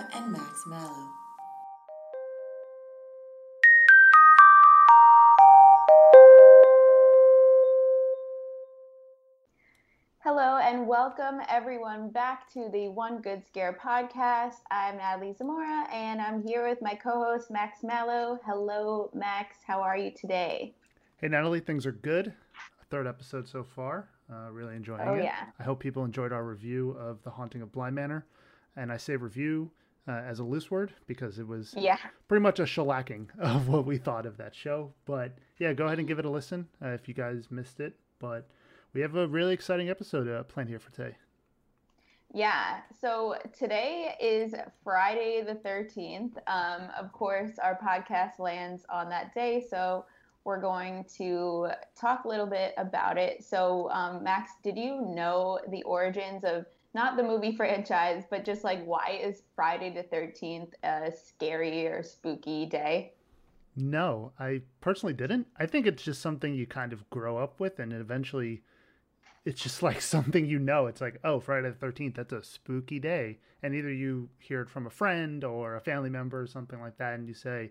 Zamora 0.00 0.08
and 0.16 0.32
Max 0.32 0.66
Mallow. 0.66 1.08
Hello 10.22 10.58
and 10.58 10.86
welcome 10.86 11.40
everyone 11.48 12.10
back 12.10 12.50
to 12.52 12.68
the 12.72 12.88
One 12.88 13.20
Good 13.22 13.42
Scare 13.46 13.78
podcast. 13.82 14.56
I'm 14.70 14.98
Natalie 14.98 15.32
Zamora 15.36 15.86
and 15.92 16.20
I'm 16.20 16.42
here 16.42 16.68
with 16.68 16.82
my 16.82 16.94
co-host 16.94 17.50
Max 17.50 17.82
Mallow. 17.82 18.38
Hello 18.44 19.10
Max, 19.14 19.56
how 19.66 19.80
are 19.80 19.96
you 19.96 20.10
today? 20.10 20.72
Hey 21.18 21.28
Natalie, 21.28 21.60
things 21.60 21.86
are 21.86 21.92
good. 21.92 22.32
Third 22.90 23.06
episode 23.06 23.48
so 23.48 23.62
far. 23.64 24.08
Uh, 24.30 24.50
really 24.52 24.76
enjoying 24.76 25.00
Oh, 25.08 25.14
it. 25.14 25.24
yeah. 25.24 25.46
I 25.58 25.62
hope 25.62 25.80
people 25.80 26.04
enjoyed 26.04 26.32
our 26.32 26.44
review 26.44 26.90
of 26.98 27.22
The 27.24 27.30
Haunting 27.30 27.62
of 27.62 27.72
Bly 27.72 27.90
Manor. 27.90 28.24
And 28.76 28.92
I 28.92 28.96
say 28.98 29.16
review 29.16 29.70
uh, 30.08 30.12
as 30.12 30.38
a 30.38 30.44
loose 30.44 30.70
word 30.70 30.92
because 31.06 31.38
it 31.38 31.46
was 31.46 31.74
Yeah. 31.76 31.96
pretty 32.28 32.42
much 32.42 32.58
a 32.58 32.64
shellacking 32.64 33.26
of 33.38 33.68
what 33.68 33.84
we 33.86 33.98
thought 33.98 34.26
of 34.26 34.36
that 34.38 34.54
show. 34.54 34.92
But 35.04 35.32
yeah, 35.58 35.72
go 35.72 35.86
ahead 35.86 35.98
and 35.98 36.08
give 36.08 36.18
it 36.18 36.24
a 36.24 36.30
listen 36.30 36.68
uh, 36.82 36.88
if 36.88 37.08
you 37.08 37.14
guys 37.14 37.48
missed 37.50 37.80
it. 37.80 37.94
But 38.18 38.46
we 38.92 39.00
have 39.00 39.16
a 39.16 39.26
really 39.26 39.54
exciting 39.54 39.88
episode 39.90 40.28
uh, 40.28 40.42
planned 40.44 40.68
here 40.68 40.78
for 40.78 40.90
today. 40.90 41.16
Yeah, 42.32 42.78
so 43.00 43.34
today 43.58 44.14
is 44.20 44.54
Friday 44.84 45.42
the 45.44 45.54
13th. 45.54 46.36
Um, 46.46 46.88
of 46.96 47.10
course, 47.12 47.58
our 47.60 47.76
podcast 47.82 48.38
lands 48.38 48.84
on 48.88 49.08
that 49.08 49.34
day, 49.34 49.64
so 49.68 50.04
we're 50.44 50.60
going 50.60 51.04
to 51.16 51.68
talk 51.98 52.24
a 52.24 52.28
little 52.28 52.46
bit 52.46 52.74
about 52.76 53.18
it. 53.18 53.44
So, 53.44 53.90
um, 53.90 54.24
Max, 54.24 54.52
did 54.62 54.76
you 54.76 55.00
know 55.14 55.60
the 55.68 55.82
origins 55.82 56.44
of 56.44 56.66
not 56.94 57.16
the 57.16 57.22
movie 57.22 57.54
franchise, 57.54 58.24
but 58.30 58.44
just 58.44 58.64
like 58.64 58.84
why 58.84 59.20
is 59.22 59.42
Friday 59.54 59.90
the 59.90 60.02
13th 60.14 60.72
a 60.82 61.12
scary 61.12 61.86
or 61.86 62.02
spooky 62.02 62.66
day? 62.66 63.12
No, 63.76 64.32
I 64.38 64.62
personally 64.80 65.12
didn't. 65.12 65.46
I 65.56 65.66
think 65.66 65.86
it's 65.86 66.02
just 66.02 66.20
something 66.20 66.54
you 66.54 66.66
kind 66.66 66.92
of 66.92 67.08
grow 67.10 67.38
up 67.38 67.60
with, 67.60 67.78
and 67.78 67.92
eventually, 67.92 68.62
it's 69.44 69.62
just 69.62 69.82
like 69.82 70.00
something 70.00 70.44
you 70.44 70.58
know. 70.58 70.86
It's 70.86 71.00
like, 71.00 71.20
oh, 71.22 71.38
Friday 71.38 71.68
the 71.68 71.76
Thirteenth, 71.76 72.16
that's 72.16 72.32
a 72.32 72.42
spooky 72.42 72.98
day, 72.98 73.38
and 73.62 73.74
either 73.74 73.92
you 73.92 74.28
hear 74.38 74.62
it 74.62 74.68
from 74.68 74.86
a 74.86 74.90
friend 74.90 75.44
or 75.44 75.76
a 75.76 75.80
family 75.80 76.10
member 76.10 76.40
or 76.40 76.46
something 76.46 76.80
like 76.80 76.98
that, 76.98 77.14
and 77.14 77.28
you 77.28 77.34
say, 77.34 77.70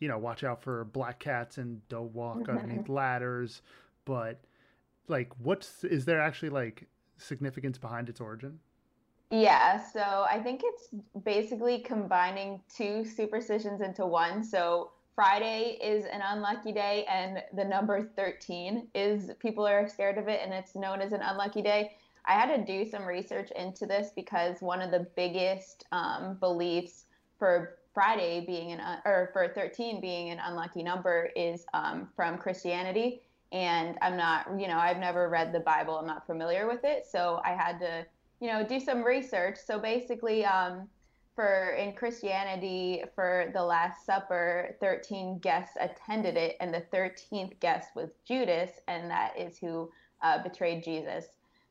you 0.00 0.08
know, 0.08 0.18
watch 0.18 0.44
out 0.44 0.62
for 0.62 0.84
black 0.84 1.18
cats 1.18 1.58
and 1.58 1.86
don't 1.88 2.12
walk 2.12 2.48
underneath 2.48 2.88
ladders. 2.88 3.62
But 4.04 4.40
like, 5.08 5.30
what's 5.42 5.84
is 5.84 6.04
there 6.04 6.20
actually 6.20 6.50
like 6.50 6.86
significance 7.16 7.78
behind 7.78 8.08
its 8.08 8.20
origin? 8.20 8.58
Yeah, 9.30 9.82
so 9.92 10.26
I 10.30 10.40
think 10.42 10.62
it's 10.64 10.88
basically 11.22 11.80
combining 11.80 12.62
two 12.74 13.04
superstitions 13.04 13.82
into 13.82 14.06
one. 14.06 14.42
So 14.42 14.92
Friday 15.14 15.78
is 15.82 16.06
an 16.06 16.22
unlucky 16.24 16.72
day, 16.72 17.04
and 17.10 17.42
the 17.52 17.64
number 17.64 18.10
13 18.16 18.86
is 18.94 19.32
people 19.38 19.66
are 19.66 19.86
scared 19.86 20.16
of 20.16 20.28
it, 20.28 20.40
and 20.42 20.54
it's 20.54 20.74
known 20.74 21.02
as 21.02 21.12
an 21.12 21.20
unlucky 21.20 21.60
day. 21.60 21.92
I 22.24 22.32
had 22.32 22.54
to 22.54 22.64
do 22.64 22.88
some 22.88 23.04
research 23.04 23.50
into 23.56 23.84
this 23.84 24.12
because 24.14 24.60
one 24.60 24.80
of 24.80 24.90
the 24.90 25.06
biggest 25.16 25.84
um, 25.92 26.36
beliefs 26.40 27.06
for 27.38 27.77
Friday 27.98 28.44
being 28.46 28.70
an 28.70 28.78
un- 28.78 29.02
or 29.04 29.30
for 29.32 29.48
13 29.48 30.00
being 30.00 30.30
an 30.30 30.38
unlucky 30.44 30.84
number 30.84 31.30
is 31.34 31.66
um, 31.74 32.08
from 32.14 32.38
Christianity. 32.38 33.22
And 33.50 33.98
I'm 34.02 34.16
not, 34.16 34.46
you 34.56 34.68
know, 34.68 34.78
I've 34.78 34.98
never 34.98 35.28
read 35.28 35.52
the 35.52 35.58
Bible. 35.58 35.96
I'm 35.96 36.06
not 36.06 36.24
familiar 36.24 36.68
with 36.68 36.84
it, 36.84 37.06
so 37.10 37.40
I 37.44 37.54
had 37.54 37.80
to 37.80 38.06
you 38.40 38.48
know, 38.48 38.64
do 38.64 38.78
some 38.78 39.02
research. 39.02 39.56
So 39.64 39.78
basically, 39.78 40.44
um, 40.44 40.88
for 41.34 41.70
in 41.70 41.92
Christianity, 41.92 43.02
for 43.16 43.50
the 43.52 43.62
Last 43.62 44.06
Supper, 44.06 44.76
13 44.80 45.38
guests 45.40 45.76
attended 45.80 46.36
it, 46.36 46.56
and 46.60 46.72
the 46.72 46.84
13th 46.92 47.58
guest 47.58 47.90
was 47.96 48.10
Judas, 48.24 48.70
and 48.86 49.10
that 49.10 49.32
is 49.36 49.58
who 49.58 49.90
uh, 50.22 50.40
betrayed 50.42 50.84
Jesus. 50.84 51.26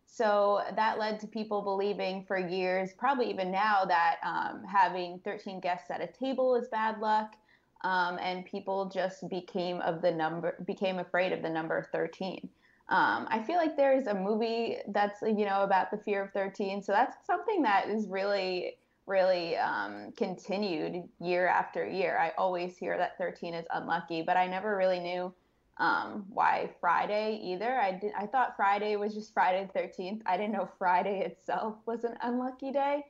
So 0.07 0.61
that 0.75 0.97
led 0.97 1.19
to 1.19 1.27
people 1.27 1.61
believing 1.61 2.23
for 2.25 2.37
years, 2.37 2.91
probably 2.97 3.29
even 3.29 3.51
now, 3.51 3.85
that 3.85 4.15
um, 4.23 4.63
having 4.63 5.19
13 5.23 5.59
guests 5.59 5.91
at 5.91 6.01
a 6.01 6.07
table 6.07 6.55
is 6.55 6.67
bad 6.69 6.99
luck. 6.99 7.35
Um, 7.81 8.17
and 8.19 8.43
people 8.43 8.89
just 8.89 9.29
became 9.29 9.81
of 9.81 10.01
the 10.01 10.11
number 10.11 10.55
became 10.65 10.97
afraid 10.97 11.31
of 11.31 11.43
the 11.43 11.49
number 11.49 11.87
13 11.91 12.49
um, 12.89 13.27
I 13.29 13.43
feel 13.43 13.57
like 13.57 13.75
there 13.75 13.93
is 13.93 14.07
a 14.07 14.13
movie 14.13 14.77
that's 14.87 15.21
you 15.21 15.45
know 15.45 15.63
about 15.63 15.91
the 15.91 15.97
fear 15.97 16.23
of 16.23 16.31
13, 16.31 16.81
so 16.81 16.93
that's 16.93 17.17
something 17.25 17.61
that 17.63 17.89
is 17.89 18.07
really 18.07 18.77
really 19.05 19.57
um, 19.57 20.11
continued 20.17 21.03
year 21.19 21.47
after 21.47 21.85
year. 21.85 22.17
I 22.17 22.31
always 22.37 22.77
hear 22.77 22.97
that 22.97 23.17
13 23.17 23.53
is 23.53 23.65
unlucky, 23.73 24.21
but 24.21 24.35
I 24.37 24.47
never 24.47 24.75
really 24.75 24.99
knew 24.99 25.33
um, 25.79 26.25
why 26.29 26.69
Friday 26.79 27.39
either. 27.43 27.79
I 27.79 27.91
did 27.91 28.11
I 28.17 28.25
thought 28.25 28.55
Friday 28.55 28.95
was 28.95 29.13
just 29.13 29.33
Friday 29.33 29.69
the 29.73 29.79
13th. 29.79 30.21
I 30.25 30.37
didn't 30.37 30.53
know 30.53 30.69
Friday 30.77 31.21
itself 31.21 31.75
was 31.85 32.03
an 32.03 32.15
unlucky 32.21 32.71
day. 32.71 33.03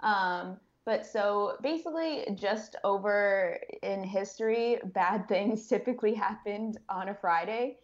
Um, 0.00 0.58
but 0.86 1.06
so 1.06 1.56
basically, 1.62 2.26
just 2.34 2.76
over 2.84 3.58
in 3.82 4.02
history, 4.02 4.78
bad 4.94 5.28
things 5.28 5.66
typically 5.68 6.14
happened 6.14 6.78
on 6.88 7.10
a 7.10 7.14
Friday 7.14 7.78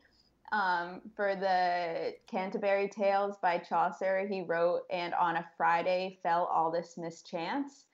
um, 0.52 1.00
for 1.14 1.34
the 1.34 2.14
Canterbury 2.26 2.88
Tales 2.88 3.36
by 3.42 3.58
Chaucer, 3.58 4.26
he 4.26 4.42
wrote, 4.42 4.82
and 4.90 5.12
on 5.14 5.36
a 5.36 5.46
Friday 5.56 6.18
fell 6.22 6.44
all 6.44 6.70
this 6.70 6.96
mischance. 6.96 7.86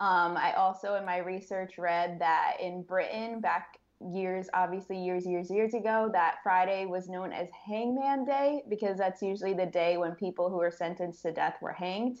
Um, 0.00 0.36
I 0.36 0.52
also, 0.52 0.94
in 0.94 1.04
my 1.04 1.18
research, 1.18 1.76
read 1.76 2.18
that 2.20 2.56
in 2.60 2.82
Britain, 2.82 3.40
back 3.40 3.77
years, 4.00 4.48
obviously 4.54 4.98
years, 4.98 5.26
years, 5.26 5.50
years 5.50 5.74
ago, 5.74 6.08
that 6.12 6.36
Friday 6.42 6.86
was 6.86 7.08
known 7.08 7.32
as 7.32 7.48
Hangman 7.66 8.24
Day 8.24 8.62
because 8.68 8.98
that's 8.98 9.22
usually 9.22 9.54
the 9.54 9.66
day 9.66 9.96
when 9.96 10.12
people 10.12 10.48
who 10.50 10.56
were 10.56 10.70
sentenced 10.70 11.22
to 11.22 11.32
death 11.32 11.56
were 11.60 11.72
hanged. 11.72 12.18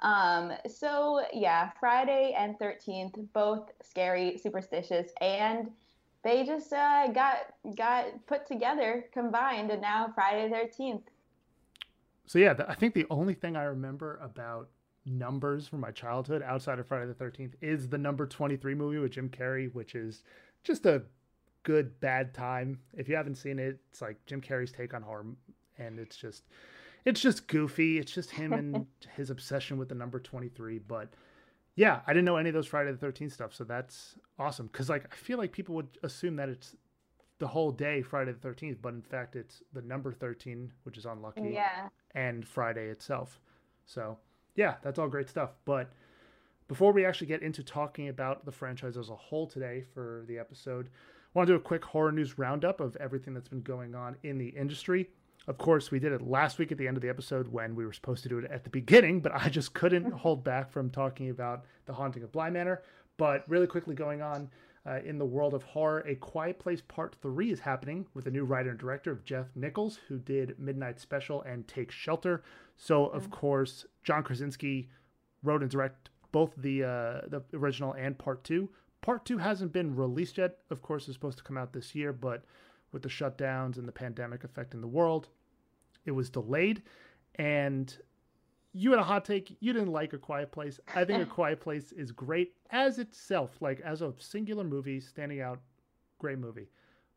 Um, 0.00 0.52
so 0.68 1.24
yeah, 1.32 1.70
Friday 1.80 2.34
and 2.38 2.58
13th, 2.58 3.14
both 3.32 3.70
scary, 3.82 4.38
superstitious, 4.38 5.10
and 5.20 5.70
they 6.22 6.44
just 6.44 6.72
uh, 6.72 7.08
got 7.08 7.54
got 7.76 8.26
put 8.26 8.46
together, 8.46 9.06
combined, 9.12 9.70
and 9.70 9.80
now 9.80 10.12
Friday 10.14 10.52
13th. 10.52 11.02
So 12.26 12.38
yeah, 12.38 12.54
I 12.68 12.74
think 12.74 12.94
the 12.94 13.06
only 13.10 13.34
thing 13.34 13.56
I 13.56 13.64
remember 13.64 14.20
about 14.22 14.68
numbers 15.06 15.66
from 15.66 15.80
my 15.80 15.90
childhood 15.90 16.42
outside 16.42 16.78
of 16.78 16.86
Friday 16.86 17.06
the 17.06 17.14
Thirteenth 17.14 17.54
is 17.60 17.88
the 17.88 17.98
number 17.98 18.26
twenty 18.26 18.56
three 18.56 18.74
movie 18.74 18.98
with 18.98 19.12
Jim 19.12 19.28
Carrey, 19.28 19.72
which 19.72 19.94
is 19.94 20.22
just 20.68 20.86
a 20.86 21.02
good 21.64 21.98
bad 21.98 22.32
time. 22.32 22.78
If 22.96 23.08
you 23.08 23.16
haven't 23.16 23.34
seen 23.34 23.58
it, 23.58 23.80
it's 23.90 24.00
like 24.00 24.24
Jim 24.26 24.40
Carrey's 24.40 24.70
take 24.70 24.94
on 24.94 25.02
horror, 25.02 25.26
and 25.78 25.98
it's 25.98 26.16
just 26.16 26.44
it's 27.04 27.20
just 27.20 27.48
goofy. 27.48 27.98
It's 27.98 28.12
just 28.12 28.30
him 28.30 28.52
and 28.52 28.86
his 29.16 29.30
obsession 29.30 29.78
with 29.78 29.88
the 29.88 29.96
number 29.96 30.20
twenty 30.20 30.48
three. 30.48 30.78
But 30.78 31.08
yeah, 31.74 32.00
I 32.06 32.12
didn't 32.12 32.24
know 32.26 32.36
any 32.36 32.50
of 32.50 32.54
those 32.54 32.66
Friday 32.68 32.92
the 32.92 32.98
Thirteenth 32.98 33.32
stuff, 33.32 33.52
so 33.54 33.64
that's 33.64 34.14
awesome. 34.38 34.68
Because 34.68 34.88
like 34.88 35.06
I 35.12 35.16
feel 35.16 35.38
like 35.38 35.50
people 35.50 35.74
would 35.74 35.88
assume 36.04 36.36
that 36.36 36.48
it's 36.48 36.76
the 37.40 37.48
whole 37.48 37.70
day 37.72 38.02
Friday 38.02 38.32
the 38.32 38.38
Thirteenth, 38.38 38.78
but 38.80 38.94
in 38.94 39.02
fact 39.02 39.34
it's 39.36 39.62
the 39.72 39.82
number 39.82 40.12
thirteen, 40.12 40.72
which 40.84 40.96
is 40.98 41.06
unlucky 41.06 41.50
Yeah. 41.54 41.88
and 42.14 42.46
Friday 42.46 42.86
itself. 42.88 43.40
So, 43.86 44.18
yeah, 44.54 44.74
that's 44.82 44.98
all 44.98 45.08
great 45.08 45.30
stuff. 45.30 45.50
But 45.64 45.90
before 46.68 46.92
we 46.92 47.04
actually 47.04 47.26
get 47.26 47.42
into 47.42 47.62
talking 47.62 48.08
about 48.08 48.44
the 48.44 48.52
franchise 48.52 48.96
as 48.96 49.08
a 49.08 49.16
whole 49.16 49.46
today 49.46 49.84
for 49.94 50.24
the 50.28 50.38
episode, 50.38 50.90
I 51.34 51.38
want 51.38 51.46
to 51.48 51.54
do 51.54 51.56
a 51.56 51.60
quick 51.60 51.84
horror 51.84 52.12
news 52.12 52.38
roundup 52.38 52.80
of 52.80 52.96
everything 52.96 53.34
that's 53.34 53.48
been 53.48 53.62
going 53.62 53.94
on 53.94 54.16
in 54.22 54.38
the 54.38 54.48
industry. 54.48 55.08
Of 55.46 55.56
course, 55.56 55.90
we 55.90 55.98
did 55.98 56.12
it 56.12 56.20
last 56.20 56.58
week 56.58 56.70
at 56.70 56.76
the 56.76 56.86
end 56.86 56.98
of 56.98 57.02
the 57.02 57.08
episode 57.08 57.48
when 57.48 57.74
we 57.74 57.86
were 57.86 57.92
supposed 57.94 58.22
to 58.24 58.28
do 58.28 58.38
it 58.38 58.50
at 58.50 58.64
the 58.64 58.70
beginning, 58.70 59.20
but 59.20 59.32
I 59.34 59.48
just 59.48 59.72
couldn't 59.72 60.10
hold 60.24 60.44
back 60.44 60.70
from 60.70 60.90
talking 60.90 61.30
about 61.30 61.64
the 61.86 61.94
haunting 61.94 62.22
of 62.22 62.32
Bly 62.32 62.50
Manor. 62.50 62.82
But 63.16 63.44
really 63.48 63.66
quickly 63.66 63.94
going 63.94 64.22
on, 64.22 64.50
Uh, 64.86 65.00
in 65.04 65.18
the 65.18 65.26
world 65.26 65.52
of 65.52 65.62
horror, 65.62 66.02
A 66.06 66.14
Quiet 66.14 66.58
Place 66.58 66.80
Part 66.80 67.14
3 67.20 67.50
is 67.50 67.60
happening 67.60 68.06
with 68.14 68.26
a 68.26 68.30
new 68.30 68.44
writer 68.44 68.70
and 68.70 68.78
director 68.78 69.10
of 69.10 69.22
Jeff 69.22 69.54
Nichols, 69.54 69.98
who 70.08 70.18
did 70.18 70.58
Midnight 70.58 70.98
Special 70.98 71.42
and 71.42 71.68
Take 71.68 71.90
Shelter. 71.90 72.42
So, 72.76 73.06
of 73.06 73.24
mm-hmm. 73.24 73.32
course, 73.32 73.86
John 74.02 74.22
Krasinski 74.22 74.88
wrote 75.42 75.60
and 75.60 75.70
directed 75.70 76.08
both 76.32 76.52
the 76.56 76.84
uh, 76.84 77.20
the 77.28 77.42
original 77.54 77.92
and 77.94 78.18
Part 78.18 78.44
2. 78.44 78.68
Part 79.00 79.24
2 79.24 79.38
hasn't 79.38 79.72
been 79.72 79.94
released 79.94 80.38
yet. 80.38 80.58
Of 80.70 80.82
course, 80.82 81.06
it's 81.08 81.16
supposed 81.16 81.38
to 81.38 81.44
come 81.44 81.56
out 81.56 81.72
this 81.72 81.94
year, 81.94 82.12
but 82.12 82.44
with 82.92 83.02
the 83.02 83.08
shutdowns 83.08 83.76
and 83.76 83.86
the 83.86 83.92
pandemic 83.92 84.44
affecting 84.44 84.80
the 84.80 84.88
world, 84.88 85.28
it 86.04 86.10
was 86.10 86.30
delayed. 86.30 86.82
And 87.36 87.96
you 88.72 88.90
had 88.90 89.00
a 89.00 89.04
hot 89.04 89.24
take. 89.24 89.56
You 89.60 89.72
didn't 89.72 89.92
like 89.92 90.12
A 90.12 90.18
Quiet 90.18 90.50
Place. 90.50 90.80
I 90.94 91.04
think 91.04 91.22
A 91.22 91.26
Quiet 91.30 91.60
Place 91.60 91.92
is 91.92 92.12
great 92.12 92.54
as 92.70 92.98
itself, 92.98 93.56
like 93.60 93.80
as 93.80 94.02
a 94.02 94.12
singular 94.18 94.64
movie, 94.64 95.00
standing 95.00 95.40
out, 95.40 95.60
great 96.18 96.38
movie. 96.38 96.68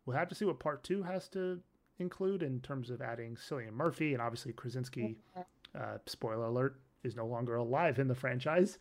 We'll 0.05 0.17
have 0.17 0.29
to 0.29 0.35
see 0.35 0.45
what 0.45 0.59
part 0.59 0.83
two 0.83 1.03
has 1.03 1.27
to 1.29 1.59
include 1.99 2.43
in 2.43 2.59
terms 2.61 2.89
of 2.89 3.01
adding 3.01 3.35
Cillian 3.35 3.73
Murphy 3.73 4.13
and 4.13 4.21
obviously 4.21 4.53
Krasinski. 4.53 5.17
Uh, 5.73 5.97
spoiler 6.05 6.47
alert 6.47 6.81
is 7.05 7.15
no 7.15 7.25
longer 7.25 7.55
alive 7.55 7.97
in 7.97 8.09
the 8.09 8.13
franchise, 8.13 8.77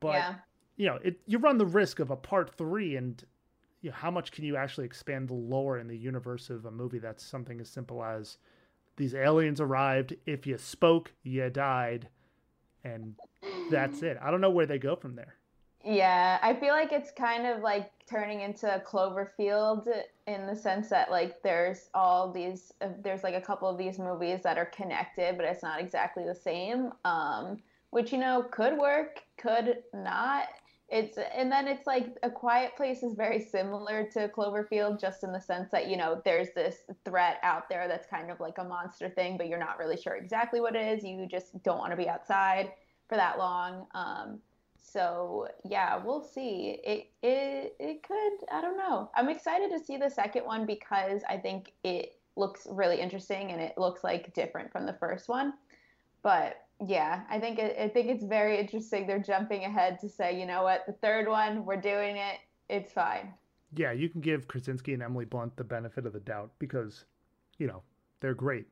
but 0.00 0.14
yeah. 0.14 0.34
you 0.76 0.86
know 0.86 0.98
it. 1.02 1.20
You 1.26 1.38
run 1.38 1.58
the 1.58 1.66
risk 1.66 2.00
of 2.00 2.10
a 2.10 2.16
part 2.16 2.50
three, 2.56 2.96
and 2.96 3.22
you 3.82 3.90
know, 3.90 3.96
how 3.96 4.10
much 4.10 4.32
can 4.32 4.44
you 4.44 4.56
actually 4.56 4.86
expand 4.86 5.28
the 5.28 5.34
lore 5.34 5.78
in 5.78 5.88
the 5.88 5.96
universe 5.96 6.50
of 6.50 6.64
a 6.66 6.70
movie 6.70 6.98
that's 6.98 7.24
something 7.24 7.60
as 7.60 7.68
simple 7.68 8.02
as 8.02 8.38
these 9.00 9.14
aliens 9.14 9.62
arrived. 9.62 10.14
If 10.26 10.46
you 10.46 10.58
spoke, 10.58 11.12
you 11.22 11.48
died. 11.48 12.08
And 12.84 13.14
that's 13.70 14.02
it. 14.02 14.18
I 14.22 14.30
don't 14.30 14.42
know 14.42 14.50
where 14.50 14.66
they 14.66 14.78
go 14.78 14.94
from 14.94 15.16
there. 15.16 15.36
Yeah, 15.82 16.38
I 16.42 16.52
feel 16.54 16.74
like 16.74 16.92
it's 16.92 17.10
kind 17.10 17.46
of 17.46 17.62
like 17.62 17.90
turning 18.06 18.42
into 18.42 18.74
a 18.74 18.78
Cloverfield 18.78 19.88
in 20.26 20.46
the 20.46 20.54
sense 20.54 20.90
that 20.90 21.10
like 21.10 21.42
there's 21.42 21.88
all 21.94 22.30
these 22.30 22.74
uh, 22.82 22.88
there's 23.02 23.22
like 23.22 23.34
a 23.34 23.40
couple 23.40 23.66
of 23.66 23.78
these 23.78 23.98
movies 23.98 24.42
that 24.42 24.58
are 24.58 24.66
connected, 24.66 25.38
but 25.38 25.46
it's 25.46 25.62
not 25.62 25.80
exactly 25.80 26.24
the 26.24 26.34
same. 26.34 26.92
Um, 27.06 27.62
which 27.90 28.12
you 28.12 28.18
know 28.18 28.44
could 28.50 28.78
work, 28.78 29.20
could 29.36 29.78
not. 29.92 30.44
It's 30.88 31.18
and 31.18 31.52
then 31.52 31.68
it's 31.68 31.86
like 31.86 32.16
a 32.24 32.30
quiet 32.30 32.74
place 32.76 33.04
is 33.04 33.14
very 33.14 33.40
similar 33.40 34.08
to 34.12 34.28
cloverfield 34.28 35.00
just 35.00 35.22
in 35.22 35.30
the 35.30 35.40
sense 35.40 35.70
that 35.70 35.88
you 35.88 35.96
know 35.96 36.20
there's 36.24 36.48
this 36.54 36.78
threat 37.04 37.38
out 37.44 37.68
there 37.68 37.86
that's 37.86 38.08
kind 38.08 38.30
of 38.30 38.40
like 38.40 38.58
a 38.58 38.64
monster 38.64 39.08
thing 39.08 39.36
but 39.36 39.46
you're 39.46 39.58
not 39.58 39.78
really 39.78 39.96
sure 39.96 40.16
exactly 40.16 40.60
what 40.60 40.74
it 40.74 40.98
is. 40.98 41.04
You 41.04 41.28
just 41.30 41.62
don't 41.62 41.78
want 41.78 41.92
to 41.92 41.96
be 41.96 42.08
outside 42.08 42.72
for 43.08 43.16
that 43.16 43.38
long. 43.38 43.86
Um, 43.94 44.40
so 44.76 45.46
yeah 45.64 45.96
we'll 46.04 46.24
see. 46.24 46.80
It, 46.84 47.10
it 47.22 47.76
it 47.78 48.02
could 48.02 48.46
i 48.52 48.60
don't 48.60 48.76
know. 48.76 49.10
I'm 49.14 49.28
excited 49.28 49.70
to 49.70 49.84
see 49.84 49.96
the 49.96 50.10
second 50.10 50.44
one 50.44 50.66
because 50.66 51.22
i 51.28 51.36
think 51.36 51.72
it 51.84 52.16
looks 52.36 52.66
really 52.68 53.00
interesting 53.00 53.52
and 53.52 53.60
it 53.60 53.78
looks 53.78 54.02
like 54.02 54.34
different 54.34 54.72
from 54.72 54.86
the 54.86 54.94
first 54.94 55.28
one. 55.28 55.54
But 56.22 56.56
yeah, 56.86 57.22
I 57.28 57.38
think 57.38 57.58
it, 57.58 57.76
I 57.78 57.88
think 57.88 58.08
it's 58.08 58.24
very 58.24 58.58
interesting. 58.58 59.06
They're 59.06 59.18
jumping 59.18 59.64
ahead 59.64 59.98
to 60.00 60.08
say, 60.08 60.38
you 60.38 60.46
know 60.46 60.62
what, 60.62 60.84
the 60.86 60.92
third 60.94 61.28
one, 61.28 61.64
we're 61.64 61.80
doing 61.80 62.16
it. 62.16 62.36
It's 62.68 62.92
fine. 62.92 63.34
Yeah, 63.74 63.92
you 63.92 64.08
can 64.08 64.20
give 64.20 64.48
Krasinski 64.48 64.94
and 64.94 65.02
Emily 65.02 65.24
Blunt 65.24 65.56
the 65.56 65.64
benefit 65.64 66.06
of 66.06 66.12
the 66.12 66.20
doubt 66.20 66.50
because, 66.58 67.04
you 67.58 67.66
know, 67.66 67.82
they're 68.20 68.34
great. 68.34 68.66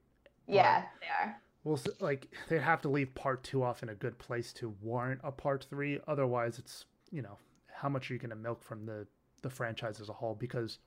Yeah, 0.46 0.80
but, 0.80 0.88
they 1.00 1.24
are. 1.24 1.36
Well, 1.64 1.80
like 2.00 2.28
they 2.48 2.58
have 2.58 2.80
to 2.82 2.88
leave 2.88 3.14
part 3.14 3.42
two 3.44 3.62
off 3.62 3.82
in 3.82 3.90
a 3.90 3.94
good 3.94 4.18
place 4.18 4.52
to 4.54 4.74
warrant 4.80 5.20
a 5.22 5.30
part 5.30 5.66
three. 5.68 6.00
Otherwise, 6.08 6.58
it's 6.58 6.86
you 7.10 7.22
know 7.22 7.36
how 7.72 7.88
much 7.88 8.10
are 8.10 8.14
you 8.14 8.20
going 8.20 8.30
to 8.30 8.36
milk 8.36 8.62
from 8.62 8.86
the 8.86 9.06
the 9.42 9.50
franchise 9.50 10.00
as 10.00 10.08
a 10.08 10.12
whole? 10.14 10.34
Because 10.34 10.78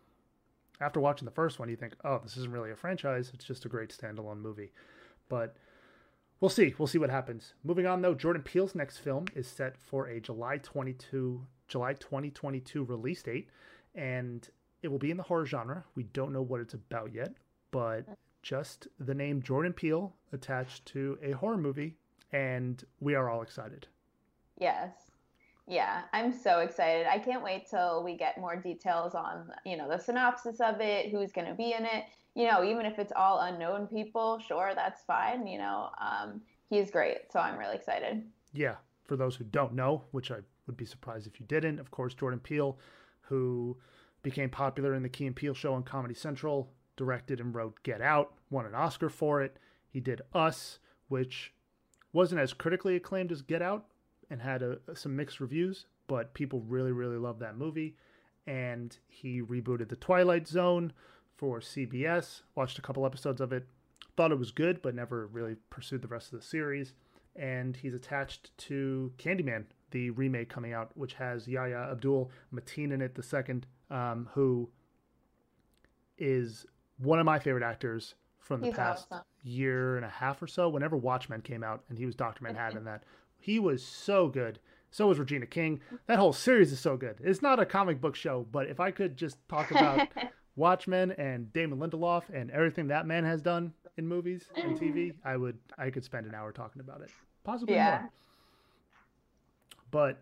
after 0.80 1.00
watching 1.00 1.26
the 1.26 1.32
first 1.32 1.60
one, 1.60 1.70
you 1.70 1.76
think, 1.76 1.94
oh, 2.04 2.20
this 2.24 2.36
isn't 2.38 2.52
really 2.52 2.72
a 2.72 2.76
franchise; 2.76 3.32
it's 3.34 3.46
just 3.46 3.66
a 3.66 3.70
great 3.70 3.96
standalone 3.96 4.40
movie. 4.40 4.72
But 5.30 5.56
We'll 6.42 6.50
see. 6.50 6.74
We'll 6.78 6.88
see 6.88 6.98
what 6.98 7.12
happens. 7.12 7.54
Moving 7.64 7.86
on 7.86 8.02
though, 8.02 8.16
Jordan 8.16 8.42
Peele's 8.42 8.74
next 8.74 8.98
film 8.98 9.26
is 9.36 9.48
set 9.48 9.78
for 9.78 10.08
a 10.08 10.20
July 10.20 10.58
22 10.58 11.46
July 11.68 11.94
2022 11.94 12.84
release 12.84 13.22
date 13.22 13.48
and 13.96 14.50
it 14.82 14.88
will 14.88 14.98
be 14.98 15.12
in 15.12 15.18
the 15.18 15.24
horror 15.24 15.46
genre. 15.46 15.86
We 15.96 16.04
don't 16.04 16.34
know 16.34 16.42
what 16.42 16.60
it's 16.60 16.74
about 16.74 17.14
yet, 17.14 17.36
but 17.70 18.06
just 18.42 18.88
the 19.00 19.14
name 19.14 19.44
Jordan 19.44 19.72
Peele 19.72 20.14
attached 20.34 20.86
to 20.88 21.20
a 21.22 21.32
horror 21.32 21.58
movie 21.58 21.96
and 22.34 22.84
we 23.00 23.14
are 23.14 23.30
all 23.30 23.44
excited. 23.44 23.88
Yes. 24.58 25.12
Yeah, 25.68 26.02
I'm 26.12 26.34
so 26.34 26.60
excited. 26.60 27.06
I 27.06 27.20
can't 27.20 27.44
wait 27.44 27.70
till 27.70 28.04
we 28.04 28.18
get 28.18 28.40
more 28.40 28.56
details 28.56 29.14
on, 29.14 29.52
you 29.64 29.78
know, 29.78 29.88
the 29.88 30.00
synopsis 30.00 30.60
of 30.60 30.82
it, 30.82 31.12
who's 31.12 31.32
going 31.32 31.48
to 31.48 31.54
be 31.54 31.74
in 31.74 31.86
it 31.86 32.06
you 32.36 32.48
know, 32.48 32.64
even 32.64 32.86
if 32.86 32.98
it's 33.00 33.12
all 33.16 33.40
unknown 33.42 33.88
people, 33.88 34.40
sure, 34.40 34.72
that's 34.76 35.02
fine. 35.04 35.48
You 35.48 35.60
know, 35.60 35.90
um, 36.00 36.42
he's 36.70 36.92
great. 36.92 37.32
So 37.32 37.40
I'm 37.40 37.58
really 37.58 37.76
excited. 37.76 38.24
Yeah. 38.54 38.76
For 39.04 39.16
those 39.18 39.36
who 39.36 39.44
don't 39.44 39.74
know, 39.74 40.04
which 40.12 40.32
I 40.32 40.38
would 40.68 40.78
be 40.78 40.86
surprised 40.86 41.28
if 41.28 41.40
you 41.40 41.46
didn't, 41.46 41.80
of 41.80 41.92
course, 41.92 42.14
Jordan 42.14 42.40
Peele, 42.40 42.78
who 43.22 43.78
became 44.24 44.50
popular 44.50 44.94
in 44.94 45.04
the 45.04 45.10
Key 45.10 45.26
and 45.26 45.36
Peele 45.36 45.54
show 45.54 45.74
on 45.74 45.84
Comedy 45.84 46.14
Central, 46.14 46.72
directed 46.96 47.40
and 47.40 47.54
wrote 47.54 47.84
Get 47.84 48.02
Out, 48.02 48.34
won 48.50 48.66
an 48.66 48.76
Oscar 48.76 49.10
for 49.10 49.42
it. 49.42 49.58
He 49.90 50.00
did 50.00 50.22
Us, 50.34 50.80
which 51.10 51.54
wasn't 52.14 52.40
as 52.40 52.54
critically 52.54 52.96
acclaimed 52.96 53.32
as 53.32 53.42
Get 53.42 53.62
Out 53.62 53.86
and 54.30 54.42
had 54.42 54.62
a, 54.62 54.78
some 54.94 55.16
mixed 55.16 55.42
reviews, 55.42 55.88
but 56.08 56.34
people 56.34 56.62
really, 56.62 56.92
really 56.92 57.18
loved 57.18 57.42
that 57.42 57.58
movie. 57.58 57.96
And 58.48 58.98
he 59.08 59.42
rebooted 59.42 59.90
The 59.90 59.96
Twilight 59.98 60.48
Zone, 60.48 60.94
for 61.42 61.60
CBS. 61.60 62.44
Watched 62.54 62.78
a 62.78 62.84
couple 62.84 63.04
episodes 63.06 63.42
of 63.42 63.52
it. 63.52 63.68
Thought 64.16 64.32
it 64.32 64.38
was 64.38 64.52
good, 64.52 64.82
but 64.82 64.94
never 64.94 65.26
really 65.26 65.56
pursued 65.72 66.04
the 66.04 66.08
rest 66.08 66.32
of 66.32 66.40
the 66.40 66.46
series. 66.46 66.94
And 67.36 67.76
he's 67.76 67.96
attached 67.96 68.56
to 68.60 69.12
Candyman, 69.18 69.66
the 69.90 70.12
remake 70.12 70.50
coming 70.50 70.72
out, 70.72 70.96
which 70.96 71.16
has 71.16 71.48
Yahya 71.48 71.90
Abdul 71.92 72.30
Mateen 72.54 72.94
in 72.94 73.02
it, 73.02 73.16
the 73.16 73.24
second, 73.24 73.66
um, 73.90 74.30
who 74.34 74.70
is 76.20 76.68
one 77.00 77.20
of 77.20 77.26
my 77.26 77.40
favorite 77.40 77.64
actors 77.64 78.14
from 78.38 78.62
the 78.62 78.68
he's 78.68 78.76
past 78.76 79.08
awesome. 79.10 79.26
year 79.42 79.96
and 79.96 80.06
a 80.06 80.10
half 80.10 80.44
or 80.44 80.48
so. 80.48 80.70
Whenever 80.70 80.96
Watchmen 80.96 81.42
came 81.42 81.64
out, 81.64 81.84
and 81.90 81.98
he 81.98 82.06
was 82.06 82.14
Doctor 82.14 82.44
Manhattan 82.44 82.78
in 82.78 82.84
that, 82.86 83.04
he 83.40 83.58
was 83.58 83.84
so 83.84 84.28
good. 84.28 84.60
So 84.92 85.08
was 85.08 85.18
Regina 85.18 85.48
King. 85.48 85.80
That 86.06 86.20
whole 86.20 86.34
series 86.34 86.72
is 86.72 86.80
so 86.80 86.98
good. 86.98 87.16
It's 87.24 87.42
not 87.42 87.60
a 87.60 87.66
comic 87.66 88.00
book 88.00 88.16
show, 88.16 88.46
but 88.52 88.68
if 88.68 88.80
I 88.80 88.92
could 88.92 89.18
just 89.18 89.38
talk 89.48 89.72
about 89.72 90.10
Watchmen 90.56 91.12
and 91.12 91.52
Damon 91.54 91.80
Lindelof 91.80 92.24
and 92.34 92.52
everything 92.52 92.88
that 92.88 93.06
man 93.06 93.24
has 93.24 93.42
done 93.42 93.74
in 93.98 94.08
movies 94.08 94.46
and 94.56 94.78
TV, 94.80 95.14
I 95.24 95.38
would 95.38 95.58
I 95.78 95.90
could 95.90 96.04
spend 96.04 96.26
an 96.26 96.36
hour 96.36 96.52
talking 96.52 96.82
about 96.82 97.02
it. 97.02 97.10
Possibly 97.44 97.76
yeah. 97.76 98.00
more. 98.02 98.12
But 99.92 100.18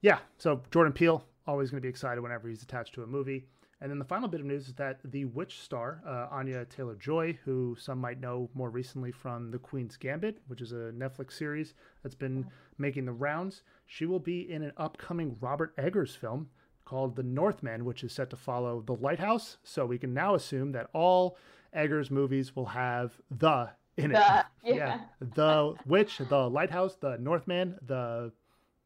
yeah, 0.00 0.18
so 0.38 0.62
Jordan 0.70 0.92
Peele 0.92 1.24
always 1.46 1.70
going 1.70 1.80
to 1.80 1.82
be 1.82 1.88
excited 1.88 2.20
whenever 2.20 2.48
he's 2.48 2.62
attached 2.62 2.94
to 2.94 3.02
a 3.02 3.06
movie. 3.06 3.46
And 3.80 3.90
then 3.90 3.98
the 3.98 4.04
final 4.04 4.28
bit 4.28 4.38
of 4.38 4.46
news 4.46 4.68
is 4.68 4.74
that 4.74 5.00
the 5.02 5.24
Witch 5.24 5.60
star, 5.60 6.00
uh, 6.06 6.28
Anya 6.30 6.64
Taylor 6.66 6.94
Joy, 6.94 7.36
who 7.44 7.76
some 7.80 7.98
might 7.98 8.20
know 8.20 8.48
more 8.54 8.70
recently 8.70 9.10
from 9.10 9.50
The 9.50 9.58
Queen's 9.58 9.96
Gambit, 9.96 10.38
which 10.46 10.60
is 10.60 10.70
a 10.70 10.92
Netflix 10.94 11.32
series 11.32 11.74
that's 12.00 12.14
been 12.14 12.46
making 12.78 13.06
the 13.06 13.12
rounds, 13.12 13.64
she 13.86 14.06
will 14.06 14.20
be 14.20 14.48
in 14.48 14.62
an 14.62 14.72
upcoming 14.76 15.36
Robert 15.40 15.74
Eggers 15.76 16.14
film 16.14 16.48
called 16.84 17.16
The 17.16 17.22
Northman, 17.22 17.84
which 17.84 18.04
is 18.04 18.12
set 18.12 18.30
to 18.30 18.36
follow 18.36 18.82
The 18.84 18.94
Lighthouse. 18.94 19.58
So 19.62 19.86
we 19.86 19.98
can 19.98 20.14
now 20.14 20.34
assume 20.34 20.72
that 20.72 20.88
all 20.92 21.36
Eggers 21.72 22.10
movies 22.10 22.54
will 22.54 22.66
have 22.66 23.12
the 23.30 23.70
in 23.96 24.10
it. 24.10 24.14
Yeah. 24.14 24.42
yeah. 24.64 25.00
The 25.20 25.74
Witch, 25.86 26.18
The 26.18 26.48
Lighthouse, 26.48 26.96
The 26.96 27.16
Northman, 27.18 27.78
the 27.82 28.32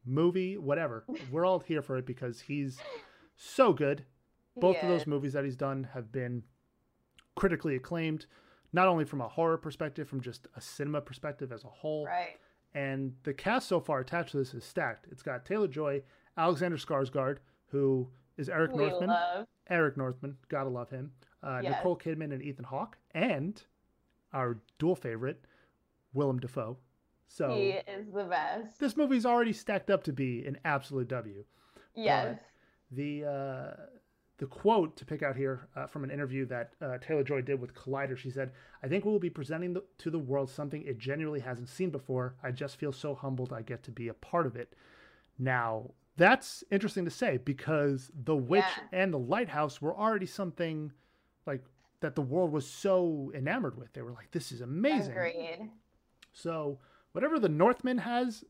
movie, 0.05 0.57
whatever. 0.57 1.05
We're 1.31 1.45
all 1.45 1.59
here 1.59 1.81
for 1.81 1.97
it 1.97 2.05
because 2.05 2.41
he's 2.41 2.77
so 3.35 3.73
good. 3.73 4.05
Both 4.55 4.77
yeah. 4.77 4.83
of 4.83 4.89
those 4.89 5.07
movies 5.07 5.33
that 5.33 5.43
he's 5.43 5.55
done 5.55 5.89
have 5.93 6.11
been 6.11 6.43
critically 7.35 7.75
acclaimed, 7.75 8.25
not 8.73 8.87
only 8.87 9.05
from 9.05 9.21
a 9.21 9.27
horror 9.27 9.57
perspective, 9.57 10.09
from 10.09 10.21
just 10.21 10.47
a 10.55 10.61
cinema 10.61 11.01
perspective 11.01 11.51
as 11.51 11.63
a 11.63 11.67
whole. 11.67 12.05
Right. 12.05 12.37
And 12.73 13.13
the 13.23 13.33
cast 13.33 13.67
so 13.67 13.79
far 13.79 13.99
attached 13.99 14.31
to 14.31 14.37
this 14.37 14.53
is 14.53 14.63
stacked. 14.63 15.07
It's 15.11 15.21
got 15.21 15.45
Taylor 15.45 15.67
Joy, 15.67 16.01
Alexander 16.37 16.77
Skarsgård, 16.77 17.37
who 17.67 18.07
is 18.37 18.49
Eric 18.49 18.71
we 18.73 18.85
Northman. 18.85 19.09
Love. 19.09 19.47
Eric 19.69 19.97
Northman, 19.97 20.37
gotta 20.49 20.69
love 20.69 20.89
him. 20.89 21.11
Uh, 21.43 21.59
yes. 21.61 21.75
Nicole 21.77 21.97
Kidman 21.97 22.33
and 22.33 22.41
Ethan 22.41 22.65
Hawke, 22.65 22.97
and 23.13 23.61
our 24.33 24.57
dual 24.79 24.95
favorite, 24.95 25.45
Willem 26.13 26.39
Dafoe. 26.39 26.77
So 27.27 27.49
he 27.49 27.71
is 27.71 28.07
the 28.13 28.23
best. 28.23 28.79
This 28.79 28.95
movie's 28.95 29.25
already 29.25 29.53
stacked 29.53 29.89
up 29.89 30.03
to 30.05 30.13
be 30.13 30.45
an 30.45 30.57
absolute 30.63 31.07
W. 31.09 31.43
Yes. 31.93 32.37
But 32.89 32.97
the 32.97 33.25
uh, 33.25 33.81
the 34.37 34.45
quote 34.45 34.95
to 34.97 35.05
pick 35.05 35.23
out 35.23 35.35
here 35.35 35.67
uh, 35.75 35.87
from 35.87 36.03
an 36.03 36.11
interview 36.11 36.45
that 36.45 36.73
uh, 36.81 36.97
Taylor 36.99 37.23
Joy 37.23 37.41
did 37.41 37.59
with 37.59 37.73
Collider, 37.73 38.17
she 38.17 38.29
said, 38.29 38.51
"I 38.81 38.87
think 38.87 39.03
we 39.03 39.11
will 39.11 39.19
be 39.19 39.29
presenting 39.29 39.73
the, 39.73 39.83
to 39.99 40.09
the 40.09 40.19
world 40.19 40.49
something 40.49 40.83
it 40.83 40.97
genuinely 40.97 41.41
hasn't 41.41 41.69
seen 41.69 41.89
before. 41.89 42.35
I 42.41 42.51
just 42.51 42.77
feel 42.77 42.93
so 42.93 43.13
humbled 43.13 43.51
I 43.51 43.61
get 43.61 43.83
to 43.83 43.91
be 43.91 44.07
a 44.07 44.13
part 44.13 44.45
of 44.45 44.55
it." 44.55 44.73
Now, 45.37 45.91
that's 46.17 46.63
interesting 46.71 47.05
to 47.05 47.11
say 47.11 47.37
because 47.37 48.11
the 48.13 48.35
witch 48.35 48.65
Yeah. 48.91 48.99
and 48.99 49.13
the 49.13 49.19
lighthouse 49.19 49.81
were 49.81 49.95
already 49.95 50.25
something 50.25 50.91
like 51.45 51.63
that 52.01 52.15
the 52.15 52.21
world 52.21 52.51
was 52.51 52.67
so 52.69 53.31
enamored 53.33 53.77
with. 53.77 53.93
They 53.93 54.01
were 54.01 54.11
like, 54.11 54.31
"This 54.31 54.51
is 54.51 54.61
amazing." 54.61 55.11
Agreed. 55.13 55.71
So 56.33 56.79
whatever 57.13 57.39
the 57.39 57.49
Northman 57.49 57.99
has 57.99 58.43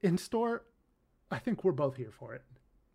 in 0.00 0.16
store, 0.18 0.64
I 1.30 1.38
think 1.38 1.62
we're 1.64 1.72
both 1.72 1.96
here 1.96 2.10
for 2.10 2.34
it. 2.34 2.42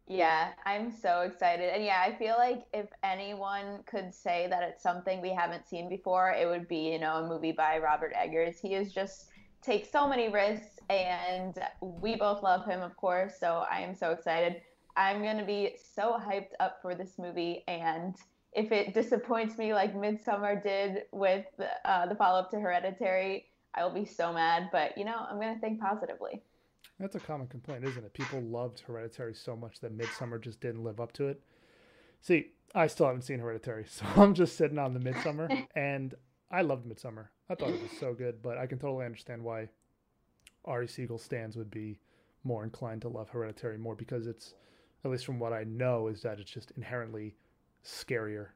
Yeah, 0.05 0.51
I'm 0.65 0.91
so 0.91 1.21
excited. 1.21 1.73
And 1.73 1.83
yeah, 1.83 2.03
I 2.05 2.13
feel 2.15 2.35
like 2.37 2.65
if 2.73 2.87
anyone 3.03 3.83
could 3.85 4.13
say 4.13 4.47
that 4.49 4.61
it's 4.63 4.83
something 4.83 5.21
we 5.21 5.29
haven't 5.33 5.65
seen 5.65 5.87
before, 5.87 6.31
it 6.31 6.45
would 6.45 6.67
be, 6.67 6.91
you 6.91 6.99
know, 6.99 7.23
a 7.23 7.27
movie 7.27 7.53
by 7.53 7.77
Robert 7.77 8.11
Eggers. 8.13 8.59
He 8.59 8.75
is 8.75 8.93
just 8.93 9.29
takes 9.61 9.89
so 9.89 10.05
many 10.05 10.27
risks 10.27 10.72
and 10.89 11.57
we 11.81 12.15
both 12.15 12.43
love 12.43 12.65
him, 12.65 12.81
of 12.81 12.95
course, 12.97 13.33
so 13.39 13.65
I 13.69 13.81
am 13.81 13.95
so 13.95 14.11
excited. 14.11 14.61
I'm 14.95 15.21
going 15.21 15.37
to 15.37 15.45
be 15.45 15.75
so 15.95 16.19
hyped 16.19 16.51
up 16.59 16.79
for 16.81 16.93
this 16.93 17.17
movie 17.17 17.63
and 17.67 18.15
if 18.55 18.71
it 18.71 18.93
disappoints 18.93 19.57
me 19.57 19.73
like 19.73 19.95
Midsommar 19.95 20.61
did 20.61 21.03
with 21.11 21.45
uh, 21.85 22.05
the 22.05 22.15
follow-up 22.15 22.51
to 22.51 22.59
Hereditary, 22.59 23.47
I 23.73 23.83
will 23.83 23.93
be 23.93 24.05
so 24.05 24.31
mad, 24.31 24.69
but 24.71 24.97
you 24.97 25.05
know, 25.05 25.25
I'm 25.29 25.39
going 25.39 25.53
to 25.53 25.59
think 25.59 25.79
positively. 25.79 26.43
That's 26.99 27.15
a 27.15 27.19
common 27.19 27.47
complaint, 27.47 27.83
isn't 27.85 28.03
it? 28.03 28.13
People 28.13 28.41
loved 28.41 28.81
Hereditary 28.81 29.33
so 29.33 29.55
much 29.55 29.79
that 29.79 29.97
Midsommar 29.97 30.39
just 30.39 30.61
didn't 30.61 30.83
live 30.83 30.99
up 30.99 31.11
to 31.13 31.27
it. 31.27 31.41
See, 32.21 32.51
I 32.75 32.87
still 32.87 33.07
haven't 33.07 33.23
seen 33.23 33.39
Hereditary, 33.39 33.85
so 33.89 34.05
I'm 34.15 34.33
just 34.33 34.55
sitting 34.55 34.77
on 34.77 34.93
the 34.93 34.99
Midsommar, 34.99 35.67
and 35.75 36.13
I 36.51 36.61
loved 36.61 36.85
Midsommar. 36.85 37.27
I 37.49 37.55
thought 37.55 37.69
it 37.69 37.81
was 37.81 37.91
so 37.99 38.13
good, 38.13 38.41
but 38.41 38.57
I 38.57 38.67
can 38.67 38.77
totally 38.77 39.05
understand 39.05 39.43
why 39.43 39.69
Ari 40.65 40.87
Siegel 40.87 41.17
stands 41.17 41.55
would 41.55 41.71
be 41.71 41.99
more 42.43 42.63
inclined 42.63 43.01
to 43.01 43.09
love 43.09 43.29
Hereditary 43.29 43.77
more 43.77 43.95
because 43.95 44.27
it's, 44.27 44.53
at 45.05 45.11
least 45.11 45.25
from 45.25 45.39
what 45.39 45.53
I 45.53 45.63
know, 45.63 46.07
is 46.07 46.21
that 46.21 46.39
it's 46.39 46.51
just 46.51 46.71
inherently 46.77 47.35
scarier. 47.85 48.47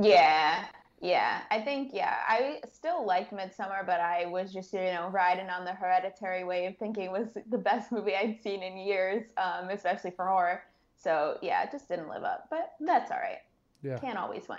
Yeah, 0.00 0.66
yeah. 1.00 1.42
I 1.50 1.60
think, 1.60 1.90
yeah, 1.92 2.16
I 2.28 2.60
still 2.72 3.06
like 3.06 3.30
Midsommar, 3.30 3.86
but 3.86 4.00
I 4.00 4.26
was 4.26 4.52
just, 4.52 4.72
you 4.72 4.80
know, 4.80 5.08
riding 5.12 5.48
on 5.48 5.64
the 5.64 5.72
Hereditary 5.72 6.44
wave, 6.44 6.76
thinking 6.78 7.04
it 7.04 7.12
was 7.12 7.28
the 7.50 7.58
best 7.58 7.92
movie 7.92 8.14
I'd 8.16 8.40
seen 8.42 8.62
in 8.62 8.76
years, 8.76 9.24
um, 9.36 9.70
especially 9.70 10.10
for 10.10 10.26
horror. 10.26 10.62
So, 10.96 11.38
yeah, 11.42 11.62
it 11.64 11.70
just 11.70 11.88
didn't 11.88 12.08
live 12.08 12.24
up, 12.24 12.46
but 12.50 12.72
that's 12.80 13.10
all 13.10 13.18
right. 13.18 13.38
Yeah, 13.82 13.98
Can't 13.98 14.18
always 14.18 14.48
win. 14.48 14.58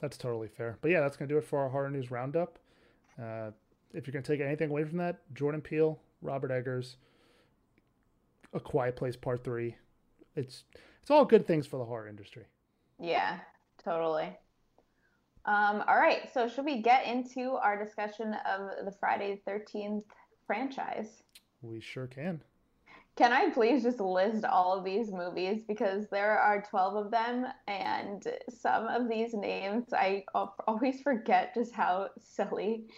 that's 0.00 0.18
totally 0.18 0.48
fair. 0.48 0.76
But 0.82 0.90
yeah, 0.90 1.00
that's 1.00 1.16
going 1.16 1.28
to 1.28 1.34
do 1.34 1.38
it 1.38 1.44
for 1.44 1.60
our 1.60 1.68
horror 1.70 1.90
news 1.90 2.10
roundup. 2.10 2.58
Uh, 3.20 3.52
if 3.92 4.06
you're 4.06 4.12
going 4.12 4.22
to 4.22 4.32
take 4.32 4.40
anything 4.40 4.70
away 4.70 4.84
from 4.84 4.98
that, 4.98 5.20
Jordan 5.34 5.60
Peele, 5.60 5.98
Robert 6.22 6.50
Eggers, 6.50 6.96
A 8.52 8.60
Quiet 8.60 8.96
Place 8.96 9.16
Part 9.16 9.44
3. 9.44 9.76
It's 10.34 10.64
it's 11.00 11.10
all 11.10 11.24
good 11.24 11.46
things 11.46 11.66
for 11.66 11.78
the 11.78 11.84
horror 11.84 12.08
industry. 12.08 12.44
Yeah, 12.98 13.38
totally. 13.82 14.36
Um, 15.44 15.84
all 15.86 15.96
right, 15.96 16.28
so 16.34 16.48
should 16.48 16.64
we 16.64 16.82
get 16.82 17.06
into 17.06 17.52
our 17.52 17.82
discussion 17.82 18.34
of 18.44 18.84
the 18.84 18.90
Friday 18.90 19.40
the 19.46 19.50
13th 19.50 20.02
franchise? 20.46 21.22
We 21.62 21.80
sure 21.80 22.08
can. 22.08 22.40
Can 23.16 23.32
I 23.32 23.48
please 23.50 23.82
just 23.82 24.00
list 24.00 24.44
all 24.44 24.76
of 24.76 24.84
these 24.84 25.10
movies 25.10 25.62
because 25.66 26.06
there 26.10 26.38
are 26.38 26.62
12 26.68 27.06
of 27.06 27.10
them 27.10 27.46
and 27.66 28.26
some 28.50 28.86
of 28.88 29.08
these 29.08 29.32
names 29.32 29.86
I 29.92 30.24
always 30.34 31.00
forget 31.00 31.54
just 31.54 31.72
how 31.72 32.10
silly. 32.18 32.88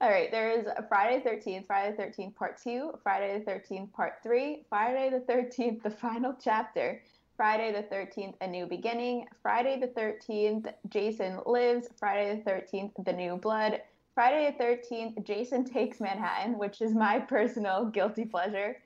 All 0.00 0.10
right, 0.10 0.30
there 0.30 0.50
is 0.50 0.66
Friday 0.88 1.22
the 1.22 1.30
13th, 1.30 1.66
Friday 1.68 1.94
the 1.96 2.02
13th 2.02 2.34
Part 2.34 2.60
2, 2.60 2.94
Friday 3.02 3.38
the 3.38 3.50
13th 3.50 3.92
Part 3.92 4.14
3, 4.24 4.64
Friday 4.68 5.08
the 5.08 5.32
13th 5.32 5.84
The 5.84 5.90
Final 5.90 6.34
Chapter, 6.42 7.00
Friday 7.36 7.72
the 7.72 7.94
13th 7.94 8.34
A 8.40 8.48
New 8.48 8.66
Beginning, 8.66 9.26
Friday 9.40 9.78
the 9.78 9.86
13th 9.86 10.72
Jason 10.88 11.38
Lives, 11.46 11.88
Friday 11.96 12.42
the 12.44 12.50
13th 12.50 13.04
The 13.04 13.12
New 13.12 13.36
Blood, 13.36 13.82
Friday 14.14 14.54
the 14.58 14.64
13th 14.64 15.24
Jason 15.24 15.64
Takes 15.64 16.00
Manhattan, 16.00 16.58
which 16.58 16.82
is 16.82 16.92
my 16.92 17.20
personal 17.20 17.84
guilty 17.84 18.24
pleasure. 18.24 18.76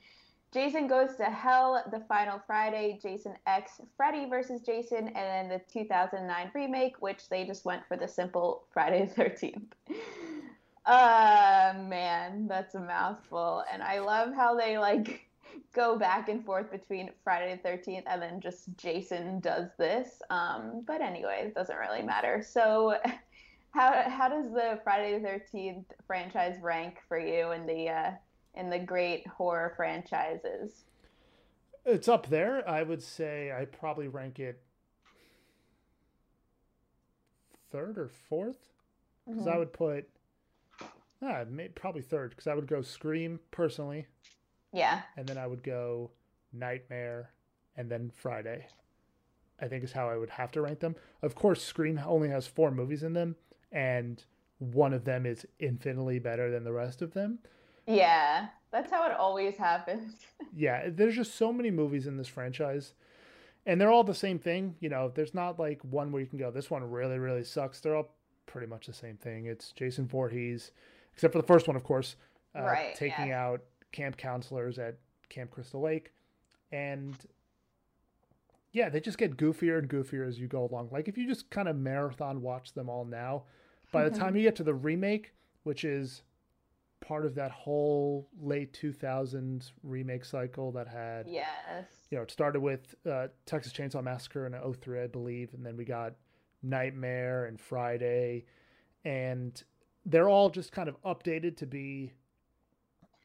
Jason 0.52 0.86
Goes 0.88 1.16
to 1.16 1.24
Hell, 1.24 1.84
The 1.90 2.00
Final 2.00 2.40
Friday, 2.46 2.98
Jason 3.02 3.34
X, 3.46 3.80
Freddy 3.96 4.28
vs. 4.28 4.60
Jason, 4.60 5.08
and 5.08 5.14
then 5.14 5.48
the 5.48 5.60
2009 5.72 6.50
remake, 6.54 7.00
which 7.00 7.30
they 7.30 7.46
just 7.46 7.64
went 7.64 7.82
for 7.88 7.96
the 7.96 8.06
simple 8.06 8.64
Friday 8.72 9.10
the 9.16 9.22
13th. 9.24 9.72
Uh, 10.88 11.74
man, 11.86 12.46
that's 12.48 12.74
a 12.74 12.80
mouthful. 12.80 13.62
And 13.70 13.82
I 13.82 13.98
love 13.98 14.32
how 14.34 14.56
they 14.56 14.78
like 14.78 15.28
go 15.74 15.98
back 15.98 16.30
and 16.30 16.42
forth 16.42 16.70
between 16.70 17.10
Friday 17.22 17.60
the 17.62 17.68
13th 17.68 18.04
and 18.06 18.22
then 18.22 18.40
just 18.40 18.74
Jason 18.78 19.38
does 19.40 19.68
this. 19.78 20.22
Um, 20.30 20.82
but 20.86 21.02
anyway, 21.02 21.42
it 21.44 21.54
doesn't 21.54 21.76
really 21.76 22.00
matter. 22.00 22.42
So, 22.42 22.96
how 23.70 24.08
how 24.08 24.30
does 24.30 24.50
the 24.50 24.80
Friday 24.82 25.18
the 25.18 25.28
13th 25.28 25.84
franchise 26.06 26.56
rank 26.62 27.00
for 27.06 27.18
you 27.18 27.52
in 27.52 27.66
the 27.66 27.90
uh, 27.90 28.10
in 28.54 28.70
the 28.70 28.78
great 28.78 29.26
horror 29.26 29.74
franchises? 29.76 30.84
It's 31.84 32.08
up 32.08 32.28
there. 32.28 32.66
I 32.66 32.82
would 32.82 33.02
say 33.02 33.52
I 33.52 33.66
probably 33.66 34.08
rank 34.08 34.38
it 34.38 34.62
third 37.70 37.98
or 37.98 38.08
fourth 38.08 38.72
because 39.26 39.46
I 39.46 39.58
would 39.58 39.74
put 39.74 40.08
ah, 41.22 41.44
may, 41.48 41.68
probably 41.68 42.02
third 42.02 42.30
because 42.30 42.46
I 42.46 42.54
would 42.54 42.66
go 42.66 42.82
Scream 42.82 43.40
personally, 43.50 44.06
Yeah. 44.72 45.02
and 45.16 45.26
then 45.26 45.38
I 45.38 45.46
would 45.46 45.62
go 45.62 46.10
Nightmare, 46.52 47.30
and 47.76 47.90
then 47.90 48.10
Friday. 48.14 48.66
I 49.60 49.66
think 49.66 49.82
is 49.82 49.92
how 49.92 50.08
I 50.08 50.16
would 50.16 50.30
have 50.30 50.52
to 50.52 50.60
rank 50.62 50.78
them. 50.80 50.94
Of 51.20 51.34
course, 51.34 51.62
Scream 51.62 52.00
only 52.06 52.28
has 52.28 52.46
four 52.46 52.70
movies 52.70 53.02
in 53.02 53.12
them, 53.12 53.34
and 53.72 54.22
one 54.58 54.92
of 54.92 55.04
them 55.04 55.26
is 55.26 55.46
infinitely 55.58 56.18
better 56.20 56.50
than 56.50 56.62
the 56.64 56.72
rest 56.72 57.02
of 57.02 57.12
them. 57.12 57.40
Yeah. 57.86 58.48
That's 58.70 58.90
how 58.90 59.06
it 59.06 59.16
always 59.16 59.56
happens. 59.56 60.12
yeah, 60.54 60.90
there's 60.90 61.16
just 61.16 61.34
so 61.34 61.52
many 61.52 61.70
movies 61.70 62.06
in 62.06 62.16
this 62.18 62.28
franchise, 62.28 62.92
and 63.66 63.80
they're 63.80 63.90
all 63.90 64.04
the 64.04 64.14
same 64.14 64.38
thing. 64.38 64.76
You 64.80 64.90
know, 64.90 65.10
there's 65.14 65.34
not 65.34 65.58
like 65.58 65.80
one 65.82 66.12
where 66.12 66.20
you 66.20 66.28
can 66.28 66.38
go, 66.38 66.50
this 66.50 66.70
one 66.70 66.88
really, 66.88 67.18
really 67.18 67.44
sucks. 67.44 67.80
They're 67.80 67.96
all 67.96 68.14
pretty 68.46 68.66
much 68.66 68.86
the 68.86 68.92
same 68.92 69.16
thing. 69.16 69.46
It's 69.46 69.72
Jason 69.72 70.06
Voorhees, 70.06 70.70
except 71.18 71.32
for 71.32 71.40
the 71.40 71.46
first 71.48 71.66
one, 71.66 71.74
of 71.74 71.82
course, 71.82 72.14
uh, 72.56 72.62
Right, 72.62 72.94
taking 72.94 73.26
yeah. 73.26 73.44
out 73.44 73.62
camp 73.90 74.16
counselors 74.16 74.78
at 74.78 74.98
Camp 75.28 75.50
Crystal 75.50 75.80
Lake, 75.80 76.12
and 76.70 77.16
yeah, 78.70 78.88
they 78.88 79.00
just 79.00 79.18
get 79.18 79.36
goofier 79.36 79.80
and 79.80 79.88
goofier 79.90 80.28
as 80.28 80.38
you 80.38 80.46
go 80.46 80.64
along. 80.70 80.90
Like 80.92 81.08
if 81.08 81.18
you 81.18 81.26
just 81.26 81.50
kind 81.50 81.66
of 81.66 81.74
marathon 81.74 82.40
watch 82.40 82.72
them 82.72 82.88
all 82.88 83.04
now, 83.04 83.44
by 83.90 84.08
the 84.08 84.16
time 84.16 84.36
you 84.36 84.42
get 84.42 84.54
to 84.56 84.62
the 84.62 84.74
remake, 84.74 85.32
which 85.64 85.84
is 85.84 86.22
part 87.00 87.24
of 87.24 87.34
that 87.34 87.50
whole 87.50 88.28
late 88.40 88.72
2000s 88.80 89.72
remake 89.82 90.24
cycle 90.24 90.70
that 90.72 90.86
had 90.86 91.26
Yes. 91.28 91.86
you 92.10 92.16
know 92.18 92.22
it 92.24 92.30
started 92.30 92.58
with 92.60 92.92
uh, 93.08 93.28
texas 93.46 93.72
chainsaw 93.72 94.02
massacre 94.02 94.46
in 94.46 94.72
03 94.74 95.02
i 95.02 95.06
believe 95.06 95.54
and 95.54 95.64
then 95.64 95.76
we 95.76 95.84
got 95.84 96.14
nightmare 96.60 97.44
and 97.44 97.60
friday 97.60 98.44
and 99.04 99.62
they're 100.08 100.28
all 100.28 100.50
just 100.50 100.72
kind 100.72 100.88
of 100.88 101.00
updated 101.02 101.56
to 101.58 101.66
be 101.66 102.12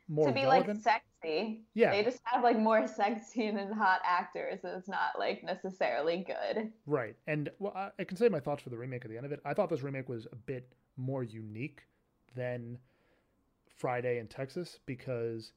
more 0.08 0.28
to 0.28 0.34
be 0.34 0.44
relevant 0.44 0.86
like 0.86 1.02
sexy. 1.24 1.64
Yeah. 1.74 1.92
They 1.92 2.04
just 2.04 2.20
have 2.26 2.44
like 2.44 2.60
more 2.60 2.88
sexy 2.88 3.48
and 3.48 3.74
hot 3.74 4.02
actors. 4.06 4.60
So 4.62 4.76
it's 4.78 4.90
not 4.90 5.18
like 5.18 5.44
necessarily 5.44 6.26
good. 6.28 6.72
right 6.86 7.16
and 7.28 7.50
well 7.60 7.74
I, 7.76 7.90
I 8.00 8.04
can 8.04 8.18
say 8.18 8.30
my 8.30 8.40
thoughts 8.40 8.62
for 8.64 8.70
the 8.70 8.78
remake 8.78 9.06
at 9.06 9.12
the 9.12 9.18
end 9.18 9.26
of 9.26 9.32
it 9.32 9.40
i 9.46 9.54
thought 9.54 9.70
this 9.70 9.82
remake 9.82 10.10
was 10.10 10.28
a 10.32 10.36
bit 10.36 10.74
more 10.98 11.24
unique 11.24 11.84
than 12.36 12.78
friday 13.78 14.20
in 14.20 14.28
texas 14.28 14.80
because 14.86 15.54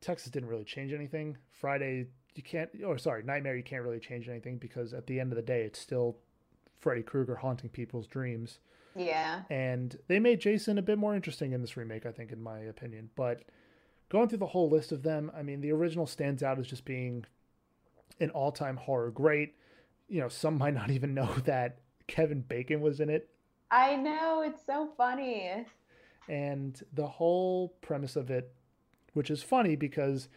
texas 0.00 0.30
didn't 0.30 0.48
really 0.48 0.64
change 0.64 0.92
anything 0.92 1.36
friday 1.50 2.06
you 2.34 2.42
can't 2.42 2.70
or 2.86 2.98
sorry 2.98 3.22
nightmare 3.22 3.56
you 3.56 3.62
can't 3.62 3.82
really 3.82 3.98
change 3.98 4.28
anything 4.28 4.58
because 4.58 4.92
at 4.94 5.06
the 5.06 5.18
end 5.18 5.32
of 5.32 5.36
the 5.36 5.42
day 5.42 5.62
it's 5.62 5.78
still 5.78 6.16
freddy 6.78 7.02
krueger 7.02 7.36
haunting 7.36 7.68
people's 7.68 8.06
dreams 8.06 8.58
Yeah. 8.98 9.42
and 9.50 9.96
they 10.08 10.18
made 10.18 10.40
Jason 10.40 10.78
a 10.78 10.82
bit 10.82 10.98
more 10.98 11.14
interesting 11.14 11.52
in 11.52 11.60
this 11.60 11.76
remake, 11.76 12.04
I 12.06 12.12
think, 12.12 12.32
in 12.32 12.42
my 12.42 12.58
opinion. 12.60 13.10
But 13.16 13.42
going 14.08 14.28
through 14.28 14.38
the 14.38 14.46
whole 14.46 14.68
list 14.68 14.92
of 14.92 15.02
them, 15.02 15.30
I 15.36 15.42
mean, 15.42 15.60
the 15.60 15.72
original 15.72 16.06
stands 16.06 16.42
out 16.42 16.58
as 16.58 16.66
just 16.66 16.84
being 16.84 17.24
an 18.20 18.30
all-time 18.30 18.76
horror 18.76 19.10
great. 19.10 19.54
You 20.08 20.20
know, 20.20 20.28
some 20.28 20.58
might 20.62 20.74
not 20.74 20.90
even 20.90 21.14
know 21.14 21.32
that 21.44 21.78
Kevin 22.06 22.40
Bacon 22.40 22.80
was 22.80 23.00
in 23.00 23.08
it, 23.10 23.28
I 23.70 23.96
know. 23.96 24.42
It's 24.42 24.64
so 24.64 24.88
funny. 24.96 25.66
and 26.28 26.82
the 26.94 27.06
whole 27.06 27.74
premise 27.82 28.16
of 28.16 28.30
it, 28.30 28.52
which 29.12 29.30
is 29.30 29.42
funny 29.42 29.76
because 29.76 30.28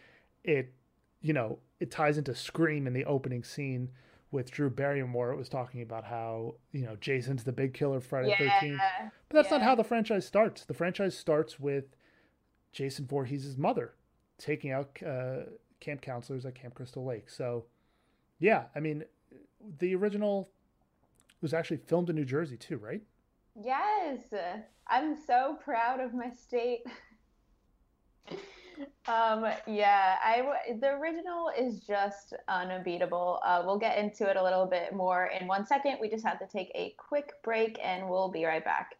it, 0.44 0.74
you 1.22 1.32
know, 1.32 1.58
it 1.80 1.90
ties 1.90 2.18
into 2.18 2.34
Scream 2.34 2.86
in 2.86 2.92
the 2.92 3.04
opening 3.06 3.42
scene 3.42 3.90
with 4.32 4.50
Drew 4.50 4.70
Barrymore. 4.70 5.30
It 5.30 5.36
was 5.36 5.48
talking 5.48 5.82
about 5.82 6.04
how 6.04 6.56
you 6.72 6.84
know 6.84 6.96
Jason's 6.96 7.44
the 7.44 7.52
big 7.52 7.74
killer 7.74 8.00
Friday 8.00 8.30
Yeah. 8.30 8.58
Thirteenth. 8.58 8.80
But 9.28 9.36
that's 9.42 9.50
not 9.50 9.62
how 9.62 9.74
the 9.76 9.84
franchise 9.84 10.26
starts. 10.26 10.64
The 10.64 10.74
franchise 10.74 11.16
starts 11.16 11.60
with 11.60 11.84
Jason 12.72 13.06
Voorhees' 13.06 13.56
mother 13.56 13.94
taking 14.38 14.72
out 14.72 14.98
uh, 15.06 15.42
camp 15.80 16.00
counselors 16.00 16.44
at 16.44 16.54
Camp 16.54 16.74
Crystal 16.74 17.04
Lake. 17.04 17.30
So, 17.30 17.66
yeah, 18.40 18.64
I 18.74 18.80
mean, 18.80 19.04
the 19.78 19.94
original 19.94 20.50
was 21.40 21.54
actually 21.54 21.78
filmed 21.78 22.10
in 22.10 22.16
New 22.16 22.24
Jersey 22.24 22.56
too, 22.56 22.78
right? 22.78 23.02
Yes, 23.54 24.20
I'm 24.86 25.14
so 25.14 25.58
proud 25.62 26.00
of 26.00 26.14
my 26.14 26.30
state. 26.30 26.82
um, 29.06 29.46
yeah, 29.66 30.16
I 30.22 30.42
the 30.80 30.88
original 30.88 31.50
is 31.58 31.80
just 31.80 32.34
unbeatable. 32.48 33.40
Uh, 33.44 33.62
we'll 33.64 33.78
get 33.78 33.98
into 33.98 34.28
it 34.28 34.36
a 34.36 34.42
little 34.42 34.66
bit 34.66 34.94
more 34.94 35.26
in 35.26 35.46
one 35.46 35.66
second. 35.66 35.98
We 36.00 36.08
just 36.08 36.24
have 36.24 36.38
to 36.38 36.46
take 36.46 36.70
a 36.74 36.94
quick 36.98 37.32
break, 37.42 37.78
and 37.82 38.08
we'll 38.08 38.30
be 38.30 38.44
right 38.44 38.64
back. 38.64 38.96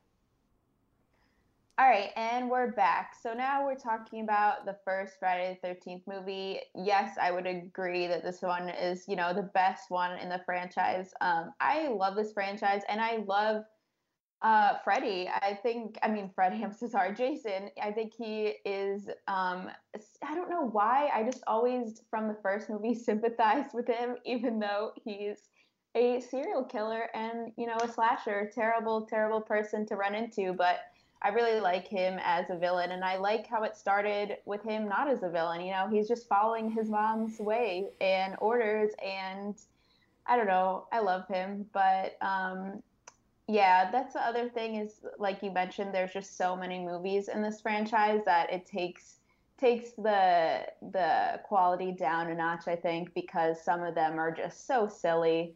All 1.79 1.89
right, 1.89 2.11
and 2.17 2.51
we're 2.51 2.73
back. 2.73 3.15
So 3.21 3.33
now 3.33 3.65
we're 3.65 3.75
talking 3.75 4.23
about 4.23 4.67
the 4.67 4.77
first 4.85 5.15
Friday 5.19 5.59
the 5.63 5.69
13th 5.69 6.03
movie. 6.07 6.61
Yes, 6.75 7.17
I 7.21 7.31
would 7.31 7.47
agree 7.47 8.07
that 8.07 8.23
this 8.23 8.43
one 8.43 8.69
is, 8.69 9.09
you 9.09 9.17
know, 9.17 9.33
the 9.33 9.51
best 9.55 9.91
one 9.91 10.19
in 10.19 10.29
the 10.29 10.43
franchise. 10.45 11.15
Um, 11.23 11.53
I 11.61 11.89
love 11.89 12.15
this 12.15 12.33
franchise 12.33 12.83
and 12.91 13.01
I 13.01 13.25
love 13.27 13.65
uh, 14.43 14.75
Freddy. 14.85 15.29
I 15.29 15.59
think, 15.63 15.99
I 16.03 16.09
mean, 16.09 16.31
so 16.77 16.87
sorry, 16.89 17.15
Jason. 17.15 17.71
I 17.83 17.93
think 17.93 18.13
he 18.13 18.55
is, 18.65 19.09
um, 19.29 19.71
I 20.25 20.35
don't 20.35 20.51
know 20.51 20.69
why. 20.69 21.11
I 21.15 21.23
just 21.23 21.43
always, 21.47 22.03
from 22.11 22.29
the 22.29 22.37
first 22.43 22.69
movie, 22.69 22.95
sympathized 22.97 23.75
with 23.75 23.87
him, 23.87 24.17
even 24.25 24.59
though 24.59 24.93
he's 25.05 25.49
a 25.95 26.21
serial 26.21 26.65
killer 26.65 27.09
and, 27.15 27.53
you 27.57 27.67
know, 27.67 27.77
a 27.83 27.89
slasher. 27.89 28.51
Terrible, 28.55 29.07
terrible 29.07 29.41
person 29.41 29.87
to 29.87 29.97
run 29.97 30.15
into. 30.15 30.53
But 30.53 30.81
I 31.23 31.29
really 31.29 31.61
like 31.61 31.87
him 31.87 32.19
as 32.21 32.51
a 32.51 32.57
villain, 32.57 32.91
and 32.91 33.05
I 33.05 33.17
like 33.17 33.47
how 33.47 33.63
it 33.63 33.77
started 33.77 34.39
with 34.45 34.63
him 34.65 34.89
not 34.89 35.09
as 35.09 35.23
a 35.23 35.29
villain. 35.29 35.61
You 35.61 35.73
know, 35.73 35.89
he's 35.89 36.09
just 36.09 36.29
following 36.29 36.69
his 36.69 36.91
mom's 36.91 37.39
way 37.39 37.91
and 38.01 38.35
orders, 38.41 38.91
and 39.05 39.57
I 40.27 40.37
don't 40.37 40.49
know. 40.49 40.89
I 40.91 40.99
love 40.99 41.29
him, 41.29 41.67
but 41.73 42.17
um, 42.21 42.83
yeah, 43.49 43.91
that's 43.91 44.15
the 44.15 44.21
other 44.21 44.49
thing 44.49 44.77
is 44.77 45.01
like 45.19 45.43
you 45.43 45.51
mentioned. 45.51 45.95
There's 45.95 46.13
just 46.13 46.37
so 46.37 46.57
many 46.57 46.79
movies 46.79 47.29
in 47.29 47.43
this 47.43 47.61
franchise 47.61 48.21
that 48.25 48.53
it 48.53 48.67
takes 48.67 49.17
takes 49.59 49.91
the 49.93 50.67
the 50.93 51.41
quality 51.45 51.93
down 51.93 52.31
a 52.31 52.35
notch. 52.35 52.69
I 52.69 52.77
think 52.77 53.15
because 53.15 53.63
some 53.63 53.83
of 53.83 53.95
them 53.95 54.19
are 54.19 54.31
just 54.31 54.67
so 54.67 54.89
silly 54.89 55.55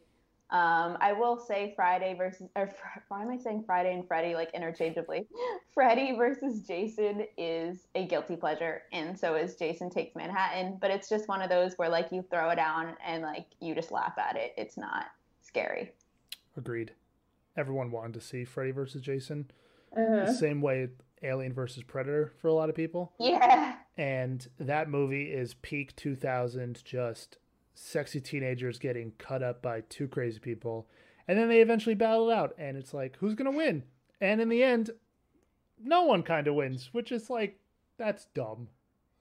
um, 0.49 0.97
I 1.01 1.11
will 1.11 1.37
say 1.37 1.73
Friday 1.75 2.13
versus, 2.13 2.47
or 2.55 2.71
why 3.09 3.21
am 3.21 3.29
I 3.29 3.37
saying 3.37 3.65
Friday 3.65 3.93
and 3.93 4.07
Freddy 4.07 4.33
like 4.33 4.49
interchangeably? 4.53 5.27
Freddy 5.73 6.15
versus 6.15 6.61
Jason 6.61 7.25
is 7.37 7.87
a 7.95 8.05
guilty 8.05 8.37
pleasure, 8.37 8.83
and 8.93 9.17
so 9.17 9.35
is 9.35 9.55
Jason 9.55 9.89
Takes 9.89 10.15
Manhattan. 10.15 10.77
But 10.79 10.91
it's 10.91 11.09
just 11.09 11.27
one 11.27 11.41
of 11.41 11.49
those 11.49 11.73
where 11.75 11.89
like 11.89 12.13
you 12.13 12.23
throw 12.29 12.49
it 12.51 12.55
down 12.55 12.95
and 13.05 13.23
like 13.23 13.47
you 13.59 13.75
just 13.75 13.91
laugh 13.91 14.17
at 14.17 14.37
it. 14.37 14.53
It's 14.55 14.77
not 14.77 15.07
scary. 15.41 15.91
Agreed. 16.55 16.93
Everyone 17.57 17.91
wanted 17.91 18.13
to 18.13 18.21
see 18.21 18.45
Freddy 18.45 18.71
versus 18.71 19.01
Jason. 19.01 19.49
Uh-huh. 19.95 20.25
The 20.27 20.33
same 20.33 20.61
way 20.61 20.89
Alien 21.23 21.53
versus 21.53 21.83
Predator 21.83 22.31
for 22.39 22.47
a 22.47 22.53
lot 22.53 22.69
of 22.69 22.75
people. 22.75 23.11
Yeah. 23.19 23.75
And 23.97 24.47
that 24.59 24.89
movie 24.89 25.31
is 25.31 25.55
peak 25.55 25.95
2000, 25.95 26.83
just 26.85 27.37
sexy 27.73 28.21
teenagers 28.21 28.77
getting 28.77 29.13
cut 29.17 29.41
up 29.41 29.61
by 29.61 29.81
two 29.89 30.07
crazy 30.07 30.39
people. 30.39 30.87
And 31.27 31.37
then 31.37 31.49
they 31.49 31.61
eventually 31.61 31.95
battle 31.95 32.29
it 32.29 32.33
out, 32.33 32.53
and 32.57 32.77
it's 32.77 32.93
like, 32.93 33.17
who's 33.17 33.33
going 33.35 33.51
to 33.51 33.57
win? 33.57 33.83
And 34.21 34.39
in 34.39 34.49
the 34.49 34.63
end, 34.63 34.91
no 35.83 36.03
one 36.03 36.23
kind 36.23 36.47
of 36.47 36.55
wins, 36.55 36.89
which 36.93 37.11
is 37.11 37.29
like, 37.29 37.59
that's 37.97 38.25
dumb. 38.33 38.67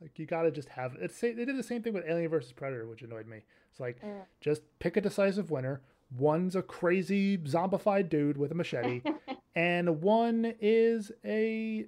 Like, 0.00 0.18
you 0.18 0.26
got 0.26 0.42
to 0.42 0.50
just 0.50 0.68
have 0.70 0.94
it. 1.00 1.10
They 1.20 1.32
did 1.32 1.56
the 1.56 1.62
same 1.62 1.82
thing 1.82 1.94
with 1.94 2.04
Alien 2.06 2.30
versus 2.30 2.52
Predator, 2.52 2.86
which 2.86 3.02
annoyed 3.02 3.26
me. 3.26 3.38
It's 3.70 3.80
like, 3.80 4.00
Mm. 4.02 4.24
just 4.40 4.62
pick 4.78 4.96
a 4.96 5.00
decisive 5.00 5.50
winner. 5.50 5.80
One's 6.16 6.54
a 6.54 6.62
crazy 6.62 7.36
zombified 7.38 8.08
dude 8.08 8.36
with 8.36 8.52
a 8.52 8.54
machete, 8.54 9.02
and 9.54 10.02
one 10.02 10.54
is 10.60 11.10
a 11.24 11.86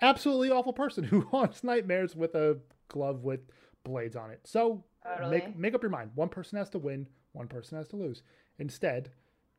absolutely 0.00 0.50
awful 0.50 0.72
person 0.72 1.04
who 1.04 1.20
haunts 1.30 1.62
nightmares 1.62 2.16
with 2.16 2.34
a 2.34 2.58
glove 2.88 3.22
with 3.24 3.40
blades 3.84 4.16
on 4.16 4.30
it. 4.30 4.40
So 4.44 4.84
Totally. 5.06 5.30
make 5.30 5.56
make 5.56 5.74
up 5.74 5.82
your 5.82 5.90
mind. 5.90 6.10
One 6.14 6.28
person 6.28 6.58
has 6.58 6.68
to 6.70 6.78
win, 6.78 7.06
one 7.32 7.48
person 7.48 7.78
has 7.78 7.88
to 7.88 7.96
lose. 7.96 8.22
Instead, 8.58 9.10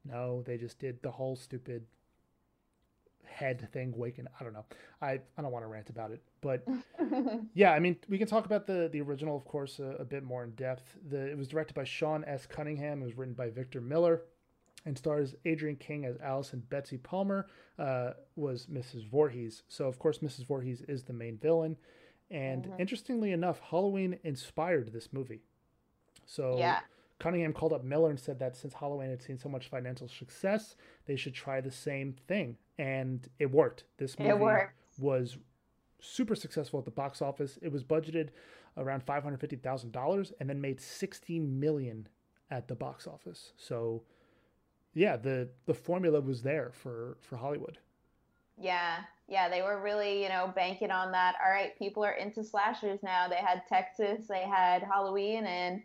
no, 0.06 0.42
they 0.44 0.58
just 0.58 0.80
did 0.80 1.02
the 1.02 1.12
whole 1.12 1.36
stupid 1.36 1.86
head 3.40 3.68
thing 3.72 3.94
waking 3.96 4.28
I 4.40 4.44
don't 4.44 4.54
know. 4.54 4.66
I 5.02 5.20
I 5.38 5.42
don't 5.42 5.52
want 5.52 5.64
to 5.64 5.68
rant 5.68 5.90
about 5.90 6.12
it, 6.12 6.22
but 6.42 6.68
yeah, 7.54 7.72
I 7.72 7.80
mean, 7.80 7.98
we 8.08 8.18
can 8.18 8.28
talk 8.28 8.46
about 8.46 8.68
the 8.68 8.90
the 8.92 9.02
original 9.02 9.36
of 9.36 9.46
course 9.46 9.80
a, 9.80 9.96
a 10.00 10.06
bit 10.06 10.24
more 10.24 10.44
in 10.44 10.52
depth. 10.52 10.98
The 11.10 11.32
it 11.32 11.38
was 11.38 11.48
directed 11.48 11.74
by 11.74 11.84
Sean 11.86 12.24
S. 12.26 12.46
Cunningham, 12.46 13.02
it 13.02 13.06
was 13.06 13.18
written 13.18 13.34
by 13.34 13.50
Victor 13.50 13.82
Miller 13.82 14.22
and 14.86 14.98
stars 14.98 15.36
Adrienne 15.46 15.76
King 15.76 16.06
as 16.06 16.18
Allison 16.24 16.64
Betsy 16.70 16.98
Palmer 16.98 17.48
uh, 17.78 18.12
was 18.36 18.68
Mrs. 18.68 19.10
Voorhees. 19.10 19.64
So 19.68 19.88
of 19.88 20.00
course 20.00 20.20
Mrs. 20.20 20.46
Voorhees 20.48 20.82
is 20.88 21.04
the 21.04 21.14
main 21.14 21.38
villain. 21.38 21.78
And 22.32 22.72
interestingly 22.80 23.32
enough, 23.32 23.60
Halloween 23.60 24.20
inspired 24.24 24.94
this 24.94 25.10
movie. 25.12 25.42
So 26.26 26.58
Yeah. 26.58 26.80
Cunningham 27.20 27.52
called 27.54 27.74
up 27.74 27.84
Miller 27.84 28.10
and 28.10 28.20
said 28.20 28.40
that 28.40 28.56
since 28.56 28.74
Halloween 28.74 29.10
had 29.10 29.22
seen 29.22 29.38
so 29.38 29.50
much 29.50 29.68
financial 29.68 30.08
success, 30.08 30.76
they 31.06 31.18
should 31.18 31.34
try 31.34 31.60
the 31.60 31.72
same 31.72 32.16
thing. 32.28 32.56
And 32.80 33.28
it 33.38 33.52
worked. 33.52 33.84
This 33.98 34.18
movie 34.18 34.32
It 34.32 34.40
worked. 34.40 34.74
was 34.98 35.38
super 36.00 36.34
successful 36.34 36.80
at 36.80 36.86
the 36.86 36.92
box 36.92 37.22
office. 37.22 37.60
It 37.62 37.72
was 37.72 37.84
budgeted 37.84 38.30
around 38.78 39.04
five 39.04 39.22
hundred 39.22 39.42
fifty 39.42 39.58
thousand 39.58 39.92
dollars, 39.92 40.32
and 40.40 40.50
then 40.50 40.62
made 40.62 40.80
sixty 40.82 41.40
million 41.40 42.08
at 42.50 42.68
the 42.68 42.76
box 42.76 43.06
office. 43.06 43.52
So, 43.58 44.04
yeah, 44.94 45.18
the 45.18 45.50
the 45.66 45.74
formula 45.74 46.22
was 46.22 46.42
there 46.42 46.72
for 46.74 47.18
for 47.22 47.36
Hollywood. 47.36 47.78
Yeah, 48.58 48.98
yeah, 49.28 49.50
they 49.50 49.62
were 49.62 49.82
really, 49.82 50.24
you 50.24 50.30
know, 50.30 50.52
banking 50.56 50.92
on 50.92 51.12
that. 51.12 51.36
All 51.46 51.52
right, 51.52 51.78
people 51.78 52.04
are 52.04 52.14
into 52.14 52.44
slashers 52.44 53.04
now. 53.04 53.28
They 53.28 53.36
had 53.38 53.64
Texas, 53.68 54.28
they 54.28 54.42
had 54.42 54.84
Halloween, 54.84 55.46
and 55.46 55.82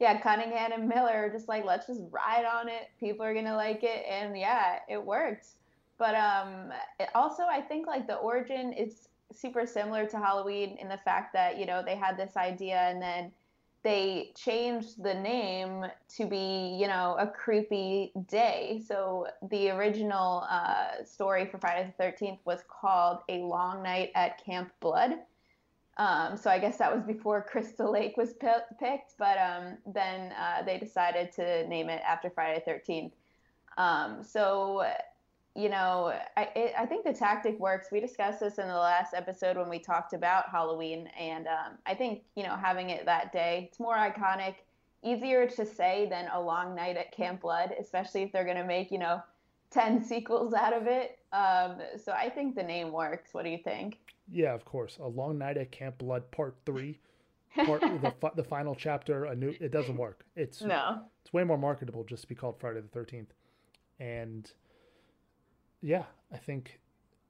yeah, 0.00 0.20
Cunningham 0.20 0.72
and 0.72 0.88
Miller 0.88 1.30
just 1.32 1.48
like, 1.48 1.64
let's 1.64 1.86
just 1.86 2.00
ride 2.10 2.44
on 2.44 2.68
it. 2.68 2.90
People 2.98 3.24
are 3.24 3.34
gonna 3.34 3.56
like 3.56 3.84
it, 3.84 4.04
and 4.08 4.36
yeah, 4.36 4.80
it 4.88 5.04
worked. 5.04 5.46
But 6.02 6.16
um, 6.16 6.72
also, 7.14 7.44
I 7.44 7.60
think 7.60 7.86
like 7.86 8.08
the 8.08 8.16
origin 8.16 8.72
is 8.72 9.08
super 9.32 9.64
similar 9.64 10.04
to 10.06 10.16
Halloween 10.16 10.76
in 10.80 10.88
the 10.88 10.96
fact 10.96 11.32
that 11.34 11.60
you 11.60 11.64
know 11.64 11.80
they 11.80 11.94
had 11.94 12.16
this 12.16 12.36
idea 12.36 12.74
and 12.74 13.00
then 13.00 13.30
they 13.84 14.32
changed 14.34 15.00
the 15.00 15.14
name 15.14 15.86
to 16.16 16.26
be, 16.26 16.76
you 16.76 16.88
know, 16.88 17.14
a 17.20 17.28
creepy 17.28 18.10
day. 18.26 18.82
So 18.84 19.28
the 19.48 19.70
original 19.70 20.44
uh, 20.50 21.04
story 21.04 21.46
for 21.46 21.58
Friday 21.58 21.94
the 21.96 22.04
13th 22.04 22.40
was 22.44 22.64
called 22.68 23.18
A 23.28 23.38
Long 23.38 23.80
Night 23.80 24.10
at 24.16 24.44
Camp 24.44 24.72
Blood. 24.80 25.12
Um, 25.98 26.36
so 26.36 26.50
I 26.50 26.58
guess 26.58 26.78
that 26.78 26.92
was 26.92 27.04
before 27.04 27.42
Crystal 27.48 27.92
Lake 27.92 28.16
was 28.16 28.32
p- 28.32 28.48
picked, 28.80 29.16
but 29.20 29.38
um, 29.38 29.78
then 29.86 30.32
uh, 30.32 30.64
they 30.64 30.78
decided 30.78 31.30
to 31.34 31.64
name 31.68 31.88
it 31.88 32.02
after 32.04 32.28
Friday 32.28 32.60
the 32.66 32.72
13th. 32.72 33.12
Um, 33.78 34.22
so, 34.22 34.84
you 35.54 35.68
know, 35.68 36.14
I, 36.36 36.48
it, 36.56 36.74
I 36.78 36.86
think 36.86 37.04
the 37.04 37.12
tactic 37.12 37.58
works. 37.60 37.88
We 37.92 38.00
discussed 38.00 38.40
this 38.40 38.58
in 38.58 38.68
the 38.68 38.74
last 38.74 39.12
episode 39.14 39.56
when 39.56 39.68
we 39.68 39.78
talked 39.78 40.12
about 40.14 40.48
Halloween, 40.50 41.08
and 41.18 41.46
um, 41.46 41.72
I 41.86 41.94
think, 41.94 42.22
you 42.36 42.42
know, 42.42 42.56
having 42.56 42.90
it 42.90 43.04
that 43.04 43.32
day, 43.32 43.68
it's 43.70 43.78
more 43.78 43.96
iconic, 43.96 44.54
easier 45.02 45.46
to 45.46 45.66
say 45.66 46.06
than 46.08 46.28
a 46.32 46.40
long 46.40 46.74
night 46.74 46.96
at 46.96 47.12
Camp 47.12 47.42
Blood, 47.42 47.74
especially 47.78 48.22
if 48.22 48.32
they're 48.32 48.44
going 48.44 48.56
to 48.56 48.64
make, 48.64 48.90
you 48.90 48.98
know, 48.98 49.20
10 49.72 50.02
sequels 50.06 50.54
out 50.54 50.72
of 50.72 50.86
it. 50.86 51.18
Um, 51.32 51.78
so 52.02 52.12
I 52.12 52.30
think 52.30 52.54
the 52.54 52.62
name 52.62 52.92
works. 52.92 53.34
What 53.34 53.44
do 53.44 53.50
you 53.50 53.58
think? 53.58 53.98
Yeah, 54.30 54.54
of 54.54 54.64
course. 54.64 54.98
A 55.02 55.06
long 55.08 55.36
night 55.36 55.56
at 55.58 55.70
Camp 55.70 55.98
Blood, 55.98 56.30
Part 56.30 56.56
Three, 56.64 56.98
part 57.66 57.80
the 57.82 58.12
fi- 58.20 58.30
the 58.36 58.44
final 58.44 58.74
chapter. 58.74 59.26
A 59.26 59.34
new. 59.34 59.54
It 59.60 59.72
doesn't 59.72 59.96
work. 59.96 60.24
It's 60.36 60.62
No. 60.62 61.00
it's 61.22 61.32
way 61.32 61.44
more 61.44 61.58
marketable 61.58 62.04
just 62.04 62.22
to 62.22 62.28
be 62.28 62.34
called 62.34 62.58
Friday 62.58 62.80
the 62.80 62.88
Thirteenth, 62.88 63.32
and 64.00 64.50
yeah, 65.82 66.04
I 66.32 66.38
think 66.38 66.80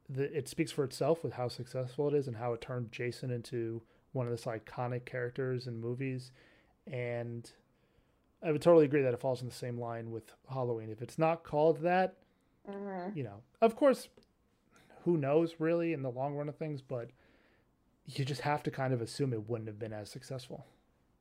the, 0.09 0.25
it 0.37 0.49
speaks 0.49 0.71
for 0.71 0.85
itself 0.85 1.25
with 1.25 1.33
how 1.33 1.49
successful 1.49 2.09
it 2.09 2.15
is 2.15 2.29
and 2.29 2.37
how 2.37 2.53
it 2.53 2.61
turned 2.61 2.93
Jason 2.93 3.31
into 3.31 3.83
one 4.13 4.27
of 4.27 4.33
this 4.33 4.45
iconic 4.45 5.07
characters 5.07 5.67
in 5.67 5.81
movies, 5.81 6.31
and 6.87 7.51
I 8.43 8.53
would 8.53 8.61
totally 8.63 8.85
agree 8.85 9.03
that 9.03 9.15
it 9.15 9.21
falls 9.21 9.41
in 9.41 9.49
the 9.49 9.55
same 9.55 9.79
line 9.79 10.11
with 10.11 10.25
Halloween. 10.51 10.91
If 10.91 11.01
it's 11.01 11.19
not 11.19 11.45
called 11.45 11.79
that, 11.83 12.17
Mhm. 12.69 13.17
you 13.17 13.23
know, 13.25 13.43
of 13.61 13.75
course, 13.75 14.09
who 15.05 15.17
knows 15.17 15.59
really 15.59 15.93
in 15.93 16.03
the 16.03 16.11
long 16.11 16.37
run 16.37 16.49
of 16.49 16.57
things, 16.57 16.83
but 16.83 17.11
you 18.05 18.25
just 18.25 18.43
have 18.43 18.63
to 18.65 18.71
kind 18.71 18.93
of 18.93 19.01
assume 19.01 19.33
it 19.33 19.49
wouldn't 19.49 19.69
have 19.69 19.79
been 19.79 19.93
as 19.93 20.11
successful. 20.11 20.67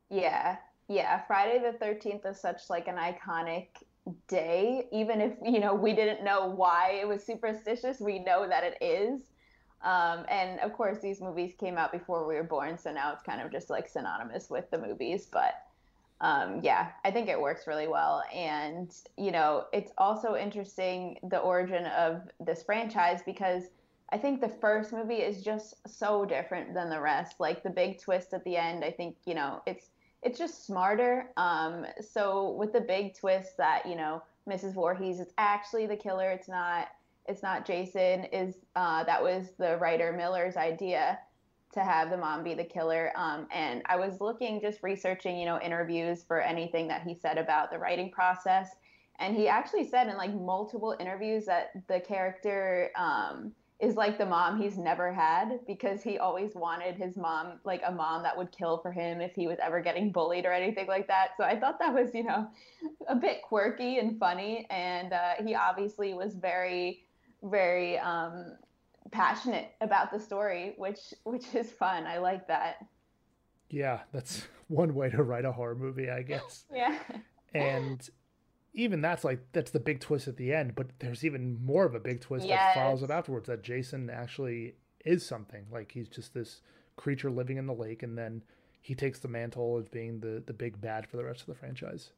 Yeah, 0.10 0.58
yeah. 0.88 1.22
Friday 1.26 1.60
the 1.60 1.78
13th 1.78 2.26
is 2.26 2.40
such 2.40 2.70
like 2.70 2.88
an 2.88 2.98
iconic 2.98 3.68
day. 4.28 4.88
Even 4.92 5.22
if, 5.22 5.34
you 5.44 5.60
know, 5.60 5.74
we 5.74 5.94
didn't 5.94 6.24
know 6.24 6.48
why 6.48 7.00
it 7.02 7.08
was 7.08 7.24
superstitious, 7.24 8.00
we 8.00 8.20
know 8.20 8.48
that 8.48 8.64
it 8.64 8.78
is. 8.82 9.22
Um, 9.84 10.26
and 10.30 10.60
of 10.60 10.74
course, 10.74 11.00
these 11.00 11.22
movies 11.22 11.54
came 11.60 11.78
out 11.78 11.92
before 11.92 12.28
we 12.28 12.36
were 12.36 12.44
born, 12.44 12.78
so 12.78 12.92
now 12.92 13.14
it's 13.14 13.24
kind 13.24 13.42
of 13.42 13.52
just 13.52 13.70
like 13.70 13.88
synonymous 13.88 14.50
with 14.50 14.70
the 14.70 14.78
movies. 14.78 15.28
But 15.32 15.56
um, 16.22 16.60
yeah, 16.62 16.92
I 17.04 17.10
think 17.10 17.30
it 17.30 17.40
works 17.40 17.66
really 17.66 17.88
well. 17.88 18.24
And, 18.34 18.94
you 19.18 19.32
know, 19.32 19.66
it's 19.74 19.92
also 19.98 20.36
interesting 20.36 21.18
the 21.30 21.40
origin 21.40 21.88
of 21.88 22.22
this 22.40 22.62
franchise 22.62 23.22
because 23.26 23.64
I 24.12 24.18
think 24.18 24.42
the 24.42 24.50
first 24.50 24.92
movie 24.92 25.16
is 25.16 25.42
just 25.42 25.76
so 25.88 26.26
different 26.26 26.74
than 26.74 26.90
the 26.90 27.00
rest. 27.00 27.40
Like 27.40 27.64
the 27.64 27.70
big 27.70 28.00
twist 28.00 28.34
at 28.34 28.44
the 28.44 28.58
end, 28.58 28.84
I 28.84 28.92
think, 28.92 29.16
you 29.26 29.34
know, 29.34 29.64
it's 29.66 29.90
it's 30.22 30.38
just 30.38 30.66
smarter. 30.66 31.30
Um, 31.38 31.86
so 32.00 32.52
with 32.52 32.74
the 32.74 32.82
big 32.82 33.16
twist 33.16 33.58
that, 33.58 33.86
you 33.86 33.96
know, 33.96 34.22
Mrs. 34.50 34.74
Voorhees 34.74 35.20
is 35.20 35.34
actually 35.38 35.88
the 35.88 35.96
killer, 35.96 36.30
it's 36.30 36.48
not 36.48 36.90
it's 37.28 37.44
not 37.44 37.66
Jason, 37.66 38.26
is 38.26 38.56
uh, 38.76 39.04
that 39.04 39.22
was 39.22 39.52
the 39.60 39.78
writer 39.78 40.12
Miller's 40.12 40.58
idea 40.58 41.20
to 41.74 41.82
have 41.82 42.10
the 42.10 42.18
mom 42.18 42.44
be 42.44 42.54
the 42.54 42.64
killer. 42.64 43.12
Um, 43.16 43.48
and 43.54 43.82
I 43.86 43.96
was 43.96 44.20
looking, 44.20 44.60
just 44.60 44.84
researching, 44.84 45.38
you 45.38 45.46
know, 45.46 45.60
interviews 45.62 46.24
for 46.24 46.42
anything 46.42 46.88
that 46.88 47.04
he 47.04 47.14
said 47.14 47.38
about 47.38 47.72
the 47.72 47.78
writing 47.78 48.12
process. 48.12 48.70
And 49.20 49.36
he 49.36 49.48
actually 49.48 49.88
said 49.88 50.08
in 50.08 50.18
like 50.18 50.34
multiple 50.34 50.96
interviews 51.00 51.46
that 51.46 51.72
the 51.88 52.00
character 52.00 52.90
um, 52.96 53.54
is 53.82 53.96
like 53.96 54.20
the 54.20 54.26
mom 54.26 54.62
he's 54.62 54.78
never 54.78 55.12
had 55.12 55.60
because 55.66 56.04
he 56.04 56.20
always 56.20 56.54
wanted 56.54 56.96
his 56.96 57.18
mom, 57.18 57.60
like 57.66 57.82
a 57.86 57.92
mom 57.92 58.22
that 58.22 58.38
would 58.38 58.52
kill 58.52 58.78
for 58.78 58.92
him 58.92 59.20
if 59.22 59.34
he 59.34 59.48
was 59.48 59.58
ever 59.60 59.82
getting 59.82 60.12
bullied 60.12 60.46
or 60.46 60.54
anything 60.54 60.88
like 60.88 61.08
that. 61.08 61.30
So 61.36 61.44
I 61.44 61.60
thought 61.60 61.80
that 61.80 61.92
was, 61.92 62.14
you 62.14 62.24
know, 62.24 62.48
a 63.08 63.16
bit 63.16 63.42
quirky 63.42 63.98
and 63.98 64.20
funny. 64.20 64.68
And 64.70 65.14
uh, 65.14 65.34
he 65.44 65.56
obviously 65.56 66.14
was 66.14 66.36
very, 66.36 67.06
very 67.42 67.98
um, 67.98 68.56
passionate 69.12 69.72
about 69.82 70.12
the 70.12 70.20
story, 70.20 70.76
which 70.78 71.14
which 71.24 71.56
is 71.56 71.72
fun. 71.72 72.06
I 72.06 72.20
like 72.20 72.48
that. 72.48 72.86
Yeah, 73.72 74.02
that's 74.14 74.44
one 74.68 74.94
way 74.94 75.10
to 75.10 75.24
write 75.24 75.46
a 75.46 75.52
horror 75.52 75.76
movie, 75.76 76.10
I 76.12 76.22
guess. 76.22 76.66
yeah. 76.74 77.00
And 77.56 78.08
even 78.74 79.02
that's 79.02 79.24
like 79.24 79.40
that's 79.52 79.72
the 79.72 79.80
big 79.80 80.00
twist 80.00 80.28
at 80.28 80.38
the 80.38 80.54
end, 80.54 80.76
but 80.76 80.88
there's 81.00 81.26
even 81.26 81.64
more 81.64 81.86
of 81.86 81.96
a 81.96 82.00
big 82.00 82.22
twist 82.22 82.46
yes. 82.46 82.60
that 82.60 82.76
follows 82.76 83.04
up 83.04 83.10
afterwards 83.12 83.48
that 83.48 83.64
Jason 83.64 84.10
actually 84.10 84.76
is 85.06 85.26
something. 85.26 85.66
Like 85.72 85.92
he's 85.92 86.08
just 86.08 86.34
this 86.34 86.62
creature 86.96 87.32
living 87.32 87.58
in 87.58 87.66
the 87.66 87.74
lake 87.74 88.04
and 88.04 88.18
then 88.18 88.44
he 88.82 88.96
takes 88.96 89.20
the 89.20 89.28
mantle 89.28 89.78
of 89.78 89.92
being 89.92 90.20
the 90.20 90.42
the 90.46 90.54
big 90.54 90.80
bad 90.80 91.08
for 91.08 91.18
the 91.18 91.26
rest 91.26 91.42
of 91.42 91.48
the 91.48 91.56
franchise. 91.56 92.12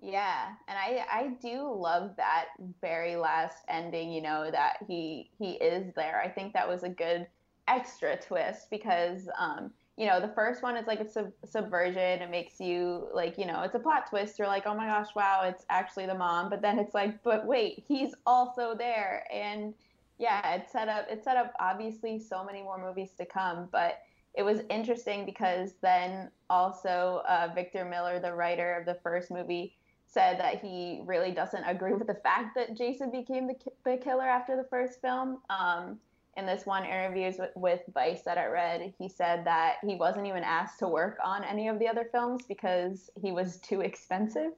Yeah, 0.00 0.48
and 0.68 0.76
I 0.76 1.04
I 1.10 1.28
do 1.40 1.72
love 1.72 2.16
that 2.16 2.46
very 2.80 3.16
last 3.16 3.64
ending. 3.68 4.10
You 4.10 4.22
know 4.22 4.50
that 4.50 4.78
he 4.86 5.30
he 5.38 5.52
is 5.52 5.92
there. 5.94 6.20
I 6.22 6.28
think 6.28 6.52
that 6.52 6.68
was 6.68 6.82
a 6.82 6.88
good 6.88 7.26
extra 7.68 8.20
twist 8.20 8.68
because 8.70 9.28
um 9.38 9.70
you 9.96 10.06
know 10.06 10.20
the 10.20 10.28
first 10.28 10.62
one 10.62 10.76
is 10.76 10.86
like 10.86 11.00
a 11.00 11.08
sub- 11.08 11.32
subversion. 11.44 12.22
It 12.22 12.30
makes 12.30 12.60
you 12.60 13.08
like 13.12 13.36
you 13.38 13.46
know 13.46 13.62
it's 13.62 13.74
a 13.74 13.78
plot 13.78 14.08
twist. 14.08 14.38
You're 14.38 14.48
like 14.48 14.66
oh 14.66 14.74
my 14.74 14.86
gosh 14.86 15.08
wow 15.14 15.42
it's 15.44 15.64
actually 15.68 16.06
the 16.06 16.14
mom. 16.14 16.50
But 16.50 16.62
then 16.62 16.78
it's 16.78 16.94
like 16.94 17.22
but 17.22 17.46
wait 17.46 17.84
he's 17.86 18.14
also 18.26 18.74
there 18.76 19.26
and 19.32 19.74
yeah 20.18 20.54
it 20.54 20.70
set 20.70 20.88
up 20.88 21.06
it 21.10 21.22
set 21.22 21.36
up 21.36 21.52
obviously 21.60 22.18
so 22.18 22.44
many 22.44 22.62
more 22.62 22.82
movies 22.82 23.10
to 23.18 23.26
come. 23.26 23.68
But 23.70 24.00
it 24.34 24.42
was 24.42 24.60
interesting 24.70 25.26
because 25.26 25.74
then 25.82 26.30
also 26.48 27.22
uh, 27.28 27.48
Victor 27.54 27.84
Miller, 27.84 28.18
the 28.18 28.32
writer 28.32 28.74
of 28.74 28.86
the 28.86 28.98
first 29.02 29.30
movie 29.30 29.74
said 30.06 30.38
that 30.40 30.60
he 30.60 31.00
really 31.04 31.32
doesn't 31.32 31.64
agree 31.64 31.92
with 31.92 32.06
the 32.06 32.14
fact 32.14 32.54
that 32.54 32.76
Jason 32.76 33.10
became 33.10 33.46
the, 33.46 33.54
the 33.84 33.96
killer 33.96 34.24
after 34.24 34.56
the 34.56 34.64
first 34.64 35.00
film. 35.00 35.38
Um, 35.50 35.98
in 36.36 36.46
this 36.46 36.64
one 36.64 36.84
interview 36.84 37.32
with, 37.38 37.50
with 37.54 37.80
Vice 37.92 38.22
that 38.22 38.38
I 38.38 38.46
read, 38.46 38.94
he 38.98 39.08
said 39.08 39.44
that 39.44 39.76
he 39.84 39.96
wasn't 39.96 40.26
even 40.26 40.42
asked 40.42 40.78
to 40.78 40.88
work 40.88 41.18
on 41.22 41.44
any 41.44 41.68
of 41.68 41.78
the 41.78 41.88
other 41.88 42.08
films 42.10 42.44
because 42.46 43.10
he 43.20 43.32
was 43.32 43.58
too 43.58 43.80
expensive. 43.80 44.52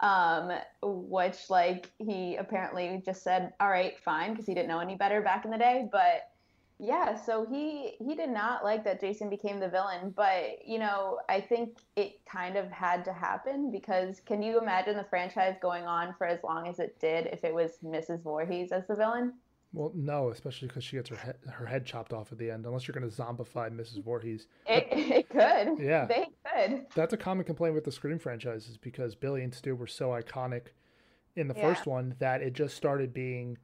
Um, 0.00 0.52
which 0.80 1.50
like 1.50 1.90
he 1.98 2.36
apparently 2.36 3.02
just 3.04 3.24
said, 3.24 3.52
all 3.58 3.68
right, 3.68 3.98
fine, 3.98 4.30
because 4.30 4.46
he 4.46 4.54
didn't 4.54 4.68
know 4.68 4.78
any 4.78 4.94
better 4.94 5.20
back 5.20 5.44
in 5.44 5.50
the 5.50 5.58
day. 5.58 5.88
But 5.90 6.30
yeah, 6.78 7.16
so 7.16 7.44
he 7.44 7.96
he 7.98 8.14
did 8.14 8.30
not 8.30 8.62
like 8.62 8.84
that 8.84 9.00
Jason 9.00 9.28
became 9.28 9.58
the 9.58 9.68
villain, 9.68 10.14
but 10.14 10.64
you 10.64 10.78
know, 10.78 11.18
I 11.28 11.40
think 11.40 11.78
it 11.96 12.20
kind 12.24 12.56
of 12.56 12.70
had 12.70 13.04
to 13.06 13.12
happen 13.12 13.72
because 13.72 14.20
can 14.20 14.40
you 14.40 14.60
imagine 14.60 14.96
the 14.96 15.02
franchise 15.10 15.56
going 15.60 15.84
on 15.86 16.14
for 16.16 16.28
as 16.28 16.38
long 16.44 16.68
as 16.68 16.78
it 16.78 16.96
did 17.00 17.26
if 17.26 17.42
it 17.42 17.52
was 17.52 17.72
Mrs. 17.84 18.22
Voorhees 18.22 18.70
as 18.70 18.86
the 18.86 18.94
villain? 18.94 19.32
Well, 19.72 19.92
no, 19.94 20.30
especially 20.30 20.68
because 20.68 20.82
she 20.82 20.96
gets 20.96 21.10
her 21.10 21.16
head, 21.16 21.36
her 21.46 21.66
head 21.66 21.84
chopped 21.84 22.14
off 22.14 22.32
at 22.32 22.38
the 22.38 22.50
end. 22.50 22.64
Unless 22.64 22.88
you're 22.88 22.98
going 22.98 23.08
to 23.08 23.14
zombify 23.14 23.70
Mrs. 23.70 24.02
Voorhees, 24.02 24.46
it, 24.66 24.88
it 24.90 25.28
could. 25.28 25.84
Yeah, 25.84 26.06
they 26.06 26.28
could. 26.44 26.86
That's 26.94 27.12
a 27.12 27.18
common 27.18 27.44
complaint 27.44 27.74
with 27.74 27.84
the 27.84 27.92
Scream 27.92 28.18
franchises 28.18 28.78
because 28.78 29.14
Billy 29.14 29.42
and 29.42 29.54
Stu 29.54 29.76
were 29.76 29.86
so 29.86 30.08
iconic 30.08 30.68
in 31.36 31.48
the 31.48 31.54
yeah. 31.54 31.62
first 31.62 31.86
one 31.86 32.16
that 32.18 32.40
it 32.40 32.54
just 32.54 32.76
started 32.76 33.12
being 33.12 33.58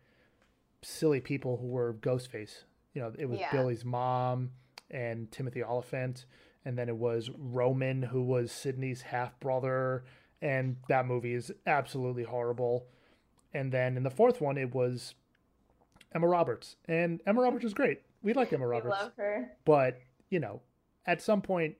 silly 0.83 1.21
people 1.21 1.57
who 1.57 1.69
were 1.69 1.95
Ghostface 1.95 2.65
you 2.95 3.03
know, 3.03 3.13
it 3.19 3.27
was 3.27 3.41
yeah. 3.41 3.51
Billy's 3.53 3.85
mom 3.85 4.51
and 4.91 5.31
Timothy 5.31 5.63
Olyphant, 5.63 6.27
and 6.65 6.79
then 6.79 6.89
it 6.89 6.97
was 6.97 7.31
Roman, 7.37 8.03
who 8.03 8.23
was 8.23 8.53
Sidney's 8.53 9.03
half 9.03 9.39
brother, 9.41 10.05
and 10.41 10.77
that 10.89 11.07
movie 11.07 11.35
is 11.35 11.53
absolutely 11.67 12.23
horrible. 12.23 12.87
And 13.53 13.73
then 13.73 13.97
in 13.97 14.05
the 14.05 14.11
fourth 14.11 14.41
one, 14.41 14.57
it 14.57 14.75
was 14.75 15.15
Emma 16.15 16.27
Roberts, 16.27 16.77
and 16.87 17.21
Emma 17.27 17.43
Roberts 17.43 17.65
is 17.65 17.75
great. 17.75 18.03
We 18.23 18.33
like 18.35 18.53
Emma 18.53 18.67
Roberts. 18.67 18.97
We 18.97 19.05
love 19.05 19.13
her. 19.17 19.51
But 19.65 20.01
you 20.31 20.41
know, 20.41 20.61
at 21.07 21.23
some 21.23 21.43
point, 21.43 21.77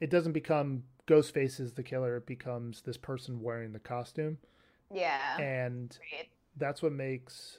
it 0.00 0.10
doesn't 0.10 0.32
become 0.32 0.84
Ghostface 1.06 1.58
is 1.58 1.72
the 1.72 1.82
killer. 1.82 2.16
It 2.16 2.26
becomes 2.26 2.82
this 2.82 2.96
person 2.96 3.40
wearing 3.42 3.72
the 3.72 3.78
costume. 3.78 4.38
Yeah. 4.92 5.38
And 5.38 5.96
that's 6.56 6.82
what 6.82 6.92
makes 6.92 7.58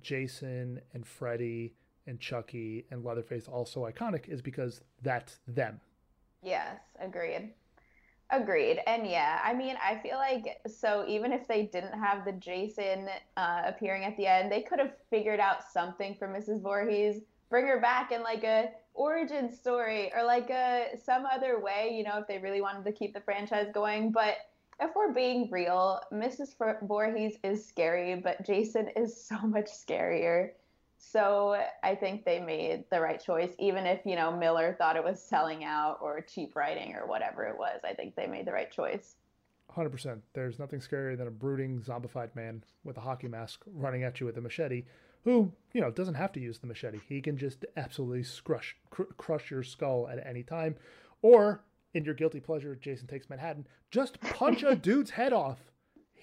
Jason 0.00 0.80
and 0.94 1.06
Freddy 1.06 1.74
and 2.06 2.20
Chucky 2.20 2.86
and 2.90 3.04
Leatherface 3.04 3.48
also 3.48 3.84
iconic 3.84 4.28
is 4.28 4.40
because 4.40 4.80
that's 5.02 5.38
them. 5.46 5.80
Yes, 6.42 6.78
agreed. 7.00 7.52
Agreed. 8.30 8.80
And 8.88 9.06
yeah, 9.06 9.40
I 9.44 9.54
mean, 9.54 9.76
I 9.82 9.98
feel 9.98 10.16
like 10.16 10.58
so 10.66 11.04
even 11.06 11.32
if 11.32 11.46
they 11.46 11.66
didn't 11.66 11.92
have 11.92 12.24
the 12.24 12.32
Jason 12.32 13.08
uh, 13.36 13.62
appearing 13.64 14.04
at 14.04 14.16
the 14.16 14.26
end, 14.26 14.50
they 14.50 14.62
could 14.62 14.80
have 14.80 14.92
figured 15.10 15.38
out 15.38 15.58
something 15.72 16.16
for 16.16 16.26
Mrs. 16.26 16.60
Voorhees, 16.60 17.20
bring 17.50 17.66
her 17.66 17.80
back 17.80 18.10
in 18.10 18.22
like 18.24 18.42
a 18.42 18.70
origin 18.94 19.48
story 19.54 20.12
or 20.12 20.24
like 20.24 20.50
a 20.50 20.88
some 21.04 21.24
other 21.24 21.60
way, 21.60 21.94
you 21.96 22.02
know, 22.02 22.18
if 22.18 22.26
they 22.26 22.38
really 22.38 22.60
wanted 22.60 22.84
to 22.84 22.92
keep 22.92 23.14
the 23.14 23.20
franchise 23.20 23.68
going. 23.72 24.10
But 24.10 24.38
if 24.80 24.90
we're 24.96 25.12
being 25.12 25.48
real, 25.50 26.00
Mrs. 26.12 26.54
Voorhees 26.82 27.38
is 27.44 27.64
scary, 27.64 28.16
but 28.16 28.44
Jason 28.44 28.88
is 28.96 29.24
so 29.24 29.36
much 29.46 29.66
scarier. 29.66 30.50
So 30.98 31.62
I 31.82 31.94
think 31.94 32.24
they 32.24 32.40
made 32.40 32.84
the 32.90 33.00
right 33.00 33.22
choice, 33.22 33.52
even 33.58 33.86
if 33.86 34.00
you 34.04 34.16
know 34.16 34.36
Miller 34.36 34.74
thought 34.78 34.96
it 34.96 35.04
was 35.04 35.22
selling 35.22 35.64
out 35.64 35.98
or 36.00 36.20
cheap 36.20 36.56
writing 36.56 36.94
or 36.94 37.06
whatever 37.06 37.44
it 37.44 37.58
was. 37.58 37.80
I 37.84 37.94
think 37.94 38.16
they 38.16 38.26
made 38.26 38.46
the 38.46 38.52
right 38.52 38.70
choice. 38.70 39.16
Hundred 39.70 39.90
percent. 39.90 40.22
There's 40.32 40.58
nothing 40.58 40.80
scarier 40.80 41.16
than 41.16 41.26
a 41.28 41.30
brooding, 41.30 41.80
zombified 41.80 42.34
man 42.34 42.64
with 42.84 42.96
a 42.96 43.00
hockey 43.00 43.28
mask 43.28 43.62
running 43.66 44.04
at 44.04 44.20
you 44.20 44.26
with 44.26 44.38
a 44.38 44.40
machete, 44.40 44.84
who 45.24 45.52
you 45.72 45.80
know 45.80 45.90
doesn't 45.90 46.14
have 46.14 46.32
to 46.32 46.40
use 46.40 46.58
the 46.58 46.66
machete. 46.66 47.00
He 47.08 47.20
can 47.20 47.36
just 47.36 47.64
absolutely 47.76 48.24
crush 48.42 48.76
cr- 48.90 49.02
crush 49.16 49.50
your 49.50 49.62
skull 49.62 50.08
at 50.08 50.24
any 50.26 50.42
time, 50.42 50.76
or 51.20 51.62
in 51.92 52.04
your 52.04 52.14
guilty 52.14 52.40
pleasure, 52.40 52.74
Jason 52.76 53.06
Takes 53.06 53.30
Manhattan, 53.30 53.66
just 53.90 54.20
punch 54.20 54.62
a 54.62 54.76
dude's 54.76 55.10
head 55.10 55.32
off. 55.32 55.58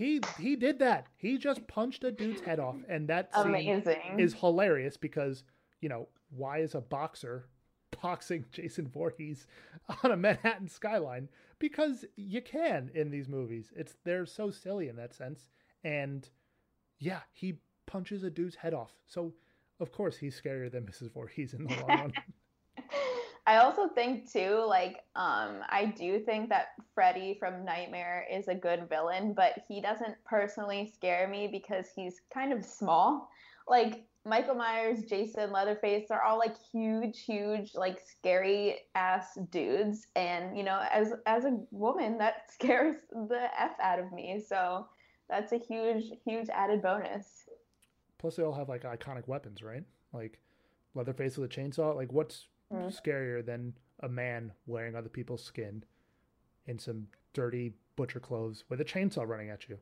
He 0.04 0.20
he 0.38 0.58
did 0.58 0.80
that. 0.80 1.08
He 1.16 1.38
just 1.38 1.66
punched 1.68 2.04
a 2.04 2.12
dude's 2.12 2.42
head 2.42 2.60
off, 2.60 2.76
and 2.90 3.08
that 3.08 3.30
amazing 3.34 4.20
is 4.20 4.34
hilarious 4.34 4.98
because 4.98 5.46
you 5.80 5.88
know 5.88 6.10
why 6.30 6.58
is 6.58 6.76
a 6.76 6.82
boxer 6.82 7.48
boxing 8.02 8.44
Jason 8.52 8.90
Voorhees 8.90 9.48
on 10.04 10.12
a 10.12 10.18
Manhattan 10.18 10.68
skyline? 10.68 11.30
Because 11.58 12.04
you 12.18 12.42
can 12.42 12.92
in 12.94 13.12
these 13.12 13.30
movies. 13.30 13.72
It's 13.78 13.96
they're 14.04 14.26
so 14.26 14.52
silly 14.52 14.90
in 14.90 14.98
that 14.98 15.14
sense, 15.14 15.50
and 15.86 16.28
yeah, 17.00 17.22
he 17.32 17.60
punches 17.86 18.24
a 18.24 18.30
dude's 18.30 18.58
head 18.58 18.74
off. 18.74 18.92
So 19.08 19.34
of 19.80 19.94
course 19.94 20.18
he's 20.18 20.40
scarier 20.40 20.70
than 20.70 20.84
Mrs. 20.92 21.14
Voorhees 21.14 21.54
in 21.54 21.64
the 21.64 21.76
long 21.76 21.88
run. 21.88 22.14
I 23.46 23.58
also 23.58 23.90
think 23.90 24.32
too, 24.32 24.64
like, 24.68 25.02
um, 25.16 25.60
I 25.68 25.94
do 25.98 26.20
think 26.20 26.50
that 26.50 26.68
Freddy 26.96 27.36
from 27.38 27.66
Nightmare 27.66 28.26
is 28.32 28.48
a 28.48 28.56
good 28.56 28.88
villain, 28.88 29.34
but 29.34 29.66
he 29.68 29.82
doesn't 29.82 30.16
personally 30.26 30.90
scare 30.94 31.28
me 31.28 31.50
because 31.52 31.88
he's 31.94 32.22
kind 32.34 32.54
of 32.54 32.64
small. 32.64 33.30
Like 33.68 34.06
Michael 34.26 34.56
Myers, 34.56 35.04
Jason, 35.10 35.52
Leatherface, 35.52 36.06
they're 36.08 36.24
all 36.24 36.38
like 36.38 36.56
huge, 36.72 37.26
huge, 37.26 37.76
like 37.76 38.00
scary 38.00 38.78
ass 38.96 39.38
dudes. 39.50 40.08
And, 40.16 40.58
you 40.58 40.64
know, 40.64 40.82
as 40.92 41.14
as 41.26 41.44
a 41.44 41.60
woman, 41.72 42.18
that 42.20 42.50
scares 42.54 42.96
the 43.12 43.50
F 43.60 43.72
out 43.82 44.00
of 44.00 44.14
me. 44.14 44.42
So 44.48 44.88
that's 45.30 45.52
a 45.52 45.58
huge, 45.58 46.06
huge 46.26 46.48
added 46.48 46.82
bonus. 46.82 47.44
Plus 48.20 48.38
they 48.38 48.44
all 48.44 48.54
have 48.54 48.70
like 48.70 48.84
iconic 48.84 49.28
weapons, 49.28 49.62
right? 49.62 49.84
Like 50.14 50.40
Leatherface 50.96 51.38
with 51.38 51.52
a 51.52 51.54
chainsaw. 51.54 51.94
Like, 51.94 52.14
what's 52.14 52.48
mm. 52.74 53.02
scarier 53.02 53.46
than 53.46 53.74
a 54.00 54.10
man 54.10 54.52
wearing 54.66 54.96
other 54.96 55.10
people's 55.10 55.44
skin 55.44 55.84
in 56.66 56.80
some 56.80 57.08
dirty 57.34 57.74
butcher 57.96 58.20
clothes 58.20 58.64
with 58.70 58.82
a 58.82 58.86
chainsaw 58.86 59.28
running 59.28 59.50
at 59.50 59.70
you? 59.70 59.78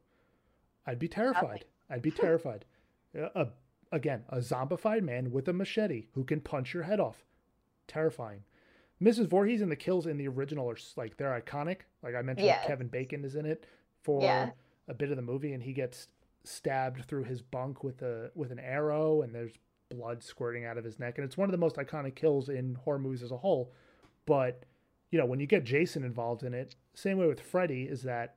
I'd 0.85 0.99
be 0.99 1.07
terrified. 1.07 1.65
I'd 1.89 2.01
be 2.01 2.11
terrified. 2.11 2.65
A, 3.13 3.47
again, 3.91 4.23
a 4.29 4.37
zombified 4.37 5.03
man 5.03 5.31
with 5.31 5.47
a 5.47 5.53
machete 5.53 6.07
who 6.13 6.23
can 6.23 6.41
punch 6.41 6.73
your 6.73 6.83
head 6.83 6.99
off. 6.99 7.25
Terrifying. 7.87 8.43
Mrs. 9.01 9.27
Voorhees 9.27 9.61
and 9.61 9.71
the 9.71 9.75
kills 9.75 10.05
in 10.05 10.17
the 10.17 10.27
original 10.27 10.69
are 10.69 10.77
like 10.95 11.17
they're 11.17 11.39
iconic. 11.39 11.81
Like 12.03 12.15
I 12.15 12.21
mentioned, 12.21 12.45
yes. 12.45 12.65
Kevin 12.67 12.87
Bacon 12.87 13.25
is 13.25 13.35
in 13.35 13.45
it 13.45 13.65
for 14.03 14.21
yeah. 14.21 14.51
a 14.87 14.93
bit 14.93 15.09
of 15.09 15.15
the 15.15 15.23
movie, 15.23 15.53
and 15.53 15.63
he 15.63 15.73
gets 15.73 16.07
stabbed 16.43 17.05
through 17.05 17.23
his 17.23 17.41
bunk 17.41 17.83
with 17.83 18.01
a 18.03 18.31
with 18.35 18.51
an 18.51 18.59
arrow, 18.59 19.23
and 19.23 19.33
there's 19.33 19.53
blood 19.91 20.23
squirting 20.23 20.65
out 20.65 20.77
of 20.77 20.83
his 20.83 20.99
neck, 20.99 21.17
and 21.17 21.25
it's 21.25 21.37
one 21.37 21.47
of 21.47 21.51
the 21.51 21.57
most 21.57 21.75
iconic 21.75 22.15
kills 22.15 22.49
in 22.49 22.75
horror 22.75 22.99
movies 22.99 23.23
as 23.23 23.31
a 23.31 23.37
whole. 23.37 23.71
But 24.25 24.63
you 25.11 25.19
know, 25.19 25.25
when 25.25 25.39
you 25.39 25.45
get 25.47 25.63
Jason 25.63 26.03
involved 26.03 26.43
in 26.43 26.53
it, 26.53 26.75
same 26.93 27.17
way 27.17 27.27
with 27.27 27.41
Freddy, 27.41 27.83
is 27.83 28.03
that 28.03 28.35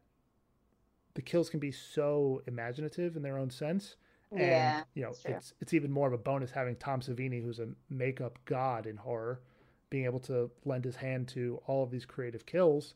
the 1.15 1.23
kills 1.23 1.49
can 1.49 1.61
be 1.61 1.71
so 1.71 2.43
imaginative 2.47 3.17
in 3.17 3.23
their 3.23 3.39
own 3.39 3.51
sense. 3.51 3.97
And, 4.33 4.41
yeah, 4.41 4.83
you 4.95 5.03
know, 5.03 5.13
it's 5.25 5.55
it's 5.61 5.73
even 5.73 5.93
more 5.93 6.09
of 6.09 6.13
a 6.13 6.19
bonus 6.19 6.51
having 6.51 6.75
Tom 6.77 7.01
Savini, 7.01 7.43
who's 7.43 7.61
a 7.61 7.69
makeup 7.89 8.39
god 8.45 8.87
in 8.87 8.97
horror, 8.97 9.41
being 9.91 10.05
able 10.05 10.19
to 10.21 10.51
lend 10.65 10.85
his 10.85 10.97
hand 10.97 11.29
to 11.29 11.61
all 11.67 11.85
of 11.85 11.91
these 11.93 12.05
creative 12.05 12.45
kills. 12.45 12.95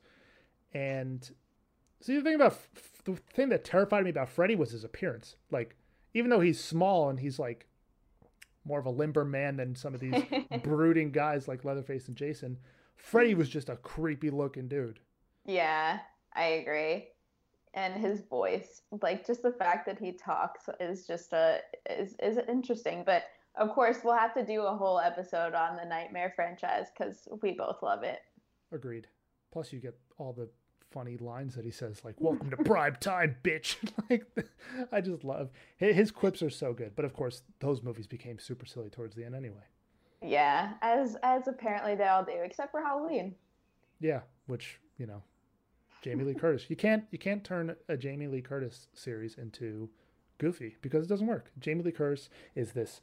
And 0.75 1.31
see, 2.01 2.17
the 2.17 2.23
thing 2.23 2.35
about 2.35 2.59
the 3.05 3.17
thing 3.35 3.51
that 3.51 3.65
terrified 3.65 4.03
me 4.03 4.11
about 4.11 4.29
Freddy 4.29 4.57
was 4.57 4.73
his 4.73 4.83
appearance. 4.83 5.37
Like, 5.53 5.77
even 6.13 6.31
though 6.31 6.41
he's 6.41 6.59
small 6.63 7.09
and 7.09 7.21
he's 7.21 7.39
like 7.39 7.68
more 8.69 8.79
of 8.79 8.87
a 8.87 8.91
limber 8.91 9.25
man 9.25 9.57
than 9.57 9.75
some 9.75 9.95
of 9.95 10.01
these 10.01 10.23
brooding 10.63 11.11
guys 11.11 11.49
like 11.49 11.65
Leatherface 11.65 12.07
and 12.07 12.17
Jason, 12.17 12.59
Freddy 12.97 13.35
was 13.35 13.49
just 13.49 13.71
a 13.71 13.77
creepy 13.77 14.31
looking 14.31 14.69
dude. 14.69 15.01
Yeah, 15.47 15.99
I 16.35 16.45
agree. 16.45 17.09
And 17.75 17.95
his 17.95 18.21
voice, 18.21 18.83
like 19.03 19.27
just 19.27 19.43
the 19.43 19.53
fact 19.53 19.87
that 19.87 19.99
he 19.99 20.13
talks 20.13 20.69
is 20.79 21.07
just 21.07 21.33
a 21.33 21.61
is 21.89 22.15
is 22.23 22.39
interesting. 22.49 23.03
But 23.05 23.25
of 23.57 23.71
course, 23.71 23.99
we'll 24.05 24.17
have 24.17 24.35
to 24.35 24.45
do 24.45 24.63
a 24.63 24.77
whole 24.77 25.01
episode 25.01 25.55
on 25.55 25.77
the 25.77 25.85
Nightmare 25.85 26.33
franchise 26.37 26.87
because 26.97 27.29
we 27.43 27.53
both 27.53 27.83
love 27.83 28.03
it. 28.03 28.21
Agreed. 28.73 29.07
Plus, 29.53 29.73
you 29.73 29.81
get 29.81 29.99
all 30.19 30.33
the 30.33 30.49
funny 30.91 31.17
lines 31.17 31.55
that 31.55 31.65
he 31.65 31.71
says, 31.71 32.05
like 32.05 32.21
"Welcome 32.21 32.51
to 32.51 32.57
prime 32.57 32.97
time, 33.01 33.37
bitch." 33.43 33.77
like, 34.11 34.27
I 34.93 35.01
just 35.01 35.25
love 35.25 35.51
his 35.77 36.11
quips 36.11 36.43
are 36.43 36.51
so 36.51 36.73
good. 36.73 36.93
But 36.97 37.05
of 37.05 37.15
course, 37.15 37.43
those 37.61 37.83
movies 37.83 38.07
became 38.07 38.39
super 38.39 38.67
silly 38.67 38.91
towards 38.91 39.15
the 39.15 39.25
end, 39.25 39.35
anyway. 39.35 39.65
Yeah, 40.23 40.75
as 40.83 41.17
as 41.23 41.47
apparently 41.49 41.95
they 41.95 42.07
all 42.07 42.25
do, 42.25 42.33
except 42.43 42.73
for 42.73 42.83
Halloween. 42.83 43.35
Yeah, 44.01 44.21
which 44.47 44.81
you 44.99 45.07
know, 45.07 45.23
Jamie 46.03 46.25
Lee 46.25 46.35
Curtis. 46.35 46.67
You 46.69 46.77
can't 46.77 47.05
you 47.11 47.19
can't 47.19 47.45
turn 47.45 47.77
a 47.89 47.97
Jamie 47.97 48.27
Lee 48.27 48.43
Curtis 48.43 48.89
series 48.95 49.37
into 49.37 49.91
Goofy 50.39 50.77
because 50.83 51.05
it 51.05 51.09
doesn't 51.09 51.27
work. 51.27 51.51
Jamie 51.59 51.83
Lee 51.83 51.93
Curtis 51.93 52.29
is 52.55 52.73
this 52.73 53.01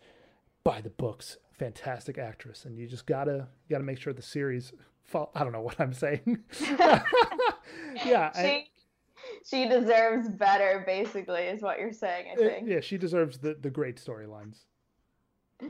by 0.63 0.82
the 0.82 0.89
books, 0.89 1.38
fantastic 1.58 2.17
actress, 2.17 2.65
and 2.65 2.78
you 2.78 2.88
just 2.88 3.06
gotta 3.06 3.48
you 3.67 3.74
gotta 3.74 3.84
make 3.84 4.00
sure 4.00 4.13
the 4.13 4.21
series. 4.21 4.74
Fall, 5.06 5.32
I 5.36 5.44
don't 5.44 5.54
know 5.54 5.62
what 5.62 5.80
I'm 5.80 5.94
saying. 5.94 6.39
yeah, 6.60 8.32
she 8.34 8.41
I, 8.41 8.65
she 9.46 9.68
deserves 9.68 10.28
better. 10.30 10.84
Basically, 10.86 11.44
is 11.44 11.62
what 11.62 11.80
you're 11.80 11.94
saying. 11.94 12.28
I 12.32 12.34
uh, 12.34 12.50
think. 12.50 12.68
Yeah, 12.68 12.82
she 12.82 12.98
deserves 12.98 13.38
the 13.38 13.56
the 13.60 13.70
great 13.70 13.98
storylines. 13.98 14.63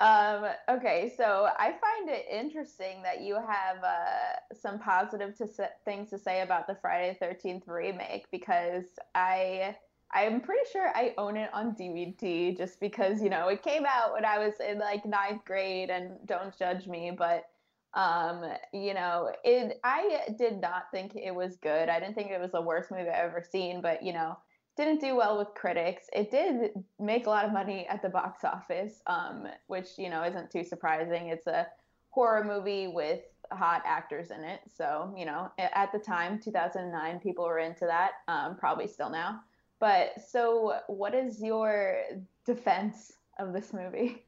Um, 0.00 0.44
okay, 0.68 1.12
so 1.16 1.48
I 1.58 1.72
find 1.72 2.08
it 2.08 2.24
interesting 2.30 3.02
that 3.02 3.20
you 3.20 3.34
have 3.34 3.82
uh, 3.82 4.54
some 4.54 4.78
positive 4.78 5.36
to 5.38 5.48
se- 5.48 5.70
things 5.84 6.10
to 6.10 6.18
say 6.20 6.42
about 6.42 6.68
the 6.68 6.76
Friday 6.76 7.08
the 7.18 7.26
Thirteenth 7.26 7.66
remake 7.66 8.26
because 8.30 8.84
I 9.16 9.74
I'm 10.12 10.40
pretty 10.40 10.70
sure 10.72 10.90
I 10.94 11.14
own 11.18 11.36
it 11.36 11.50
on 11.52 11.74
DVD 11.74 12.56
just 12.56 12.80
because, 12.80 13.20
you 13.20 13.28
know, 13.28 13.48
it 13.48 13.62
came 13.62 13.84
out 13.86 14.12
when 14.12 14.24
I 14.24 14.38
was 14.38 14.54
in 14.60 14.78
like 14.78 15.04
ninth 15.04 15.44
grade 15.44 15.90
and 15.90 16.12
don't 16.24 16.56
judge 16.56 16.86
me, 16.86 17.10
but 17.16 17.44
um, 17.94 18.44
you 18.72 18.94
know, 18.94 19.30
it 19.44 19.80
I 19.84 20.20
did 20.38 20.60
not 20.60 20.84
think 20.92 21.16
it 21.16 21.34
was 21.34 21.56
good. 21.56 21.88
I 21.88 21.98
didn't 22.00 22.14
think 22.14 22.30
it 22.30 22.40
was 22.40 22.52
the 22.52 22.62
worst 22.62 22.90
movie 22.90 23.08
I've 23.08 23.30
ever 23.30 23.42
seen, 23.42 23.80
but 23.80 24.02
you 24.02 24.12
know, 24.12 24.36
didn't 24.78 25.00
do 25.00 25.16
well 25.16 25.36
with 25.36 25.48
critics. 25.54 26.04
It 26.12 26.30
did 26.30 26.70
make 27.00 27.26
a 27.26 27.30
lot 27.30 27.44
of 27.44 27.52
money 27.52 27.86
at 27.88 28.00
the 28.00 28.08
box 28.08 28.44
office, 28.44 29.02
um, 29.08 29.48
which, 29.66 29.88
you 29.98 30.08
know, 30.08 30.22
isn't 30.22 30.52
too 30.52 30.62
surprising. 30.62 31.28
It's 31.28 31.48
a 31.48 31.66
horror 32.10 32.44
movie 32.44 32.86
with 32.86 33.20
hot 33.50 33.82
actors 33.84 34.30
in 34.30 34.44
it. 34.44 34.60
So, 34.72 35.12
you 35.16 35.26
know, 35.26 35.50
at 35.58 35.90
the 35.92 35.98
time, 35.98 36.40
2009, 36.40 37.18
people 37.18 37.44
were 37.44 37.58
into 37.58 37.86
that, 37.86 38.12
um, 38.28 38.56
probably 38.56 38.86
still 38.86 39.10
now. 39.10 39.40
But 39.80 40.12
so, 40.28 40.78
what 40.86 41.12
is 41.12 41.42
your 41.42 42.02
defense 42.46 43.12
of 43.38 43.52
this 43.52 43.72
movie? 43.72 44.22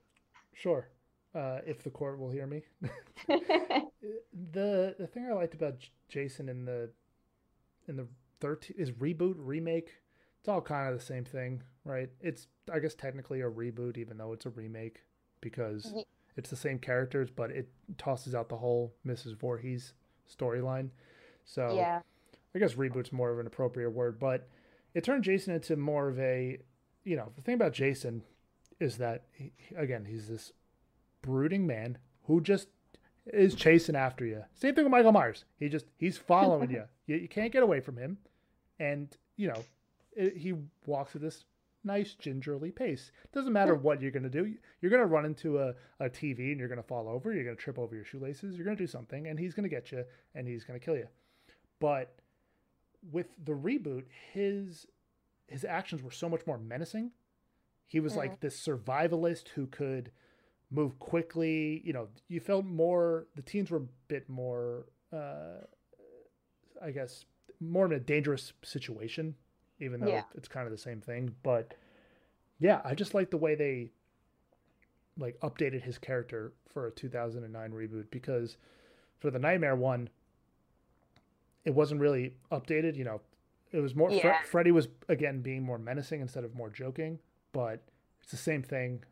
Sure, 0.53 0.89
uh, 1.35 1.59
if 1.67 1.83
the 1.83 1.91
court 1.91 2.19
will 2.19 2.31
hear 2.31 2.47
me. 2.47 2.63
the 4.53 4.95
the 4.99 5.07
thing 5.07 5.27
I 5.31 5.35
liked 5.35 5.55
about 5.55 5.77
Jason 6.09 6.49
in 6.49 6.65
the 6.65 6.91
in 7.89 7.97
the 7.97 8.07
thirteen 8.41 8.77
is 8.79 8.91
reboot 8.93 9.35
remake. 9.37 9.91
It's 10.41 10.49
all 10.49 10.61
kind 10.61 10.93
of 10.93 10.99
the 10.99 11.05
same 11.05 11.25
thing, 11.25 11.63
right? 11.85 12.09
It's 12.21 12.47
I 12.73 12.79
guess 12.79 12.95
technically 12.95 13.43
a 13.43 13.51
reboot, 13.51 13.99
even 13.99 14.17
though 14.17 14.33
it's 14.33 14.47
a 14.47 14.51
remake 14.51 15.01
because 15.41 15.93
it's 16.37 16.51
the 16.51 16.57
same 16.57 16.79
characters, 16.79 17.31
but 17.31 17.51
it 17.51 17.69
tosses 17.99 18.35
out 18.35 18.49
the 18.49 18.57
whole 18.57 18.95
Mrs. 19.07 19.37
Voorhees 19.39 19.95
storyline. 20.29 20.91
So 21.45 21.75
yeah. 21.75 22.01
I 22.55 22.59
guess 22.59 22.75
reboot's 22.75 23.13
more 23.13 23.31
of 23.31 23.39
an 23.39 23.47
appropriate 23.47 23.91
word, 23.91 24.19
but 24.19 24.49
it 24.95 25.05
turned 25.05 25.25
Jason 25.25 25.55
into 25.55 25.77
more 25.77 26.09
of 26.09 26.19
a, 26.19 26.59
you 27.05 27.17
know, 27.17 27.31
the 27.37 27.43
thing 27.43 27.55
about 27.55 27.73
Jason 27.73 28.23
is 28.79 28.97
that 28.97 29.25
he, 29.33 29.53
again 29.77 30.05
he's 30.05 30.29
this 30.29 30.53
brooding 31.23 31.67
man 31.67 31.99
who 32.25 32.41
just 32.41 32.69
is 33.27 33.55
chasing 33.55 33.97
after 33.97 34.25
you. 34.25 34.43
Same 34.55 34.75
thing 34.75 34.85
with 34.85 34.91
Michael 34.91 35.13
Myers. 35.13 35.45
He 35.59 35.69
just 35.69 35.87
he's 35.97 36.19
following 36.19 36.71
you. 36.71 36.85
you. 37.07 37.17
You 37.17 37.29
can't 37.29 37.53
get 37.53 37.63
away 37.63 37.81
from 37.81 37.97
him, 37.97 38.19
and 38.79 39.09
you 39.37 39.49
know 39.49 39.65
it, 40.13 40.37
he 40.37 40.55
walks 40.87 41.15
at 41.15 41.23
this 41.23 41.45
nice 41.85 42.15
gingerly 42.15 42.71
pace. 42.71 43.11
Doesn't 43.33 43.53
matter 43.53 43.75
what 43.75 44.03
you're 44.03 44.11
going 44.11 44.23
to 44.23 44.29
do. 44.29 44.55
You're 44.81 44.91
going 44.91 45.03
to 45.03 45.07
run 45.07 45.25
into 45.25 45.59
a, 45.59 45.75
a 45.99 46.11
TV 46.11 46.51
and 46.51 46.59
you're 46.59 46.69
going 46.69 46.81
to 46.81 46.87
fall 46.87 47.09
over. 47.09 47.33
You're 47.33 47.45
going 47.45 47.57
to 47.57 47.63
trip 47.63 47.79
over 47.79 47.95
your 47.95 48.05
shoelaces. 48.05 48.57
You're 48.57 48.67
going 48.67 48.77
to 48.77 48.83
do 48.83 48.87
something, 48.87 49.27
and 49.27 49.39
he's 49.39 49.55
going 49.55 49.69
to 49.69 49.75
get 49.75 49.91
you 49.91 50.05
and 50.35 50.47
he's 50.47 50.65
going 50.65 50.79
to 50.79 50.85
kill 50.85 50.97
you. 50.97 51.09
But 51.79 52.15
with 53.11 53.29
the 53.43 53.53
reboot, 53.53 54.05
his 54.33 54.87
his 55.47 55.65
actions 55.65 56.03
were 56.03 56.11
so 56.11 56.29
much 56.29 56.47
more 56.47 56.59
menacing. 56.59 57.11
He 57.87 57.99
was 57.99 58.13
mm-hmm. 58.13 58.21
like 58.21 58.41
this 58.41 58.61
survivalist 58.65 59.49
who 59.49 59.67
could 59.67 60.13
move 60.71 60.99
quickly. 60.99 61.83
You 61.85 61.93
know, 61.93 62.09
you 62.29 62.41
felt 62.41 62.65
more. 62.65 63.27
The 63.37 63.43
teens 63.43 63.71
were 63.71 63.79
a 63.79 63.89
bit 64.09 64.29
more, 64.29 64.87
uh, 65.13 65.65
I 66.83 66.91
guess, 66.91 67.25
more 67.61 67.87
in 67.87 67.93
a 67.93 68.01
dangerous 68.01 68.53
situation, 68.63 69.35
even 69.79 70.01
though 70.01 70.09
yeah. 70.09 70.23
it's 70.35 70.49
kind 70.49 70.67
of 70.67 70.73
the 70.73 70.79
same 70.79 71.01
thing. 71.01 71.35
But 71.43 71.75
yeah, 72.59 72.81
I 72.85 72.95
just 72.95 73.15
like 73.15 73.31
the 73.31 73.37
way 73.37 73.55
they 73.55 73.91
like 75.19 75.39
updated 75.41 75.83
his 75.83 75.99
character 75.99 76.53
for 76.73 76.87
a 76.87 76.91
2009 76.91 77.73
reboot 77.73 78.07
because 78.11 78.57
for 79.19 79.31
the 79.31 79.39
Nightmare 79.39 79.77
one, 79.77 80.09
it 81.65 81.75
wasn't 81.75 82.01
really 82.01 82.35
updated. 82.51 82.97
You 82.97 83.05
know, 83.05 83.21
it 83.73 83.81
was 83.81 83.95
more 83.95 84.11
yeah. 84.11 84.21
Fre- 84.41 84.47
Freddy 84.47 84.73
was 84.73 84.89
again 85.09 85.41
being 85.43 85.63
more 85.63 85.79
menacing 85.79 86.21
instead 86.21 86.45
of 86.45 86.55
more 86.55 86.71
joking, 86.71 87.19
but 87.53 87.83
it's 88.23 88.31
the 88.31 88.37
same 88.37 88.63
thing, 88.63 89.03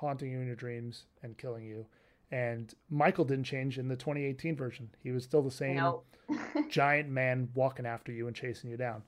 haunting 0.00 0.30
you 0.30 0.38
in 0.38 0.46
your 0.46 0.56
dreams 0.56 1.04
and 1.22 1.36
killing 1.36 1.64
you. 1.64 1.86
And 2.30 2.72
Michael 2.90 3.24
didn't 3.24 3.44
change 3.44 3.78
in 3.78 3.88
the 3.88 3.96
2018 3.96 4.54
version. 4.54 4.90
He 5.02 5.10
was 5.10 5.24
still 5.24 5.42
the 5.42 5.50
same 5.50 5.76
nope. 5.76 6.04
giant 6.68 7.08
man 7.08 7.48
walking 7.54 7.86
after 7.86 8.12
you 8.12 8.26
and 8.26 8.36
chasing 8.36 8.70
you 8.70 8.76
down. 8.76 9.02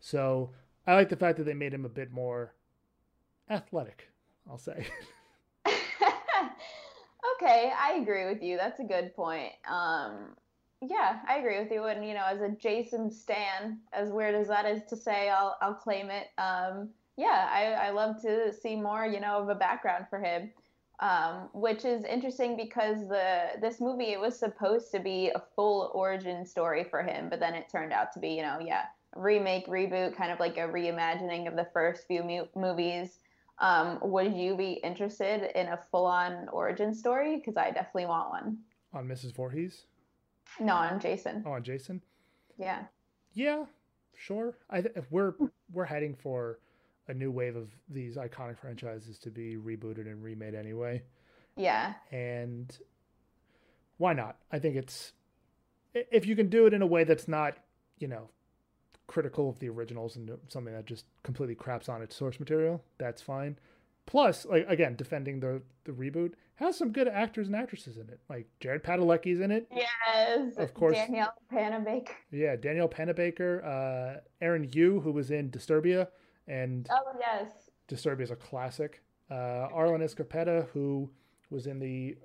So 0.00 0.50
I 0.86 0.94
like 0.94 1.08
the 1.08 1.16
fact 1.16 1.38
that 1.38 1.44
they 1.44 1.54
made 1.54 1.72
him 1.72 1.84
a 1.84 1.90
bit 1.90 2.10
more 2.10 2.54
athletic. 3.48 4.08
I'll 4.50 4.58
say. 4.58 4.86
okay, 7.36 7.72
I 7.78 7.98
agree 8.00 8.26
with 8.26 8.42
you. 8.42 8.56
That's 8.56 8.80
a 8.80 8.84
good 8.84 9.14
point. 9.14 9.52
Um, 9.70 10.34
yeah, 10.80 11.20
I 11.28 11.36
agree 11.36 11.60
with 11.60 11.70
you. 11.70 11.84
And 11.84 12.04
you 12.04 12.14
know, 12.14 12.24
as 12.26 12.40
a 12.40 12.48
Jason 12.48 13.10
stan, 13.10 13.78
as 13.92 14.10
weird 14.10 14.34
as 14.34 14.48
that 14.48 14.66
is 14.66 14.82
to 14.88 14.96
say, 14.96 15.28
I'll 15.28 15.56
I'll 15.60 15.74
claim 15.74 16.10
it. 16.10 16.28
Um, 16.38 16.88
yeah, 17.16 17.48
I, 17.52 17.88
I 17.88 17.90
love 17.90 18.20
to 18.22 18.52
see 18.52 18.76
more, 18.76 19.06
you 19.06 19.20
know, 19.20 19.38
of 19.38 19.48
a 19.48 19.54
background 19.54 20.06
for 20.10 20.20
him. 20.20 20.50
Um, 21.00 21.48
which 21.52 21.84
is 21.84 22.04
interesting 22.04 22.56
because 22.56 23.08
the 23.08 23.58
this 23.60 23.80
movie 23.80 24.12
it 24.12 24.20
was 24.20 24.38
supposed 24.38 24.92
to 24.92 25.00
be 25.00 25.32
a 25.34 25.42
full 25.56 25.90
origin 25.94 26.46
story 26.46 26.84
for 26.84 27.02
him, 27.02 27.28
but 27.28 27.40
then 27.40 27.54
it 27.54 27.68
turned 27.68 27.92
out 27.92 28.12
to 28.12 28.20
be, 28.20 28.28
you 28.28 28.42
know, 28.42 28.58
yeah, 28.64 28.84
remake, 29.16 29.66
reboot, 29.66 30.14
kind 30.14 30.30
of 30.30 30.38
like 30.38 30.58
a 30.58 30.60
reimagining 30.60 31.48
of 31.48 31.56
the 31.56 31.66
first 31.72 32.06
few 32.06 32.22
mu- 32.22 32.46
movies. 32.54 33.18
Um, 33.58 33.98
would 34.02 34.32
you 34.34 34.56
be 34.56 34.72
interested 34.84 35.50
in 35.58 35.68
a 35.68 35.78
full-on 35.90 36.48
origin 36.50 36.94
story? 36.94 37.36
Because 37.36 37.56
I 37.56 37.70
definitely 37.70 38.06
want 38.06 38.30
one. 38.30 38.58
On 38.92 39.08
Mrs. 39.08 39.34
Voorhees? 39.34 39.86
No, 40.60 40.74
on 40.74 41.00
Jason. 41.00 41.42
Oh, 41.46 41.52
on 41.52 41.62
Jason? 41.64 42.00
Yeah. 42.58 42.84
Yeah, 43.34 43.64
sure. 44.14 44.56
I 44.70 44.82
th- 44.82 44.94
we're 45.10 45.34
we're 45.72 45.84
heading 45.84 46.14
for 46.14 46.58
a 47.08 47.14
new 47.14 47.30
wave 47.30 47.56
of 47.56 47.70
these 47.88 48.16
iconic 48.16 48.58
franchises 48.58 49.18
to 49.18 49.30
be 49.30 49.56
rebooted 49.56 50.06
and 50.06 50.22
remade 50.22 50.54
anyway. 50.54 51.02
Yeah. 51.56 51.94
And 52.10 52.76
why 53.98 54.12
not? 54.12 54.36
I 54.50 54.58
think 54.58 54.76
it's 54.76 55.12
if 55.94 56.26
you 56.26 56.36
can 56.36 56.48
do 56.48 56.66
it 56.66 56.72
in 56.72 56.82
a 56.82 56.86
way 56.86 57.04
that's 57.04 57.28
not, 57.28 57.56
you 57.98 58.08
know, 58.08 58.30
critical 59.06 59.50
of 59.50 59.58
the 59.58 59.68
originals 59.68 60.16
and 60.16 60.30
something 60.48 60.72
that 60.72 60.86
just 60.86 61.04
completely 61.22 61.54
craps 61.54 61.88
on 61.88 62.02
its 62.02 62.16
source 62.16 62.40
material, 62.40 62.82
that's 62.98 63.20
fine. 63.20 63.58
Plus, 64.06 64.46
like 64.46 64.66
again, 64.68 64.96
defending 64.96 65.40
the 65.40 65.62
the 65.84 65.92
reboot 65.92 66.32
has 66.56 66.76
some 66.76 66.92
good 66.92 67.08
actors 67.08 67.46
and 67.48 67.56
actresses 67.56 67.96
in 67.96 68.08
it. 68.08 68.20
Like 68.28 68.46
Jared 68.60 68.82
Padalecki's 68.82 69.40
in 69.40 69.50
it. 69.50 69.66
Yes. 69.74 70.56
Of 70.56 70.74
course. 70.74 70.96
Danielle 70.96 71.34
Panabaker. 71.52 72.10
Yeah, 72.30 72.56
Danielle 72.56 72.88
Panabaker, 72.88 73.64
uh, 73.64 74.20
Aaron 74.40 74.68
Yoo, 74.72 75.00
who 75.00 75.12
was 75.12 75.30
in 75.30 75.50
Disturbia, 75.50 76.08
and 76.46 76.88
oh 76.90 77.16
yes, 77.18 77.70
Disturbia 77.88 78.22
is 78.22 78.30
a 78.30 78.36
classic. 78.36 79.02
Uh, 79.30 79.68
Arlen 79.72 80.02
Escarpeta, 80.02 80.68
who 80.72 81.10
was 81.50 81.66
in 81.66 81.78
the 81.78 82.16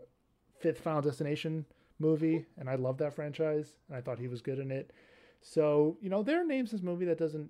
fifth 0.59 0.79
Final 0.79 1.01
Destination 1.01 1.65
movie, 1.99 2.45
and 2.57 2.69
I 2.69 2.75
love 2.75 2.97
that 2.97 3.13
franchise, 3.13 3.77
and 3.87 3.97
I 3.97 4.01
thought 4.01 4.19
he 4.19 4.27
was 4.27 4.41
good 4.41 4.59
in 4.59 4.71
it. 4.71 4.91
So 5.41 5.97
you 6.01 6.09
know, 6.09 6.23
there 6.23 6.41
are 6.41 6.45
names 6.45 6.71
in 6.71 6.77
this 6.77 6.83
movie 6.83 7.05
that 7.05 7.17
doesn't, 7.17 7.49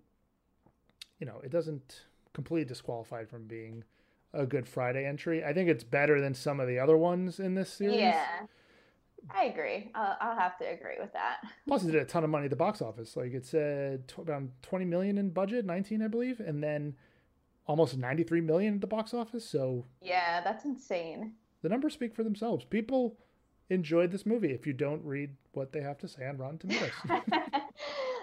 you 1.19 1.25
know, 1.25 1.41
it 1.43 1.51
doesn't 1.51 2.05
completely 2.33 2.65
disqualify 2.65 3.21
it 3.21 3.29
from 3.29 3.47
being 3.47 3.83
a 4.33 4.45
Good 4.45 4.67
Friday 4.67 5.05
entry. 5.05 5.43
I 5.43 5.53
think 5.53 5.69
it's 5.69 5.83
better 5.83 6.21
than 6.21 6.33
some 6.33 6.59
of 6.59 6.67
the 6.67 6.79
other 6.79 6.97
ones 6.97 7.39
in 7.39 7.55
this 7.55 7.71
series. 7.71 7.97
Yeah. 7.97 8.25
I 9.29 9.45
agree. 9.45 9.91
I'll, 9.95 10.17
I'll 10.21 10.37
have 10.37 10.57
to 10.59 10.65
agree 10.65 10.95
with 10.99 11.11
that. 11.13 11.37
Plus, 11.67 11.83
it 11.83 11.91
did 11.91 12.01
a 12.01 12.05
ton 12.05 12.23
of 12.23 12.29
money 12.29 12.45
at 12.45 12.49
the 12.49 12.55
box 12.55 12.81
office. 12.81 13.15
Like 13.15 13.33
it 13.33 13.45
said, 13.45 14.07
t- 14.07 14.21
around 14.21 14.51
twenty 14.61 14.85
million 14.85 15.17
in 15.17 15.29
budget, 15.29 15.65
nineteen, 15.65 16.01
I 16.01 16.07
believe, 16.07 16.39
and 16.39 16.63
then 16.63 16.95
almost 17.65 17.97
ninety-three 17.97 18.41
million 18.41 18.75
at 18.75 18.81
the 18.81 18.87
box 18.87 19.13
office. 19.13 19.47
So 19.47 19.85
yeah, 20.01 20.41
that's 20.43 20.65
insane. 20.65 21.33
The 21.61 21.69
numbers 21.69 21.93
speak 21.93 22.15
for 22.15 22.23
themselves. 22.23 22.65
People 22.65 23.17
enjoyed 23.69 24.11
this 24.11 24.25
movie. 24.25 24.53
If 24.53 24.65
you 24.65 24.73
don't 24.73 25.03
read 25.03 25.31
what 25.53 25.73
they 25.73 25.81
have 25.81 25.97
to 25.99 26.07
say 26.07 26.25
on 26.25 26.37
Rotten 26.37 26.59
Tomatoes. 26.59 26.91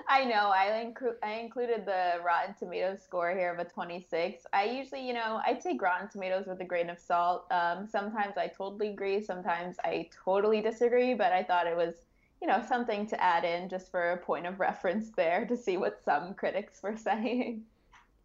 I 0.09 0.25
know. 0.25 0.51
I, 0.55 0.85
inclu- 0.85 1.17
I 1.23 1.35
included 1.35 1.87
the 1.87 2.23
Rotten 2.25 2.55
Tomatoes 2.59 3.03
score 3.03 3.33
here 3.33 3.53
of 3.53 3.59
a 3.59 3.65
26. 3.65 4.45
I 4.53 4.65
usually, 4.65 5.07
you 5.07 5.15
know, 5.15 5.41
I 5.45 5.55
take 5.55 5.81
Rotten 5.81 6.09
Tomatoes 6.09 6.47
with 6.47 6.61
a 6.61 6.65
grain 6.65 6.91
of 6.91 6.99
salt. 6.99 7.47
Um, 7.51 7.87
sometimes 7.87 8.37
I 8.37 8.49
totally 8.49 8.91
agree. 8.91 9.23
Sometimes 9.23 9.77
I 9.85 10.09
totally 10.25 10.61
disagree. 10.61 11.15
But 11.15 11.33
I 11.33 11.43
thought 11.43 11.67
it 11.67 11.77
was, 11.77 11.95
you 12.43 12.49
know, 12.49 12.63
something 12.69 13.07
to 13.09 13.23
add 13.23 13.45
in 13.45 13.69
just 13.69 13.91
for 13.91 14.13
a 14.13 14.17
point 14.17 14.47
of 14.47 14.61
reference 14.69 15.11
there 15.11 15.47
to 15.47 15.57
see 15.57 15.77
what 15.77 16.01
some 16.05 16.35
critics 16.35 16.83
were 16.83 16.97
saying. 16.97 17.63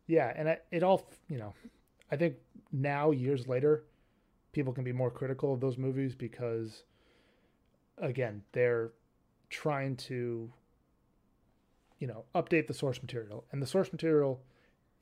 Yeah, 0.07 0.33
and 0.35 0.49
I, 0.49 0.57
it 0.71 0.83
all, 0.83 1.07
you 1.29 1.37
know, 1.37 1.53
I 2.11 2.15
think 2.15 2.35
now 2.71 3.11
years 3.11 3.47
later, 3.47 3.85
people 4.51 4.73
can 4.73 4.83
be 4.83 4.91
more 4.91 5.11
critical 5.11 5.53
of 5.53 5.59
those 5.59 5.77
movies 5.77 6.15
because, 6.15 6.83
again, 7.99 8.41
they're 8.51 8.91
trying 9.49 9.95
to 9.95 10.51
you 11.99 12.07
know, 12.07 12.25
update 12.33 12.67
the 12.67 12.73
source 12.73 13.01
material. 13.01 13.45
And 13.51 13.61
the 13.61 13.67
source 13.67 13.91
material 13.91 14.41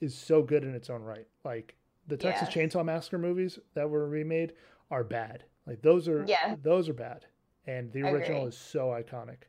is 0.02 0.16
so 0.16 0.42
good 0.42 0.64
in 0.64 0.74
its 0.76 0.90
own 0.90 1.02
right. 1.02 1.28
Like 1.44 1.76
the 2.08 2.18
Texas. 2.18 2.50
Chainsaw 2.50 2.84
Massacre 2.84 3.18
movies 3.18 3.60
that 3.74 3.90
were 3.90 4.08
remade 4.08 4.54
are 4.92 5.04
bad. 5.04 5.44
Like 5.66 5.82
those 5.82 6.08
are 6.08 6.24
yeah. 6.28 6.56
those 6.62 6.90
are 6.90 6.94
bad. 6.94 7.26
And 7.66 7.92
the 7.92 8.04
original 8.04 8.48
is 8.48 8.58
so 8.58 8.88
iconic. 8.88 9.44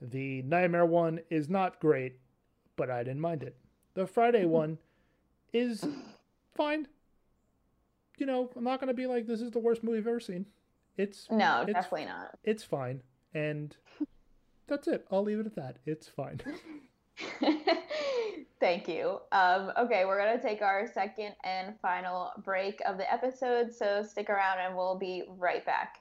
The 0.00 0.42
Nightmare 0.42 0.86
one 0.86 1.20
is 1.30 1.48
not 1.48 1.80
great, 1.80 2.20
but 2.76 2.90
I 2.90 3.02
didn't 3.02 3.20
mind 3.20 3.42
it. 3.42 3.56
The 3.94 4.06
Friday 4.06 4.42
mm-hmm. 4.42 4.50
one 4.50 4.78
is 5.52 5.84
fine. 6.54 6.86
You 8.18 8.26
know, 8.26 8.50
I'm 8.56 8.64
not 8.64 8.78
going 8.80 8.88
to 8.88 8.94
be 8.94 9.06
like 9.06 9.26
this 9.26 9.40
is 9.40 9.50
the 9.50 9.58
worst 9.58 9.82
movie 9.82 9.98
I've 9.98 10.06
ever 10.06 10.20
seen. 10.20 10.46
It's 10.96 11.26
No, 11.30 11.62
it's, 11.62 11.72
definitely 11.72 12.06
not. 12.06 12.38
It's 12.44 12.62
fine. 12.62 13.02
And 13.34 13.76
that's 14.66 14.86
it. 14.86 15.06
I'll 15.10 15.24
leave 15.24 15.40
it 15.40 15.46
at 15.46 15.56
that. 15.56 15.78
It's 15.84 16.08
fine. 16.08 16.40
Thank 18.60 18.88
you. 18.88 19.18
Um, 19.32 19.72
okay, 19.78 20.04
we're 20.04 20.20
going 20.20 20.36
to 20.38 20.42
take 20.42 20.62
our 20.62 20.86
second 20.92 21.34
and 21.44 21.78
final 21.80 22.30
break 22.44 22.80
of 22.86 22.98
the 22.98 23.10
episode, 23.12 23.72
so 23.72 24.02
stick 24.02 24.28
around 24.30 24.58
and 24.60 24.76
we'll 24.76 24.98
be 24.98 25.24
right 25.28 25.64
back. 25.64 26.00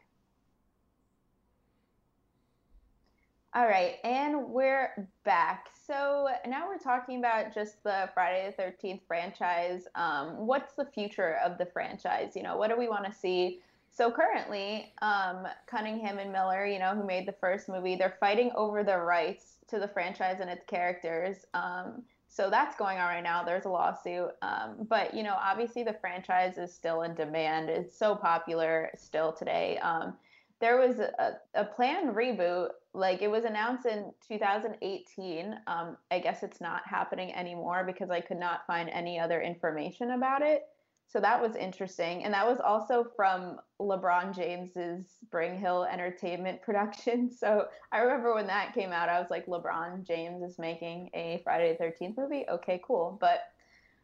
All 3.53 3.65
right, 3.67 3.95
and 4.03 4.49
we're 4.49 5.07
back. 5.23 5.69
So 5.87 6.27
now 6.45 6.67
we're 6.67 6.77
talking 6.77 7.19
about 7.19 7.53
just 7.53 7.81
the 7.83 8.09
Friday 8.13 8.53
the 8.57 8.61
13th 8.61 9.01
franchise. 9.07 9.87
Um, 9.95 10.45
what's 10.45 10.73
the 10.73 10.85
future 10.85 11.37
of 11.43 11.57
the 11.57 11.65
franchise? 11.65 12.33
You 12.35 12.43
know, 12.43 12.57
what 12.57 12.69
do 12.69 12.77
we 12.77 12.89
want 12.89 13.05
to 13.05 13.13
see? 13.13 13.61
So 13.95 14.11
currently, 14.11 14.91
um, 15.01 15.47
Cunningham 15.67 16.19
and 16.19 16.29
Miller, 16.29 16.65
you 16.65 16.79
know, 16.79 16.93
who 16.93 17.05
made 17.05 17.25
the 17.25 17.35
first 17.39 17.69
movie, 17.69 17.95
they're 17.95 18.17
fighting 18.19 18.51
over 18.53 18.83
the 18.83 18.97
rights 18.97 19.59
to 19.69 19.79
the 19.79 19.87
franchise 19.87 20.39
and 20.41 20.49
its 20.49 20.65
characters. 20.65 21.45
Um, 21.53 22.03
so 22.27 22.49
that's 22.49 22.75
going 22.75 22.97
on 22.97 23.07
right 23.07 23.23
now. 23.23 23.41
There's 23.41 23.63
a 23.63 23.69
lawsuit. 23.69 24.31
Um, 24.41 24.85
but, 24.89 25.13
you 25.13 25.23
know, 25.23 25.37
obviously 25.41 25.83
the 25.83 25.95
franchise 26.01 26.57
is 26.57 26.73
still 26.73 27.03
in 27.03 27.15
demand. 27.15 27.69
It's 27.69 27.97
so 27.97 28.17
popular 28.17 28.91
still 28.97 29.31
today. 29.31 29.77
Um, 29.77 30.15
there 30.59 30.77
was 30.77 30.99
a, 30.99 31.37
a 31.53 31.63
planned 31.63 32.17
reboot. 32.17 32.71
Like 32.93 33.21
it 33.21 33.31
was 33.31 33.45
announced 33.45 33.85
in 33.85 34.11
2018. 34.27 35.55
Um, 35.67 35.95
I 36.11 36.19
guess 36.19 36.43
it's 36.43 36.59
not 36.59 36.81
happening 36.85 37.33
anymore 37.33 37.85
because 37.85 38.09
I 38.09 38.19
could 38.19 38.39
not 38.39 38.67
find 38.67 38.89
any 38.89 39.17
other 39.17 39.41
information 39.41 40.11
about 40.11 40.41
it. 40.41 40.63
So 41.07 41.19
that 41.21 41.41
was 41.41 41.55
interesting. 41.55 42.23
And 42.23 42.33
that 42.33 42.47
was 42.47 42.59
also 42.59 43.05
from 43.15 43.57
LeBron 43.79 44.35
James's 44.35 45.05
Spring 45.21 45.57
Hill 45.57 45.85
Entertainment 45.85 46.61
production. 46.63 47.31
So 47.31 47.67
I 47.91 47.99
remember 47.99 48.33
when 48.33 48.47
that 48.47 48.73
came 48.73 48.91
out, 48.91 49.09
I 49.09 49.19
was 49.19 49.29
like, 49.29 49.45
LeBron 49.45 50.05
James 50.05 50.41
is 50.41 50.59
making 50.59 51.09
a 51.13 51.41
Friday 51.43 51.77
the 51.77 51.83
13th 51.83 52.17
movie? 52.17 52.45
Okay, 52.49 52.81
cool. 52.85 53.17
But 53.21 53.43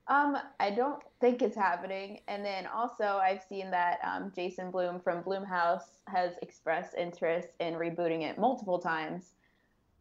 um, 0.08 0.38
I 0.60 0.72
don't 0.72 1.02
think 1.20 1.42
it's 1.42 1.56
happening. 1.56 2.20
And 2.28 2.46
then 2.46 2.68
also, 2.68 3.04
I've 3.04 3.42
seen 3.42 3.72
that 3.72 4.00
um, 4.04 4.32
Jason 4.36 4.72
Blum 4.72 5.00
from 5.00 5.24
Blumhouse 5.24 5.98
has 6.08 6.34
expressed 6.42 6.96
interest 6.96 7.50
in 7.60 7.76
rebooting 7.76 8.24
it 8.24 8.38
multiple 8.38 8.80
times. 8.80 9.34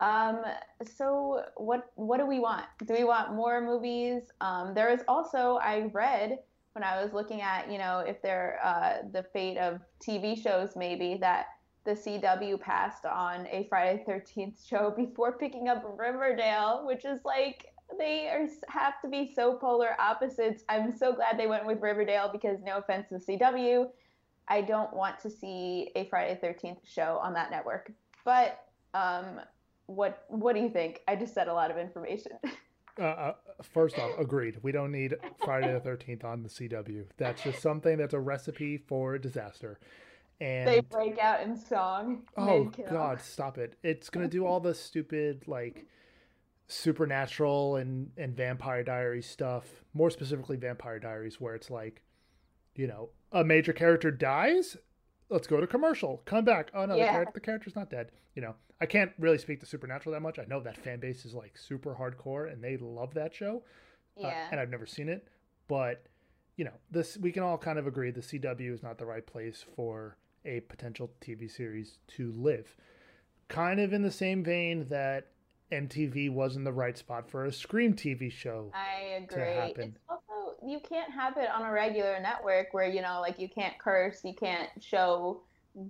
Um, 0.01 0.43
so 0.97 1.43
what 1.57 1.93
what 1.97 2.19
do 2.19 2.27
we 2.27 2.41
want? 2.41 2.65
Do 2.87 2.95
we 2.95 3.05
want 3.05 3.35
more 3.35 3.61
movies? 3.61 4.23
Um, 4.41 4.73
there 4.75 4.91
is 4.91 5.03
also 5.07 5.59
I 5.63 5.91
read 5.93 6.39
when 6.73 6.85
I 6.85 7.03
was 7.03 7.13
looking 7.13 7.41
at, 7.41 7.71
you 7.71 7.79
know, 7.79 8.01
if 8.01 8.23
they're 8.23 8.59
uh, 8.63 9.09
the 9.13 9.25
fate 9.33 9.59
of 9.59 9.81
TV 10.01 10.41
shows, 10.41 10.71
maybe 10.77 11.19
that 11.21 11.47
the 11.85 11.93
CW 11.93 12.61
passed 12.61 13.05
on 13.05 13.47
a 13.49 13.67
Friday 13.69 14.05
13th 14.09 14.67
show 14.69 14.93
before 14.97 15.33
picking 15.33 15.69
up 15.69 15.85
Riverdale, 15.99 16.83
which 16.87 17.05
is 17.05 17.21
like 17.25 17.67
they 17.99 18.29
are 18.29 18.47
have 18.69 19.01
to 19.03 19.09
be 19.09 19.33
so 19.35 19.55
polar 19.55 20.01
opposites. 20.01 20.63
I'm 20.69 20.97
so 20.97 21.13
glad 21.13 21.39
they 21.39 21.49
went 21.49 21.67
with 21.67 21.81
Riverdale 21.81 22.31
because 22.31 22.59
no 22.63 22.79
offense 22.79 23.09
to 23.09 23.17
CW, 23.17 23.89
I 24.47 24.61
don't 24.61 24.93
want 24.95 25.19
to 25.21 25.31
see 25.31 25.91
a 25.97 26.07
Friday 26.09 26.39
13th 26.43 26.79
show 26.85 27.19
on 27.23 27.33
that 27.35 27.51
network. 27.51 27.91
But 28.25 28.65
um, 28.95 29.41
what 29.87 30.25
what 30.29 30.55
do 30.55 30.61
you 30.61 30.71
think? 30.71 31.01
I 31.09 31.17
just 31.17 31.35
said 31.35 31.49
a 31.49 31.55
lot 31.55 31.71
of 31.71 31.79
information. 31.79 32.33
Uh, 33.01 33.03
uh, 33.03 33.35
first 33.63 33.99
off, 33.99 34.11
agreed. 34.19 34.59
We 34.63 34.73
don't 34.73 34.93
need 34.93 35.17
Friday 35.43 35.73
the 35.73 35.81
Thirteenth 35.81 36.23
on 36.23 36.43
the 36.43 36.51
CW. 36.51 37.07
That's 37.17 37.43
just 37.43 37.63
something 37.63 37.97
that's 37.97 38.13
a 38.13 38.21
recipe 38.21 38.77
for 38.77 39.17
disaster. 39.17 39.79
And 40.39 40.69
they 40.69 40.81
break 40.81 41.19
out 41.19 41.41
in 41.43 41.57
song. 41.57 42.23
Oh 42.37 42.65
God, 42.91 43.21
stop 43.23 43.57
it! 43.57 43.77
It's 43.83 44.11
gonna 44.11 44.29
do 44.29 44.45
all 44.45 44.61
the 44.61 44.75
stupid 44.75 45.45
like 45.47 45.87
supernatural 46.69 47.77
and 47.77 48.11
and 48.19 48.37
Vampire 48.37 48.85
Diaries 48.85 49.27
stuff. 49.27 49.67
More 49.95 50.11
specifically, 50.11 50.57
Vampire 50.57 50.99
Diaries, 50.99 51.41
where 51.41 51.55
it's 51.55 51.71
like, 51.71 52.03
you 52.75 52.87
know, 52.87 53.11
a 53.33 53.45
major 53.45 53.73
character 53.73 54.11
dies. 54.11 54.77
Let's 55.31 55.47
go 55.47 55.61
to 55.61 55.67
commercial. 55.67 56.23
Come 56.25 56.45
back. 56.45 56.71
Oh 56.75 56.85
no, 56.87 56.97
yeah. 56.97 57.07
the, 57.07 57.25
char- 57.25 57.33
the 57.35 57.41
character's 57.41 57.77
not 57.77 57.89
dead. 57.89 58.11
You 58.35 58.43
know, 58.43 58.55
I 58.81 58.87
can't 58.87 59.13
really 59.19 59.39
speak 59.39 59.61
to 59.61 59.67
Supernatural 59.67 60.13
that 60.13 60.21
much. 60.21 60.39
I 60.39 60.45
know 60.45 60.61
that 60.61 60.77
fan 60.77 61.01
base 61.01 61.25
is 61.25 61.35
like 61.35 61.57
super 61.57 61.95
hardcore 61.95 62.53
and 62.53 62.63
they 62.63 62.77
love 62.77 63.15
that 63.15 63.35
show. 63.35 63.63
Uh, 64.19 64.23
yeah. 64.23 64.29
Uh, 64.29 64.49
and 64.53 64.61
I've 64.61 64.71
never 64.71 64.87
seen 64.87 65.09
it, 65.09 65.29
but 65.69 66.05
you 66.57 66.65
know, 66.65 66.75
this 66.91 67.17
we 67.17 67.33
can 67.33 67.43
all 67.43 67.57
kind 67.57 67.79
of 67.79 67.87
agree 67.87 68.11
the 68.11 68.21
CW 68.21 68.73
is 68.73 68.83
not 68.83 68.99
the 68.99 69.07
right 69.07 69.27
place 69.27 69.65
for 69.77 70.17
a 70.45 70.61
potential 70.61 71.11
TV 71.21 71.51
series 71.51 71.99
to 72.17 72.33
live. 72.33 72.77
Kind 73.49 73.81
of 73.81 73.93
in 73.93 74.03
the 74.03 74.11
same 74.11 74.45
vein 74.45 74.87
that 74.89 75.29
MTV 75.73 76.31
wasn't 76.31 76.65
the 76.65 76.73
right 76.73 76.99
spot 76.99 77.31
for 77.31 77.45
a 77.45 77.53
Scream 77.53 77.95
TV 77.95 78.31
show. 78.31 78.73
I 78.75 79.23
agree. 79.23 79.43
It's 79.43 79.99
you 80.65 80.81
can't 80.81 81.11
have 81.13 81.37
it 81.37 81.49
on 81.51 81.63
a 81.63 81.71
regular 81.71 82.19
network 82.21 82.69
where 82.73 82.89
you 82.89 83.03
know 83.03 83.21
like 83.21 83.39
you 83.39 83.49
can't 83.49 83.79
curse, 83.79 84.21
you 84.25 84.35
can't 84.35 84.69
show 84.81 85.43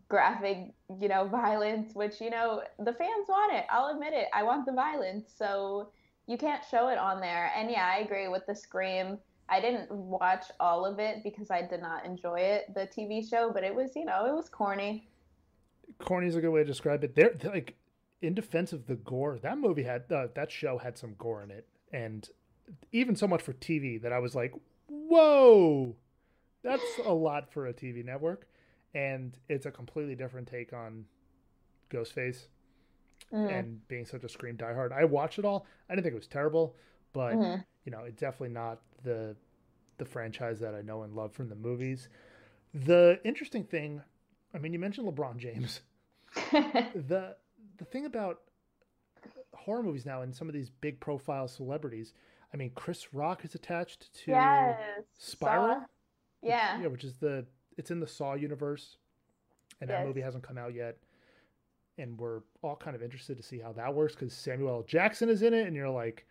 graphic, 0.08 0.72
you 0.98 1.08
know, 1.08 1.26
violence, 1.30 1.94
which 1.94 2.20
you 2.20 2.30
know 2.30 2.62
the 2.78 2.92
fans 2.92 3.28
want 3.28 3.52
it. 3.54 3.64
I'll 3.70 3.94
admit 3.94 4.12
it. 4.12 4.26
I 4.34 4.42
want 4.42 4.66
the 4.66 4.72
violence, 4.72 5.32
so 5.36 5.90
you 6.26 6.38
can't 6.38 6.62
show 6.70 6.88
it 6.88 6.98
on 6.98 7.20
there. 7.20 7.50
And 7.56 7.70
yeah, 7.70 7.90
I 7.92 8.00
agree 8.00 8.28
with 8.28 8.46
the 8.46 8.54
Scream. 8.54 9.18
I 9.48 9.60
didn't 9.60 9.90
watch 9.90 10.46
all 10.60 10.86
of 10.86 11.00
it 11.00 11.24
because 11.24 11.50
I 11.50 11.62
did 11.62 11.80
not 11.80 12.04
enjoy 12.04 12.38
it, 12.38 12.72
the 12.72 12.86
TV 12.86 13.28
show, 13.28 13.50
but 13.52 13.64
it 13.64 13.74
was, 13.74 13.96
you 13.96 14.04
know, 14.04 14.26
it 14.26 14.32
was 14.32 14.48
corny. 14.48 15.08
Corny 15.98 16.28
is 16.28 16.36
a 16.36 16.40
good 16.40 16.50
way 16.50 16.60
to 16.60 16.66
describe 16.66 17.02
it. 17.02 17.16
They're, 17.16 17.34
they're 17.36 17.50
like 17.50 17.74
in 18.22 18.34
defense 18.34 18.72
of 18.72 18.86
the 18.86 18.94
gore. 18.94 19.40
That 19.42 19.58
movie 19.58 19.82
had 19.82 20.04
uh, 20.12 20.28
that 20.34 20.52
show 20.52 20.78
had 20.78 20.96
some 20.96 21.14
gore 21.18 21.42
in 21.42 21.50
it, 21.50 21.66
and 21.92 22.28
even 22.92 23.16
so 23.16 23.26
much 23.26 23.42
for 23.42 23.52
TV 23.52 24.00
that 24.02 24.12
I 24.12 24.18
was 24.18 24.34
like, 24.34 24.54
"Whoa, 24.88 25.96
that's 26.62 26.98
a 27.04 27.12
lot 27.12 27.52
for 27.52 27.66
a 27.66 27.72
TV 27.72 28.04
network." 28.04 28.46
And 28.94 29.36
it's 29.48 29.66
a 29.66 29.70
completely 29.70 30.14
different 30.14 30.48
take 30.48 30.72
on 30.72 31.04
Ghostface 31.90 32.46
mm. 33.32 33.52
and 33.52 33.86
being 33.88 34.04
such 34.04 34.24
a 34.24 34.28
Scream 34.28 34.56
diehard. 34.56 34.92
I 34.92 35.04
watched 35.04 35.38
it 35.38 35.44
all. 35.44 35.66
I 35.88 35.94
didn't 35.94 36.04
think 36.04 36.14
it 36.14 36.18
was 36.18 36.26
terrible, 36.26 36.76
but 37.12 37.34
mm-hmm. 37.34 37.60
you 37.84 37.92
know, 37.92 38.00
it's 38.00 38.20
definitely 38.20 38.54
not 38.54 38.80
the 39.02 39.36
the 39.98 40.04
franchise 40.04 40.60
that 40.60 40.74
I 40.74 40.82
know 40.82 41.02
and 41.02 41.14
love 41.14 41.32
from 41.32 41.48
the 41.48 41.54
movies. 41.54 42.08
The 42.72 43.20
interesting 43.24 43.64
thing, 43.64 44.00
I 44.54 44.58
mean, 44.58 44.72
you 44.72 44.78
mentioned 44.78 45.06
LeBron 45.06 45.36
James. 45.36 45.80
the 46.52 47.36
the 47.78 47.84
thing 47.84 48.06
about 48.06 48.40
horror 49.54 49.82
movies 49.82 50.06
now 50.06 50.22
and 50.22 50.34
some 50.34 50.48
of 50.48 50.54
these 50.54 50.70
big 50.70 51.00
profile 51.00 51.48
celebrities, 51.48 52.14
I 52.52 52.56
mean, 52.56 52.72
Chris 52.74 53.14
Rock 53.14 53.44
is 53.44 53.54
attached 53.54 54.12
to 54.24 54.32
yes. 54.32 54.78
Spiral. 55.18 55.74
Saw. 55.74 55.84
Yeah. 56.42 56.74
Which, 56.74 56.82
yeah, 56.82 56.88
which 56.88 57.04
is 57.04 57.14
the 57.14 57.46
it's 57.76 57.90
in 57.90 58.00
the 58.00 58.06
Saw 58.06 58.34
universe, 58.34 58.96
and 59.80 59.88
yes. 59.88 59.98
that 59.98 60.06
movie 60.06 60.20
hasn't 60.20 60.42
come 60.42 60.58
out 60.58 60.74
yet 60.74 60.96
and 62.00 62.18
we're 62.18 62.40
all 62.62 62.76
kind 62.76 62.96
of 62.96 63.02
interested 63.02 63.36
to 63.36 63.42
see 63.42 63.58
how 63.58 63.72
that 63.72 63.94
works 63.94 64.14
because 64.14 64.32
Samuel 64.32 64.70
L. 64.70 64.84
Jackson 64.86 65.28
is 65.28 65.42
in 65.42 65.54
it, 65.54 65.66
and 65.66 65.76
you're 65.76 65.90
like, 65.90 66.26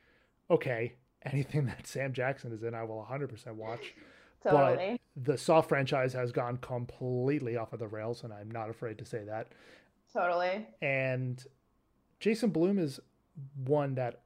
okay, 0.49 0.93
anything 1.24 1.65
that 1.67 1.88
Sam 1.88 2.11
Jackson 2.13 2.51
is 2.51 2.63
in, 2.63 2.74
I 2.74 2.84
will 2.84 3.05
100% 3.09 3.53
watch. 3.53 3.93
Totally. 4.43 4.99
But 5.15 5.26
the 5.26 5.38
Saw 5.38 5.61
franchise 5.61 6.13
has 6.13 6.32
gone 6.32 6.57
completely 6.57 7.57
off 7.57 7.74
of 7.74 7.80
the 7.80 7.88
rails, 7.88 8.24
and 8.24 8.34
I'm 8.34 8.49
not 8.49 8.70
afraid 8.70 8.97
to 8.99 9.05
say 9.05 9.24
that. 9.26 9.47
Totally. 10.13 10.65
And 10.82 11.43
Jason 12.20 12.49
Blum 12.49 12.80
is 12.80 12.99
one 13.65 13.95
that 13.95 14.22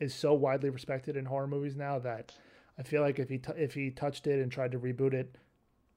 is 0.00 0.14
so 0.14 0.34
widely 0.34 0.70
respected 0.70 1.16
in 1.16 1.24
horror 1.24 1.46
movies 1.46 1.76
now 1.76 1.98
that 2.00 2.32
I 2.78 2.82
feel 2.82 3.02
like 3.02 3.18
if 3.18 3.28
he 3.28 3.38
t- 3.38 3.52
if 3.56 3.74
he 3.74 3.90
touched 3.90 4.26
it 4.26 4.40
and 4.40 4.50
tried 4.50 4.72
to 4.72 4.78
reboot 4.78 5.14
it, 5.14 5.36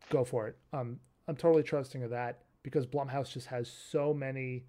go 0.09 0.23
for 0.23 0.47
it. 0.47 0.57
Um, 0.73 0.99
I'm 1.27 1.35
totally 1.35 1.63
trusting 1.63 2.03
of 2.03 2.09
that 2.11 2.39
because 2.63 2.85
Blumhouse 2.85 3.31
just 3.31 3.47
has 3.47 3.69
so 3.69 4.13
many 4.13 4.65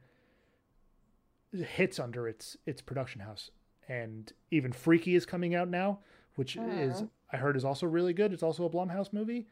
hits 1.52 1.98
under 1.98 2.28
its 2.28 2.56
its 2.66 2.82
production 2.82 3.20
house, 3.20 3.50
and 3.88 4.32
even 4.50 4.72
Freaky 4.72 5.14
is 5.14 5.26
coming 5.26 5.54
out 5.54 5.68
now, 5.68 6.00
which 6.36 6.56
is 6.56 7.04
I 7.32 7.36
heard 7.36 7.56
is 7.56 7.64
also 7.64 7.86
really 7.86 8.12
good. 8.12 8.32
It's 8.32 8.42
also 8.42 8.64
a 8.64 8.70
Blumhouse 8.70 9.12
movie. 9.12 9.46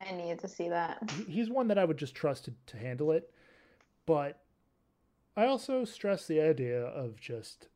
I 0.00 0.12
need 0.12 0.38
to 0.38 0.48
see 0.48 0.68
that. 0.68 1.10
He's 1.28 1.50
one 1.50 1.68
that 1.68 1.78
I 1.78 1.84
would 1.84 1.98
just 1.98 2.14
trust 2.14 2.44
to, 2.44 2.54
to 2.66 2.76
handle 2.76 3.10
it, 3.12 3.30
but 4.06 4.40
I 5.36 5.46
also 5.46 5.84
stress 5.84 6.26
the 6.26 6.40
idea 6.40 6.80
of 6.80 7.20
just 7.20 7.68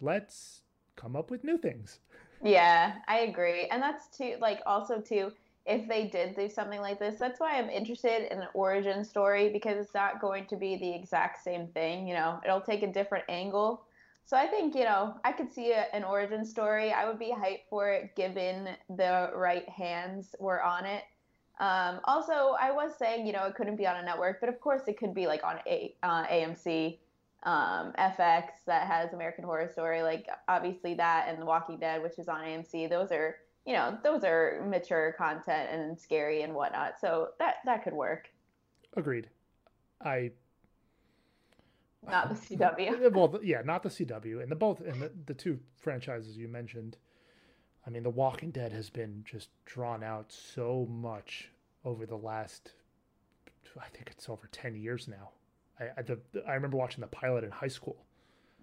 let's 0.00 0.62
come 0.98 1.16
up 1.16 1.30
with 1.30 1.44
new 1.44 1.56
things. 1.56 2.00
Yeah, 2.42 2.96
I 3.08 3.20
agree, 3.20 3.66
and 3.70 3.82
that's 3.82 4.08
too 4.16 4.36
like 4.40 4.60
also 4.66 5.00
too 5.00 5.32
if 5.68 5.86
they 5.86 6.06
did 6.06 6.34
do 6.34 6.48
something 6.48 6.80
like 6.80 6.98
this. 6.98 7.18
That's 7.18 7.38
why 7.38 7.58
I'm 7.58 7.68
interested 7.68 8.32
in 8.32 8.40
an 8.40 8.48
origin 8.54 9.04
story 9.04 9.50
because 9.50 9.76
it's 9.76 9.94
not 9.94 10.20
going 10.20 10.46
to 10.46 10.56
be 10.56 10.76
the 10.76 10.94
exact 10.94 11.44
same 11.44 11.68
thing. 11.68 12.08
You 12.08 12.14
know, 12.14 12.40
it'll 12.44 12.62
take 12.62 12.82
a 12.82 12.90
different 12.90 13.24
angle. 13.28 13.82
So 14.24 14.36
I 14.36 14.46
think, 14.46 14.74
you 14.74 14.84
know, 14.84 15.14
I 15.24 15.32
could 15.32 15.52
see 15.52 15.72
a, 15.72 15.86
an 15.92 16.04
origin 16.04 16.44
story. 16.44 16.92
I 16.92 17.06
would 17.06 17.18
be 17.18 17.32
hyped 17.32 17.68
for 17.68 17.90
it 17.90 18.16
given 18.16 18.70
the 18.96 19.30
right 19.34 19.68
hands 19.68 20.34
were 20.40 20.62
on 20.62 20.86
it. 20.86 21.04
Um, 21.60 22.00
also, 22.04 22.56
I 22.60 22.70
was 22.70 22.92
saying, 22.98 23.26
you 23.26 23.32
know, 23.32 23.44
it 23.44 23.54
couldn't 23.54 23.76
be 23.76 23.86
on 23.86 23.96
a 23.96 24.02
network, 24.02 24.40
but 24.40 24.48
of 24.48 24.60
course 24.60 24.82
it 24.86 24.96
could 24.96 25.14
be 25.14 25.26
like 25.26 25.44
on 25.44 25.56
a, 25.66 25.94
uh, 26.02 26.24
AMC, 26.26 26.98
um, 27.44 27.92
FX 27.98 28.48
that 28.66 28.86
has 28.86 29.12
American 29.12 29.44
Horror 29.44 29.70
Story, 29.72 30.02
like 30.02 30.28
obviously 30.48 30.94
that 30.94 31.26
and 31.28 31.40
The 31.40 31.46
Walking 31.46 31.78
Dead, 31.78 32.02
which 32.02 32.18
is 32.18 32.28
on 32.28 32.40
AMC. 32.42 32.88
Those 32.88 33.12
are 33.12 33.36
you 33.68 33.74
know, 33.74 33.98
those 34.02 34.24
are 34.24 34.64
mature 34.66 35.14
content 35.18 35.68
and 35.70 36.00
scary 36.00 36.40
and 36.40 36.54
whatnot. 36.54 36.94
So 36.98 37.28
that 37.38 37.56
that 37.66 37.84
could 37.84 37.92
work. 37.92 38.30
Agreed. 38.96 39.28
I 40.02 40.30
not 42.06 42.30
the 42.30 42.34
CW. 42.56 43.12
well, 43.12 43.38
yeah, 43.42 43.60
not 43.62 43.82
the 43.82 43.90
CW, 43.90 44.42
and 44.42 44.50
the 44.50 44.56
both 44.56 44.80
and 44.80 45.02
the, 45.02 45.12
the 45.26 45.34
two 45.34 45.58
franchises 45.76 46.38
you 46.38 46.48
mentioned. 46.48 46.96
I 47.86 47.90
mean, 47.90 48.02
The 48.02 48.10
Walking 48.10 48.50
Dead 48.50 48.72
has 48.72 48.88
been 48.90 49.22
just 49.24 49.50
drawn 49.64 50.02
out 50.02 50.32
so 50.32 50.86
much 50.90 51.50
over 51.84 52.06
the 52.06 52.16
last. 52.16 52.72
I 53.78 53.88
think 53.88 54.08
it's 54.10 54.30
over 54.30 54.48
ten 54.50 54.76
years 54.76 55.08
now. 55.08 55.30
I 55.80 55.84
I, 55.98 56.02
the, 56.02 56.18
I 56.46 56.54
remember 56.54 56.76
watching 56.76 57.00
the 57.00 57.06
pilot 57.08 57.44
in 57.44 57.50
high 57.50 57.68
school. 57.68 58.04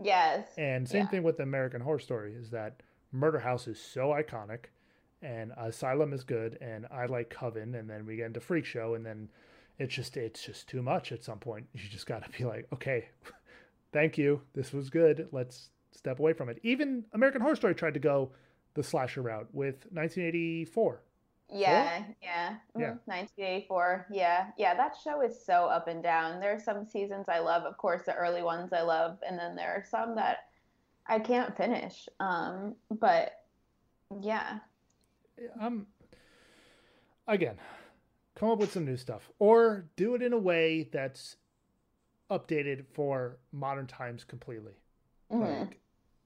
Yes. 0.02 0.48
And 0.58 0.88
same 0.88 1.04
yeah. 1.04 1.08
thing 1.08 1.24
with 1.24 1.40
American 1.40 1.82
Horror 1.82 2.00
Story 2.00 2.34
is 2.34 2.50
that 2.50 2.82
Murder 3.12 3.40
House 3.40 3.68
is 3.68 3.80
so 3.80 4.10
iconic 4.10 4.66
and 5.22 5.54
Asylum 5.58 6.14
is 6.14 6.24
good, 6.24 6.58
and 6.62 6.86
I 6.92 7.06
like 7.08 7.30
Coven, 7.30 7.74
and 7.76 7.90
then 7.90 8.06
we 8.06 8.18
get 8.18 8.28
into 8.28 8.40
Freak 8.40 8.66
Show, 8.66 8.94
and 8.94 9.06
then 9.06 9.30
it's 9.80 9.94
just 9.94 10.18
it's 10.18 10.44
just 10.44 10.68
too 10.68 10.82
much 10.82 11.12
at 11.12 11.24
some 11.24 11.40
point. 11.40 11.68
You 11.74 11.90
just 11.90 12.06
got 12.06 12.24
to 12.24 12.38
be 12.38 12.46
like, 12.46 12.68
okay, 12.74 13.10
thank 13.94 14.18
you, 14.18 14.42
this 14.54 14.72
was 14.72 14.90
good. 14.90 15.28
Let's 15.32 15.70
step 15.92 16.20
away 16.20 16.34
from 16.34 16.50
it. 16.50 16.60
Even 16.64 17.06
American 17.14 17.42
Horror 17.42 17.56
Story 17.56 17.74
tried 17.76 17.96
to 17.96 18.00
go 18.00 18.32
the 18.76 18.84
slasher 18.84 19.22
route 19.22 19.48
with 19.52 19.76
1984. 19.92 21.02
Yeah, 21.52 22.00
Four? 22.00 22.16
yeah, 22.22 22.50
mm-hmm. 22.50 22.82
yeah. 22.82 22.94
1984. 23.06 24.08
Yeah, 24.12 24.48
yeah. 24.58 24.74
That 24.74 24.96
show 25.04 25.22
is 25.22 25.40
so 25.46 25.66
up 25.66 25.88
and 25.88 26.02
down. 26.02 26.40
There 26.40 26.54
are 26.54 26.60
some 26.60 26.86
seasons 26.86 27.28
I 27.30 27.40
love, 27.40 27.64
of 27.64 27.78
course, 27.78 28.04
the 28.06 28.16
early 28.16 28.42
ones 28.42 28.74
I 28.74 28.82
love, 28.82 29.18
and 29.28 29.38
then 29.38 29.56
there 29.56 29.70
are 29.70 29.84
some 29.90 30.16
that 30.16 30.50
I 31.08 31.20
can't 31.20 31.56
finish. 31.56 32.10
Um, 32.20 32.76
but 32.90 33.44
yeah, 34.22 34.60
I'm 35.60 35.88
again, 37.28 37.58
come 38.36 38.50
up 38.50 38.60
with 38.60 38.72
some 38.72 38.86
new 38.86 38.98
stuff 38.98 39.30
or 39.40 39.86
do 39.96 40.16
it 40.16 40.22
in 40.22 40.34
a 40.34 40.38
way 40.38 40.90
that's 40.92 41.38
updated 42.30 42.86
for 42.94 43.38
modern 43.52 43.88
times 43.88 44.24
completely. 44.24 44.74
Mm-hmm. 45.32 45.62
Like 45.62 45.80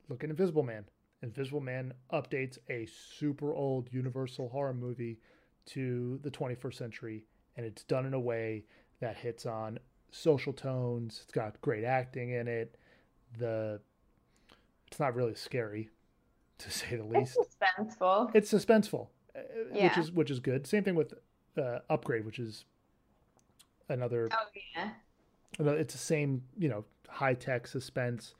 look 0.09 0.23
at 0.23 0.29
Invisible 0.29 0.63
Man. 0.63 0.85
Invisible 1.21 1.59
Man 1.59 1.93
updates 2.11 2.57
a 2.69 2.87
super 2.87 3.53
old 3.53 3.89
Universal 3.91 4.49
horror 4.49 4.73
movie 4.73 5.19
to 5.67 6.19
the 6.23 6.31
21st 6.31 6.73
century, 6.73 7.25
and 7.57 7.65
it's 7.65 7.83
done 7.83 8.05
in 8.05 8.13
a 8.13 8.19
way 8.19 8.65
that 9.01 9.17
hits 9.17 9.45
on 9.45 9.79
social 10.11 10.53
tones. 10.53 11.21
It's 11.23 11.31
got 11.31 11.59
great 11.61 11.83
acting 11.83 12.31
in 12.31 12.47
it. 12.47 12.75
The 13.37 13.79
it's 14.87 14.99
not 14.99 15.15
really 15.15 15.35
scary 15.35 15.89
to 16.59 16.71
say 16.71 16.95
the 16.95 17.03
least. 17.03 17.37
It's 17.39 17.55
suspenseful. 17.55 18.31
It's 18.33 18.51
suspenseful, 18.51 19.07
uh, 19.35 19.39
yeah. 19.73 19.83
which 19.87 19.97
is 19.97 20.11
which 20.11 20.31
is 20.31 20.39
good. 20.39 20.65
Same 20.67 20.83
thing 20.83 20.95
with 20.95 21.13
uh, 21.57 21.79
Upgrade, 21.89 22.25
which 22.25 22.39
is 22.39 22.65
another. 23.89 24.29
Oh 24.31 24.45
yeah. 24.75 24.91
It's 25.59 25.93
the 25.93 25.99
same, 25.99 26.43
you 26.57 26.69
know, 26.69 26.85
high 27.09 27.33
tech 27.33 27.67
suspense, 27.67 28.35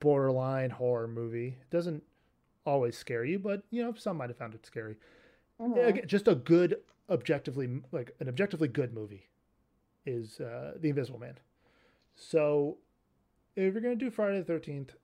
borderline 0.00 0.70
horror 0.70 1.08
movie. 1.08 1.58
It 1.60 1.70
doesn't 1.70 2.02
always 2.66 2.96
scare 2.96 3.24
you, 3.24 3.38
but 3.38 3.62
you 3.70 3.82
know, 3.82 3.94
some 3.94 4.16
might 4.16 4.30
have 4.30 4.36
found 4.36 4.54
it 4.54 4.66
scary. 4.66 4.96
Mm-hmm. 5.60 5.78
Again, 5.78 6.06
just 6.06 6.28
a 6.28 6.34
good, 6.34 6.76
objectively 7.08 7.80
like 7.92 8.14
an 8.20 8.28
objectively 8.28 8.68
good 8.68 8.94
movie 8.94 9.28
is 10.06 10.40
uh, 10.40 10.72
The 10.80 10.88
Invisible 10.88 11.18
Man. 11.18 11.38
So, 12.14 12.78
if 13.56 13.72
you're 13.72 13.82
gonna 13.82 13.96
do 13.96 14.10
Friday 14.10 14.38
the 14.38 14.44
Thirteenth, 14.44 14.94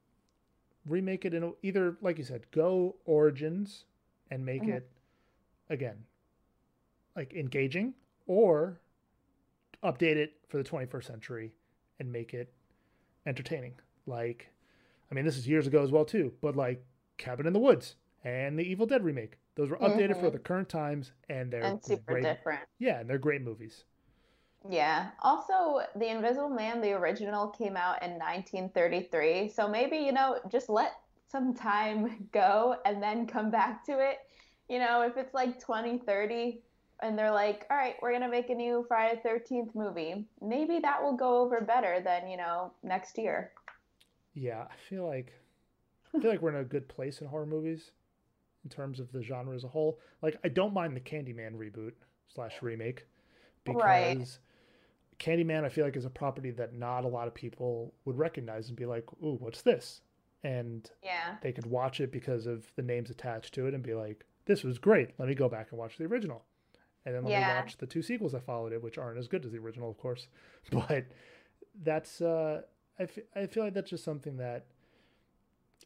remake 0.86 1.24
it 1.24 1.34
in 1.34 1.42
a, 1.42 1.52
either 1.62 1.96
like 2.00 2.18
you 2.18 2.24
said, 2.24 2.50
go 2.50 2.96
Origins 3.04 3.84
and 4.30 4.44
make 4.44 4.62
mm-hmm. 4.62 4.72
it 4.72 4.90
again 5.70 6.04
like 7.16 7.32
engaging, 7.32 7.94
or 8.26 8.78
update 9.82 10.16
it 10.16 10.34
for 10.48 10.58
the 10.58 10.64
21st 10.64 11.04
century 11.04 11.52
and 11.98 12.12
make 12.12 12.34
it 12.34 12.52
entertaining. 13.24 13.74
Like, 14.06 14.50
I 15.10 15.14
mean, 15.14 15.24
this 15.24 15.36
is 15.36 15.46
years 15.46 15.66
ago 15.66 15.82
as 15.82 15.90
well 15.90 16.04
too, 16.04 16.32
but 16.40 16.56
like 16.56 16.84
Cabin 17.18 17.46
in 17.46 17.52
the 17.52 17.58
Woods 17.58 17.96
and 18.24 18.58
the 18.58 18.64
Evil 18.64 18.86
Dead 18.86 19.04
remake, 19.04 19.38
those 19.54 19.70
were 19.70 19.78
updated 19.78 20.12
mm-hmm. 20.12 20.20
for 20.20 20.30
the 20.30 20.38
current 20.38 20.68
times, 20.68 21.12
and 21.28 21.50
they're 21.50 21.62
and 21.62 21.82
super 21.82 22.14
great. 22.14 22.24
different. 22.24 22.60
Yeah, 22.78 23.00
and 23.00 23.08
they're 23.08 23.18
great 23.18 23.42
movies. 23.42 23.84
Yeah. 24.68 25.10
Also, 25.22 25.80
The 25.96 26.10
Invisible 26.10 26.50
Man, 26.50 26.80
the 26.80 26.92
original, 26.92 27.48
came 27.48 27.76
out 27.76 28.02
in 28.02 28.12
1933. 28.12 29.48
So 29.48 29.68
maybe, 29.68 29.96
you 29.96 30.12
know, 30.12 30.40
just 30.50 30.68
let 30.68 30.92
some 31.28 31.54
time 31.54 32.28
go 32.32 32.76
and 32.84 33.02
then 33.02 33.26
come 33.26 33.50
back 33.50 33.84
to 33.86 33.92
it. 33.92 34.18
you 34.68 34.80
know, 34.80 35.02
if 35.02 35.16
it's 35.16 35.32
like 35.32 35.60
2030 35.60 36.60
and 37.00 37.16
they're 37.16 37.30
like, 37.30 37.66
all 37.70 37.76
right, 37.76 37.94
we're 38.02 38.10
going 38.10 38.22
to 38.22 38.28
make 38.28 38.50
a 38.50 38.54
new 38.54 38.84
Friday 38.88 39.20
13th 39.24 39.74
movie, 39.74 40.26
maybe 40.42 40.80
that 40.80 41.00
will 41.00 41.16
go 41.16 41.38
over 41.38 41.60
better 41.60 42.00
than, 42.00 42.28
you 42.28 42.36
know, 42.36 42.72
next 42.82 43.16
year. 43.16 43.52
Yeah, 44.36 44.66
I 44.70 44.74
feel 44.88 45.06
like 45.06 45.32
I 46.14 46.20
feel 46.20 46.30
like 46.30 46.42
we're 46.42 46.50
in 46.50 46.56
a 46.56 46.64
good 46.64 46.88
place 46.88 47.20
in 47.20 47.26
horror 47.26 47.46
movies 47.46 47.90
in 48.64 48.70
terms 48.70 49.00
of 49.00 49.10
the 49.10 49.22
genre 49.22 49.54
as 49.54 49.64
a 49.64 49.68
whole. 49.68 49.98
Like 50.22 50.36
I 50.44 50.48
don't 50.48 50.74
mind 50.74 50.94
the 50.94 51.00
Candyman 51.00 51.56
reboot 51.56 51.92
slash 52.32 52.60
remake 52.60 53.06
because 53.64 53.82
right. 53.82 54.38
Candyman 55.18 55.64
I 55.64 55.70
feel 55.70 55.86
like 55.86 55.96
is 55.96 56.04
a 56.04 56.10
property 56.10 56.50
that 56.52 56.74
not 56.74 57.04
a 57.04 57.08
lot 57.08 57.26
of 57.26 57.34
people 57.34 57.94
would 58.04 58.18
recognize 58.18 58.68
and 58.68 58.76
be 58.76 58.84
like, 58.84 59.04
"Ooh, 59.22 59.38
what's 59.40 59.62
this?" 59.62 60.02
And 60.44 60.88
yeah, 61.02 61.36
they 61.40 61.52
could 61.52 61.66
watch 61.66 62.00
it 62.00 62.12
because 62.12 62.46
of 62.46 62.70
the 62.76 62.82
names 62.82 63.08
attached 63.08 63.54
to 63.54 63.66
it 63.66 63.72
and 63.72 63.82
be 63.82 63.94
like, 63.94 64.26
"This 64.44 64.62
was 64.62 64.78
great. 64.78 65.18
Let 65.18 65.28
me 65.28 65.34
go 65.34 65.48
back 65.48 65.68
and 65.70 65.78
watch 65.78 65.96
the 65.96 66.04
original." 66.04 66.44
And 67.06 67.14
then 67.14 67.24
let 67.24 67.30
yeah. 67.30 67.48
me 67.48 67.60
watch 67.60 67.78
the 67.78 67.86
two 67.86 68.02
sequels 68.02 68.32
that 68.32 68.44
followed 68.44 68.72
it, 68.72 68.82
which 68.82 68.98
aren't 68.98 69.18
as 69.18 69.28
good 69.28 69.44
as 69.46 69.52
the 69.52 69.58
original, 69.58 69.88
of 69.90 69.96
course. 69.96 70.28
But 70.70 71.06
that's 71.82 72.20
uh, 72.20 72.62
I, 72.98 73.02
f- 73.04 73.18
I 73.34 73.46
feel 73.46 73.64
like 73.64 73.74
that's 73.74 73.90
just 73.90 74.04
something 74.04 74.36
that 74.38 74.66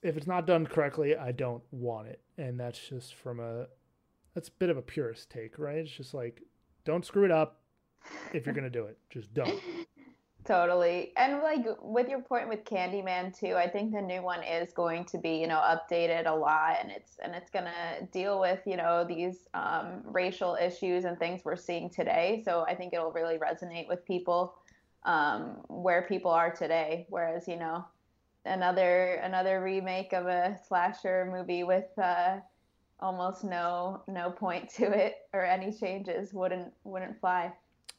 if 0.02 0.16
it's 0.16 0.26
not 0.26 0.46
done 0.46 0.66
correctly, 0.66 1.16
I 1.16 1.32
don't 1.32 1.62
want 1.70 2.08
it. 2.08 2.20
And 2.38 2.58
that's 2.58 2.78
just 2.78 3.14
from 3.14 3.40
a 3.40 3.66
that's 4.34 4.48
a 4.48 4.52
bit 4.52 4.70
of 4.70 4.76
a 4.76 4.82
purist 4.82 5.30
take, 5.30 5.58
right? 5.58 5.78
It's 5.78 5.90
just 5.90 6.14
like 6.14 6.42
don't 6.84 7.04
screw 7.04 7.24
it 7.24 7.30
up 7.30 7.61
if 8.32 8.46
you're 8.46 8.54
gonna 8.54 8.70
do 8.70 8.84
it. 8.84 8.98
Just 9.11 9.32
don't. 9.34 9.61
Totally. 10.44 11.12
And 11.18 11.42
like 11.42 11.66
with 11.82 12.08
your 12.08 12.22
point 12.22 12.48
with 12.48 12.64
Candyman 12.64 13.38
too, 13.38 13.56
I 13.56 13.68
think 13.68 13.92
the 13.92 14.00
new 14.00 14.22
one 14.22 14.42
is 14.42 14.72
going 14.72 15.04
to 15.06 15.18
be, 15.18 15.36
you 15.36 15.46
know, 15.46 15.58
updated 15.58 16.26
a 16.26 16.34
lot 16.34 16.78
and 16.80 16.90
it's 16.90 17.18
and 17.22 17.34
it's 17.34 17.50
gonna 17.50 18.08
deal 18.11 18.40
with, 18.40 18.61
you 18.64 18.76
know, 18.76 19.04
these 19.06 19.48
um, 19.52 20.02
racial 20.04 20.56
issues 20.61 21.04
and 21.04 21.18
things 21.18 21.42
we're 21.44 21.56
seeing 21.56 21.90
today. 21.90 22.42
So 22.44 22.64
I 22.66 22.74
think 22.74 22.94
it'll 22.94 23.12
really 23.12 23.36
resonate 23.36 23.86
with 23.86 24.04
people 24.06 24.54
um, 25.05 25.59
where 25.68 26.03
people 26.03 26.30
are 26.30 26.51
today. 26.51 27.07
Whereas, 27.09 27.48
you 27.48 27.57
know, 27.57 27.84
another 28.44 29.14
another 29.22 29.62
remake 29.62 30.12
of 30.12 30.26
a 30.26 30.59
slasher 30.66 31.28
movie 31.30 31.64
with 31.64 31.86
uh, 31.98 32.38
almost 33.01 33.44
no 33.44 34.03
no 34.07 34.30
point 34.30 34.68
to 34.68 34.90
it 34.90 35.16
or 35.32 35.44
any 35.44 35.72
changes 35.72 36.32
wouldn't 36.32 36.72
wouldn't 36.84 37.18
fly. 37.20 37.53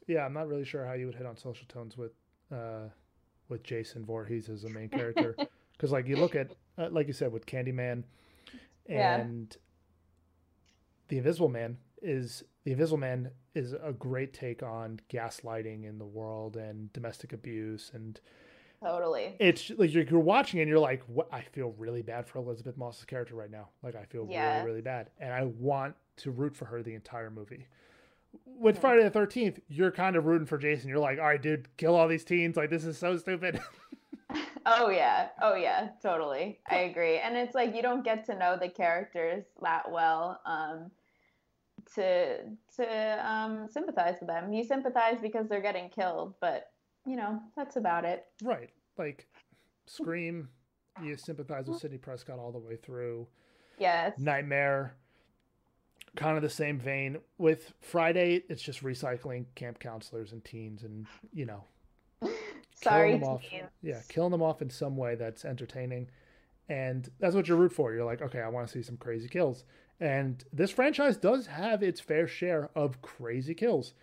Yeah, 0.07 0.25
I'm 0.25 0.33
not 0.33 0.47
really 0.47 0.65
sure 0.65 0.85
how 0.85 0.93
you 0.93 1.05
would 1.05 1.15
hit 1.15 1.25
on 1.25 1.37
social 1.37 1.67
tones 1.67 1.97
with 1.97 2.11
uh, 2.51 2.89
with 3.49 3.63
Jason 3.63 4.05
Voorhees 4.05 4.49
as 4.49 4.63
the 4.63 4.69
main 4.69 4.89
character 4.89 5.35
because 5.73 5.91
like 5.91 6.07
you 6.07 6.17
look 6.17 6.35
at 6.35 6.51
uh, 6.77 6.89
like 6.91 7.07
you 7.07 7.13
said 7.13 7.31
with 7.31 7.45
Candyman 7.45 8.03
and 8.87 9.47
yeah. 9.49 9.57
the 11.07 11.17
Invisible 11.17 11.49
Man 11.49 11.77
is 12.01 12.43
the 12.63 12.71
Invisible 12.71 12.97
Man 12.97 13.31
is 13.55 13.73
a 13.73 13.91
great 13.91 14.33
take 14.33 14.63
on 14.63 14.99
gaslighting 15.11 15.87
in 15.87 15.97
the 15.97 16.05
world 16.05 16.57
and 16.57 16.91
domestic 16.93 17.33
abuse 17.33 17.91
and 17.93 18.19
Totally. 18.83 19.35
It's 19.39 19.69
like 19.77 19.93
you're, 19.93 20.03
you're 20.03 20.19
watching 20.19 20.59
and 20.59 20.67
you're 20.67 20.79
like, 20.79 21.03
what? 21.05 21.27
I 21.31 21.41
feel 21.41 21.75
really 21.77 22.01
bad 22.01 22.27
for 22.27 22.39
Elisabeth 22.39 22.77
Moss's 22.77 23.05
character 23.05 23.35
right 23.35 23.51
now. 23.51 23.69
Like 23.83 23.95
I 23.95 24.05
feel 24.05 24.25
really, 24.25 24.65
really 24.65 24.81
bad, 24.81 25.11
and 25.19 25.31
I 25.31 25.43
want 25.43 25.93
to 26.17 26.31
root 26.31 26.55
for 26.55 26.65
her 26.65 26.81
the 26.81 26.95
entire 26.95 27.29
movie. 27.29 27.67
With 28.45 28.77
okay. 28.77 28.81
Friday 28.81 29.03
the 29.03 29.11
Thirteenth, 29.11 29.59
you're 29.67 29.91
kind 29.91 30.15
of 30.15 30.25
rooting 30.25 30.47
for 30.47 30.57
Jason. 30.57 30.89
You're 30.89 30.97
like, 30.97 31.19
all 31.19 31.25
right, 31.25 31.41
dude, 31.41 31.67
kill 31.77 31.95
all 31.95 32.07
these 32.07 32.23
teens. 32.23 32.57
Like 32.57 32.71
this 32.71 32.83
is 32.83 32.97
so 32.97 33.17
stupid. 33.17 33.61
oh 34.65 34.89
yeah, 34.89 35.27
oh 35.43 35.53
yeah, 35.53 35.89
totally. 36.01 36.59
I 36.67 36.77
agree. 36.77 37.19
And 37.19 37.37
it's 37.37 37.53
like 37.53 37.75
you 37.75 37.83
don't 37.83 38.03
get 38.03 38.25
to 38.25 38.35
know 38.35 38.57
the 38.59 38.69
characters 38.69 39.43
that 39.61 39.91
well. 39.91 40.41
Um, 40.47 40.89
to 41.95 42.39
to 42.77 43.29
um, 43.29 43.67
sympathize 43.69 44.15
with 44.19 44.29
them. 44.29 44.53
You 44.53 44.63
sympathize 44.63 45.17
because 45.21 45.47
they're 45.47 45.61
getting 45.61 45.89
killed, 45.89 46.35
but 46.39 46.71
you 47.05 47.15
know, 47.15 47.41
that's 47.55 47.75
about 47.75 48.05
it. 48.05 48.25
Right. 48.43 48.69
Like 48.97 49.27
Scream, 49.85 50.49
you 51.03 51.17
sympathize 51.17 51.67
with 51.67 51.79
Sidney 51.79 51.97
Prescott 51.97 52.39
all 52.39 52.51
the 52.51 52.59
way 52.59 52.75
through. 52.75 53.27
Yes. 53.77 54.17
Nightmare, 54.19 54.95
kind 56.15 56.37
of 56.37 56.43
the 56.43 56.49
same 56.49 56.79
vein. 56.79 57.17
With 57.37 57.73
Friday, 57.81 58.43
it's 58.49 58.61
just 58.61 58.83
recycling 58.83 59.45
camp 59.55 59.79
counselors 59.79 60.31
and 60.31 60.43
teens 60.43 60.83
and, 60.83 61.07
you 61.33 61.45
know, 61.45 61.63
Sorry, 62.75 63.13
them 63.13 63.23
off. 63.23 63.43
Yeah, 63.81 63.99
killing 64.09 64.31
them 64.31 64.41
off 64.41 64.61
in 64.61 64.69
some 64.69 64.97
way 64.97 65.15
that's 65.15 65.45
entertaining. 65.45 66.09
And 66.69 67.09
that's 67.19 67.35
what 67.35 67.47
you 67.47 67.55
root 67.55 67.73
for. 67.73 67.93
You're 67.93 68.05
like, 68.05 68.21
okay, 68.21 68.39
I 68.39 68.47
want 68.47 68.67
to 68.67 68.71
see 68.71 68.81
some 68.81 68.97
crazy 68.97 69.27
kills. 69.27 69.65
And 70.01 70.43
this 70.51 70.71
franchise 70.71 71.15
does 71.15 71.45
have 71.45 71.83
its 71.83 72.01
fair 72.01 72.27
share 72.27 72.71
of 72.75 73.03
crazy 73.03 73.53
kills. 73.53 73.93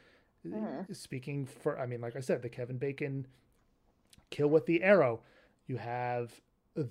Mm-hmm. 0.47 0.93
Speaking 0.93 1.45
for, 1.45 1.79
I 1.79 1.87
mean, 1.87 2.01
like 2.01 2.15
I 2.15 2.21
said, 2.21 2.41
the 2.41 2.49
Kevin 2.49 2.79
Bacon 2.79 3.27
kill 4.31 4.49
with 4.49 4.67
the 4.67 4.85
arrow. 4.85 5.21
You 5.67 5.77
have 5.77 6.41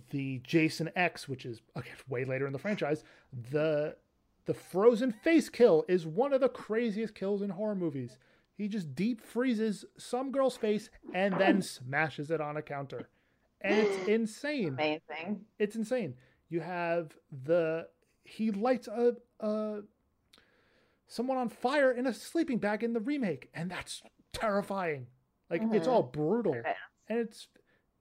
the 0.10 0.39
Jason 0.43 0.91
X, 0.95 1.30
which 1.30 1.45
is 1.45 1.62
again 1.76 1.95
way 2.10 2.26
later 2.26 2.45
in 2.45 2.51
the 2.53 2.60
franchise. 2.60 3.05
The 3.51 3.95
the 4.45 4.53
frozen 4.53 5.12
face 5.12 5.49
kill 5.49 5.86
is 5.88 6.05
one 6.05 6.34
of 6.34 6.41
the 6.41 6.49
craziest 6.49 7.16
kills 7.16 7.41
in 7.41 7.49
horror 7.51 7.76
movies. 7.76 8.18
He 8.58 8.68
just 8.68 8.93
deep 8.93 9.22
freezes 9.22 9.86
some 9.97 10.32
girl's 10.32 10.58
face 10.58 10.89
and 11.14 11.34
then 11.39 11.62
smashes 11.62 12.30
it 12.30 12.41
on 12.41 12.58
a 12.58 12.62
counter. 12.62 13.08
And 13.62 13.78
it's 13.78 14.08
insane. 14.08 14.70
Amazing. 14.70 15.45
It's 15.60 15.76
insane. 15.76 16.16
You 16.49 16.62
have 16.62 17.16
the 17.45 17.88
he 18.28 18.52
lights 18.52 18.88
a, 18.88 19.16
a 19.40 19.80
someone 21.08 21.38
on 21.38 21.50
fire 21.50 21.92
in 21.92 22.06
a 22.06 22.14
sleeping 22.14 22.58
bag 22.58 22.84
in 22.84 22.94
the 22.94 23.00
remake, 23.00 23.50
and 23.54 23.72
that's 23.72 24.02
terrifying. 24.34 25.08
Like 25.50 25.62
mm-hmm. 25.62 25.76
it's 25.76 25.88
all 25.88 26.04
brutal, 26.04 26.62
and 27.08 27.20
it's 27.20 27.48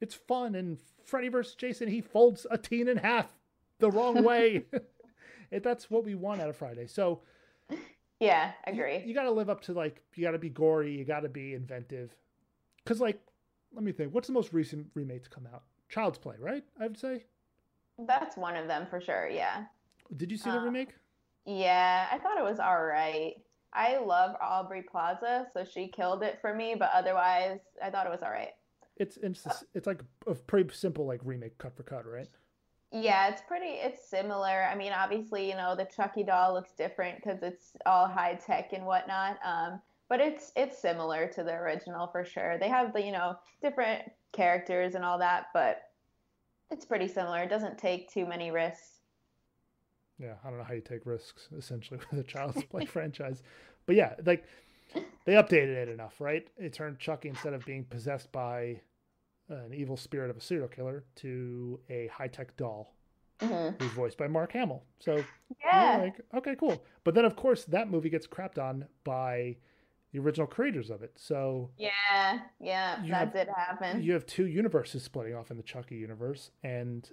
it's 0.00 0.14
fun. 0.14 0.54
And 0.54 0.78
Freddy 1.04 1.28
versus 1.28 1.54
Jason, 1.54 1.88
he 1.88 2.00
folds 2.00 2.46
a 2.50 2.58
teen 2.58 2.88
in 2.88 2.98
half 2.98 3.28
the 3.78 3.90
wrong 3.90 4.22
way. 4.24 4.64
it, 5.50 5.62
that's 5.62 5.90
what 5.90 6.04
we 6.04 6.14
want 6.14 6.40
out 6.40 6.48
of 6.48 6.56
Friday. 6.56 6.86
So, 6.86 7.20
yeah, 8.20 8.52
agree. 8.66 8.98
You, 8.98 9.06
you 9.06 9.14
got 9.14 9.24
to 9.24 9.30
live 9.30 9.48
up 9.48 9.62
to 9.62 9.72
like 9.72 10.02
you 10.14 10.24
got 10.24 10.32
to 10.32 10.38
be 10.38 10.50
gory, 10.50 10.96
you 10.96 11.04
got 11.04 11.20
to 11.20 11.28
be 11.28 11.54
inventive. 11.54 12.14
Because 12.84 13.00
like, 13.00 13.20
let 13.72 13.84
me 13.84 13.92
think. 13.92 14.12
What's 14.12 14.26
the 14.26 14.34
most 14.34 14.52
recent 14.52 14.88
remake 14.94 15.24
to 15.24 15.30
come 15.30 15.46
out? 15.52 15.62
Child's 15.88 16.18
Play, 16.18 16.36
right? 16.40 16.64
I 16.80 16.84
would 16.88 16.98
say. 16.98 17.24
That's 18.06 18.36
one 18.36 18.56
of 18.56 18.66
them 18.66 18.86
for 18.90 19.00
sure. 19.00 19.28
Yeah. 19.28 19.64
Did 20.16 20.30
you 20.30 20.36
see 20.36 20.50
the 20.50 20.58
um, 20.58 20.64
remake? 20.64 20.90
Yeah, 21.44 22.06
I 22.10 22.18
thought 22.18 22.38
it 22.38 22.44
was 22.44 22.58
all 22.58 22.84
right. 22.84 23.34
I 23.72 23.98
love 23.98 24.36
Aubrey 24.40 24.82
Plaza, 24.82 25.46
so 25.52 25.64
she 25.64 25.88
killed 25.88 26.22
it 26.22 26.38
for 26.40 26.54
me. 26.54 26.74
But 26.78 26.90
otherwise, 26.94 27.60
I 27.82 27.90
thought 27.90 28.06
it 28.06 28.10
was 28.10 28.22
all 28.22 28.30
right. 28.30 28.52
It's 28.96 29.18
it's 29.18 29.46
it's 29.74 29.86
like 29.86 30.02
a 30.26 30.34
pretty 30.34 30.72
simple 30.74 31.06
like 31.06 31.20
remake 31.24 31.58
cut 31.58 31.76
for 31.76 31.82
cut, 31.82 32.06
right? 32.06 32.28
Yeah, 32.92 33.28
it's 33.28 33.42
pretty. 33.46 33.66
It's 33.66 34.08
similar. 34.08 34.64
I 34.64 34.74
mean, 34.74 34.92
obviously, 34.92 35.48
you 35.48 35.56
know, 35.56 35.76
the 35.76 35.84
Chucky 35.84 36.22
doll 36.22 36.54
looks 36.54 36.72
different 36.72 37.16
because 37.16 37.42
it's 37.42 37.72
all 37.84 38.08
high 38.08 38.34
tech 38.34 38.72
and 38.72 38.86
whatnot. 38.86 39.38
Um, 39.44 39.80
but 40.08 40.20
it's 40.20 40.52
it's 40.56 40.78
similar 40.78 41.28
to 41.34 41.42
the 41.42 41.52
original 41.52 42.06
for 42.06 42.24
sure. 42.24 42.58
They 42.58 42.68
have 42.68 42.92
the 42.92 43.02
you 43.02 43.12
know 43.12 43.36
different 43.60 44.02
characters 44.32 44.94
and 44.94 45.04
all 45.04 45.18
that, 45.18 45.46
but 45.52 45.82
it's 46.70 46.84
pretty 46.84 47.08
similar. 47.08 47.42
It 47.42 47.50
doesn't 47.50 47.78
take 47.78 48.10
too 48.10 48.26
many 48.26 48.50
risks 48.50 48.95
yeah, 50.18 50.34
I 50.44 50.48
don't 50.48 50.58
know 50.58 50.64
how 50.64 50.74
you 50.74 50.80
take 50.80 51.06
risks 51.06 51.48
essentially 51.56 52.00
with 52.10 52.20
a 52.20 52.24
Child's 52.24 52.62
Play 52.64 52.84
franchise, 52.86 53.42
but 53.86 53.96
yeah, 53.96 54.14
like 54.24 54.44
they 55.24 55.32
updated 55.32 55.76
it 55.76 55.88
enough, 55.88 56.20
right? 56.20 56.46
It 56.56 56.72
turned 56.72 56.98
Chucky 56.98 57.28
instead 57.28 57.52
of 57.52 57.64
being 57.64 57.84
possessed 57.84 58.30
by 58.32 58.80
an 59.48 59.72
evil 59.74 59.96
spirit 59.96 60.30
of 60.30 60.36
a 60.36 60.40
serial 60.40 60.68
killer 60.68 61.04
to 61.16 61.78
a 61.88 62.08
high 62.08 62.28
tech 62.28 62.56
doll 62.56 62.94
mm-hmm. 63.40 63.82
who's 63.82 63.92
voiced 63.92 64.18
by 64.18 64.26
Mark 64.26 64.52
Hamill. 64.52 64.82
So 64.98 65.22
yeah, 65.64 65.98
like 66.02 66.20
okay, 66.34 66.56
cool. 66.56 66.82
But 67.04 67.14
then 67.14 67.24
of 67.24 67.36
course 67.36 67.64
that 67.64 67.90
movie 67.90 68.10
gets 68.10 68.26
crapped 68.26 68.58
on 68.58 68.86
by 69.04 69.56
the 70.12 70.18
original 70.18 70.46
creators 70.46 70.90
of 70.90 71.02
it. 71.02 71.12
So 71.16 71.70
yeah, 71.78 72.40
yeah, 72.60 72.96
that 73.02 73.06
have, 73.08 73.32
did 73.32 73.48
happen. 73.48 74.02
You 74.02 74.12
have 74.12 74.26
two 74.26 74.46
universes 74.46 75.02
splitting 75.02 75.34
off 75.34 75.50
in 75.50 75.56
the 75.56 75.62
Chucky 75.62 75.96
universe, 75.96 76.50
and 76.62 77.08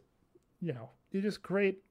you 0.62 0.74
know 0.74 0.90
you 1.12 1.22
just 1.22 1.44
create 1.44 1.84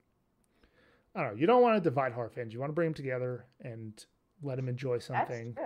I 1.14 1.22
don't 1.22 1.34
know. 1.34 1.40
You 1.40 1.46
don't 1.46 1.62
want 1.62 1.76
to 1.76 1.80
divide 1.80 2.12
horror 2.12 2.30
fans. 2.30 2.52
You 2.52 2.60
want 2.60 2.70
to 2.70 2.74
bring 2.74 2.88
them 2.88 2.94
together 2.94 3.46
and 3.60 4.04
let 4.42 4.56
them 4.56 4.68
enjoy 4.68 4.98
something. 4.98 5.56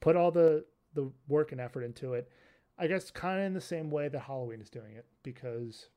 Put 0.00 0.16
all 0.16 0.30
the 0.30 0.64
the 0.94 1.10
work 1.28 1.52
and 1.52 1.60
effort 1.60 1.82
into 1.82 2.14
it. 2.14 2.28
I 2.78 2.86
guess 2.86 3.10
kind 3.10 3.40
of 3.40 3.46
in 3.46 3.54
the 3.54 3.60
same 3.60 3.90
way 3.90 4.08
that 4.08 4.20
Halloween 4.20 4.60
is 4.60 4.70
doing 4.70 4.94
it 4.96 5.06
because, 5.22 5.88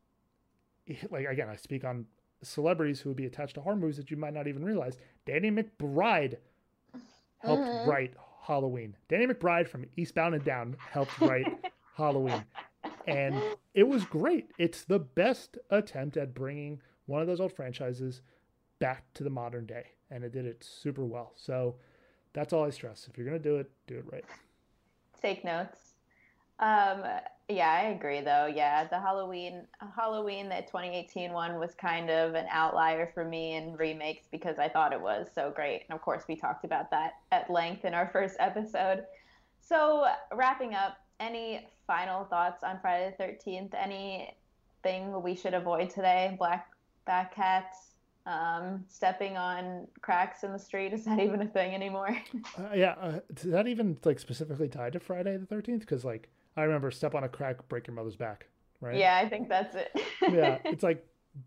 like 1.10 1.26
again, 1.26 1.50
I 1.50 1.56
speak 1.56 1.84
on 1.84 2.06
celebrities 2.44 3.00
who 3.00 3.10
would 3.10 3.18
be 3.18 3.26
attached 3.26 3.56
to 3.56 3.62
horror 3.62 3.76
movies 3.76 3.98
that 3.98 4.12
you 4.12 4.18
might 4.18 4.34
not 4.34 4.48
even 4.48 4.64
realize. 4.64 4.98
Danny 5.26 5.52
McBride 5.52 6.38
helped 7.40 7.64
mm-hmm. 7.64 7.90
write 7.90 8.14
Halloween. 8.44 8.96
Danny 9.10 9.28
McBride 9.28 9.68
from 9.68 9.86
Eastbound 9.96 10.36
and 10.36 10.44
Down 10.44 10.76
helped 10.92 11.20
write 11.22 11.46
Halloween, 11.96 12.44
and 13.08 13.40
it 13.74 13.88
was 13.88 14.04
great. 14.06 14.50
It's 14.58 14.84
the 14.84 15.00
best 15.00 15.58
attempt 15.70 16.18
at 16.18 16.34
bringing 16.34 16.82
one 17.06 17.22
of 17.22 17.28
those 17.28 17.40
old 17.40 17.54
franchises 17.54 18.22
back 18.82 19.14
to 19.14 19.24
the 19.24 19.30
modern 19.30 19.66
day. 19.66 19.86
and 20.10 20.26
it 20.26 20.34
did 20.34 20.46
it 20.46 20.62
super 20.62 21.06
well. 21.06 21.32
So 21.38 21.76
that's 22.34 22.52
all 22.52 22.66
I 22.66 22.70
stress. 22.72 23.08
If 23.10 23.18
you're 23.18 23.26
gonna 23.26 23.40
do 23.40 23.56
it, 23.58 23.72
do 23.88 23.96
it 23.96 24.06
right. 24.12 24.26
Take 25.22 25.46
notes. 25.46 25.94
Um, 26.60 27.04
yeah, 27.48 27.72
I 27.72 27.90
agree 27.90 28.20
though. 28.22 28.46
Yeah, 28.54 28.88
the 28.88 29.00
Halloween 29.00 29.68
Halloween 29.96 30.50
that 30.50 30.68
2018 30.68 31.32
one 31.32 31.60
was 31.60 31.74
kind 31.76 32.10
of 32.10 32.34
an 32.36 32.46
outlier 32.52 33.10
for 33.14 33.24
me 33.24 33.56
in 33.56 33.78
remakes 33.78 34.28
because 34.30 34.60
I 34.60 34.68
thought 34.68 34.92
it 34.92 35.00
was 35.02 35.28
so 35.34 35.52
great. 35.56 35.84
And 35.88 35.96
of 35.96 36.02
course, 36.02 36.24
we 36.28 36.36
talked 36.36 36.66
about 36.66 36.92
that 36.92 37.14
at 37.32 37.50
length 37.50 37.86
in 37.86 37.94
our 37.94 38.08
first 38.14 38.36
episode. 38.40 39.06
So, 39.62 40.08
wrapping 40.34 40.74
up, 40.74 40.98
any 41.22 41.68
final 41.88 42.26
thoughts 42.26 42.64
on 42.64 42.80
Friday 42.82 43.16
the 43.18 43.24
13th? 43.24 43.74
Anything 43.76 45.22
we 45.22 45.36
should 45.36 45.54
avoid 45.54 45.90
today? 45.90 46.36
Black 46.38 46.68
back 47.06 47.34
cats, 47.34 47.91
um, 48.26 48.86
stepping 48.88 49.38
on 49.38 49.88
cracks 50.02 50.44
in 50.44 50.52
the 50.52 50.60
street. 50.60 50.94
Is 50.94 51.06
that 51.06 51.20
even 51.20 51.42
a 51.42 51.48
thing 51.48 51.74
anymore? 51.74 52.18
Uh, 52.58 52.74
yeah, 52.76 52.96
uh, 53.02 53.20
is 53.36 53.44
that 53.44 53.68
even 53.68 53.98
like 54.04 54.20
specifically 54.20 54.68
tied 54.68 54.94
to 54.94 55.00
Friday 55.00 55.38
the 55.38 55.46
13th? 55.46 55.80
Because 55.82 56.04
like 56.06 56.30
I 56.58 56.64
remember 56.64 56.92
step 56.92 57.16
on 57.16 57.24
a 57.24 57.30
crack, 57.30 57.68
break 57.70 57.88
your 57.88 57.96
mother's 57.96 58.16
back, 58.16 58.48
right? 58.82 58.98
Yeah, 58.98 59.18
I 59.18 59.28
think 59.30 59.50
that's 59.50 59.76
it. 59.76 59.92
yeah, 60.22 60.60
it's 60.66 60.84
like 60.84 61.06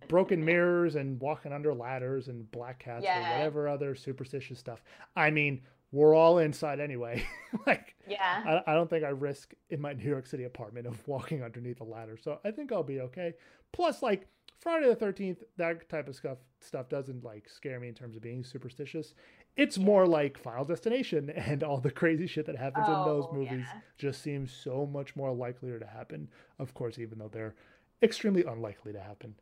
broken 0.08 0.44
mirrors 0.44 0.96
and 0.96 1.20
walking 1.20 1.52
under 1.52 1.74
ladders 1.74 2.28
and 2.28 2.50
black 2.50 2.78
cats 2.78 3.04
Yeah. 3.04 3.18
or 3.18 3.36
whatever 3.38 3.68
other 3.68 3.94
superstitious 3.94 4.58
stuff. 4.58 4.82
I 5.14 5.30
mean, 5.30 5.60
we're 5.92 6.14
all 6.14 6.38
inside 6.38 6.80
anyway. 6.80 7.24
like, 7.66 7.94
yeah. 8.08 8.60
I, 8.66 8.72
I 8.72 8.74
don't 8.74 8.88
think 8.90 9.04
I 9.04 9.10
risk 9.10 9.52
in 9.70 9.80
my 9.80 9.92
New 9.92 10.08
York 10.08 10.26
City 10.26 10.44
apartment 10.44 10.86
of 10.86 11.06
walking 11.06 11.42
underneath 11.42 11.80
a 11.80 11.84
ladder. 11.84 12.16
So 12.20 12.40
I 12.44 12.50
think 12.50 12.72
I'll 12.72 12.82
be 12.82 13.00
okay. 13.00 13.34
Plus, 13.72 14.02
like 14.02 14.26
Friday 14.64 14.88
the 14.88 14.96
Thirteenth, 14.96 15.42
that 15.58 15.88
type 15.90 16.08
of 16.08 16.16
stuff 16.16 16.38
stuff 16.58 16.88
doesn't 16.88 17.22
like 17.22 17.48
scare 17.48 17.78
me 17.78 17.86
in 17.88 17.94
terms 17.94 18.16
of 18.16 18.22
being 18.22 18.42
superstitious. 18.42 19.14
It's 19.56 19.78
more 19.78 20.06
like 20.06 20.38
Final 20.38 20.64
Destination 20.64 21.30
and 21.36 21.62
all 21.62 21.78
the 21.78 21.90
crazy 21.90 22.26
shit 22.26 22.46
that 22.46 22.56
happens 22.56 22.88
in 22.88 22.94
those 22.94 23.26
Oh, 23.28 23.34
movies 23.34 23.66
yeah. 23.72 23.80
just 23.98 24.22
seems 24.22 24.50
so 24.50 24.86
much 24.86 25.14
more 25.14 25.32
likelier 25.32 25.78
to 25.78 25.86
happen. 25.86 26.28
Of 26.58 26.72
course, 26.74 26.98
even 26.98 27.18
though 27.18 27.28
they're 27.28 27.54
extremely 28.02 28.42
unlikely 28.42 28.92
to 28.94 29.00
happen. 29.00 29.34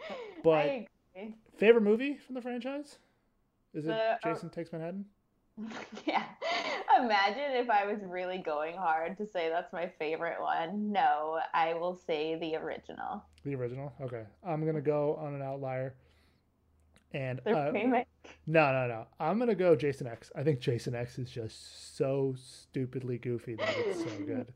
But 0.42 0.86
favorite 1.58 1.82
movie 1.82 2.16
from 2.16 2.34
the 2.34 2.40
franchise? 2.40 2.96
Is 3.74 3.86
it 3.86 3.90
uh, 3.92 4.16
Jason 4.24 4.48
Takes 4.48 4.72
Manhattan? 4.72 5.04
yeah. 6.06 6.24
Imagine 6.98 7.52
if 7.52 7.68
I 7.68 7.84
was 7.84 7.98
really 8.06 8.38
going 8.38 8.76
hard 8.76 9.18
to 9.18 9.26
say 9.26 9.50
that's 9.50 9.72
my 9.72 9.90
favorite 9.98 10.40
one. 10.40 10.90
No, 10.90 11.38
I 11.52 11.74
will 11.74 11.94
say 11.94 12.38
the 12.38 12.56
original. 12.56 13.22
The 13.44 13.54
original? 13.54 13.92
Okay. 14.00 14.24
I'm 14.46 14.64
gonna 14.66 14.80
go 14.80 15.16
on 15.16 15.34
an 15.34 15.42
outlier. 15.42 15.94
And 17.12 17.40
uh, 17.46 17.72
no, 17.72 18.72
no, 18.72 18.86
no. 18.86 19.06
I'm 19.18 19.38
gonna 19.38 19.54
go 19.54 19.74
Jason 19.74 20.06
X. 20.06 20.30
I 20.36 20.42
think 20.42 20.60
Jason 20.60 20.94
X 20.94 21.18
is 21.18 21.30
just 21.30 21.96
so 21.96 22.34
stupidly 22.38 23.18
goofy 23.18 23.54
that 23.56 23.74
it's 23.76 23.98
so 23.98 24.18
good. 24.26 24.52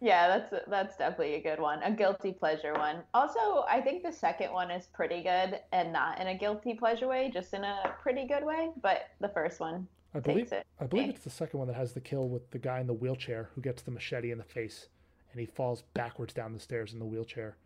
Yeah, 0.00 0.26
that's 0.26 0.64
that's 0.66 0.96
definitely 0.96 1.34
a 1.34 1.42
good 1.42 1.60
one. 1.60 1.80
A 1.84 1.92
guilty 1.92 2.32
pleasure 2.32 2.72
one. 2.72 3.02
Also, 3.14 3.64
I 3.68 3.80
think 3.80 4.02
the 4.02 4.12
second 4.12 4.52
one 4.52 4.70
is 4.70 4.88
pretty 4.92 5.22
good 5.22 5.60
and 5.70 5.92
not 5.92 6.20
in 6.20 6.26
a 6.26 6.36
guilty 6.36 6.74
pleasure 6.74 7.06
way, 7.06 7.30
just 7.32 7.54
in 7.54 7.62
a 7.62 7.94
pretty 8.02 8.26
good 8.26 8.44
way. 8.44 8.70
But 8.82 9.10
the 9.20 9.28
first 9.28 9.60
one 9.60 9.86
I 10.12 10.18
takes 10.18 10.26
believe 10.26 10.52
it. 10.52 10.66
I 10.80 10.86
believe 10.86 11.08
it's 11.10 11.24
the 11.24 11.30
second 11.30 11.58
one 11.60 11.68
that 11.68 11.76
has 11.76 11.92
the 11.92 12.00
kill 12.00 12.28
with 12.28 12.50
the 12.50 12.58
guy 12.58 12.80
in 12.80 12.88
the 12.88 12.92
wheelchair 12.94 13.50
who 13.54 13.60
gets 13.60 13.82
the 13.82 13.92
machete 13.92 14.32
in 14.32 14.38
the 14.38 14.44
face 14.44 14.88
and 15.30 15.40
he 15.40 15.46
falls 15.46 15.82
backwards 15.94 16.34
down 16.34 16.52
the 16.52 16.60
stairs 16.60 16.92
in 16.92 16.98
the 16.98 17.04
wheelchair. 17.04 17.56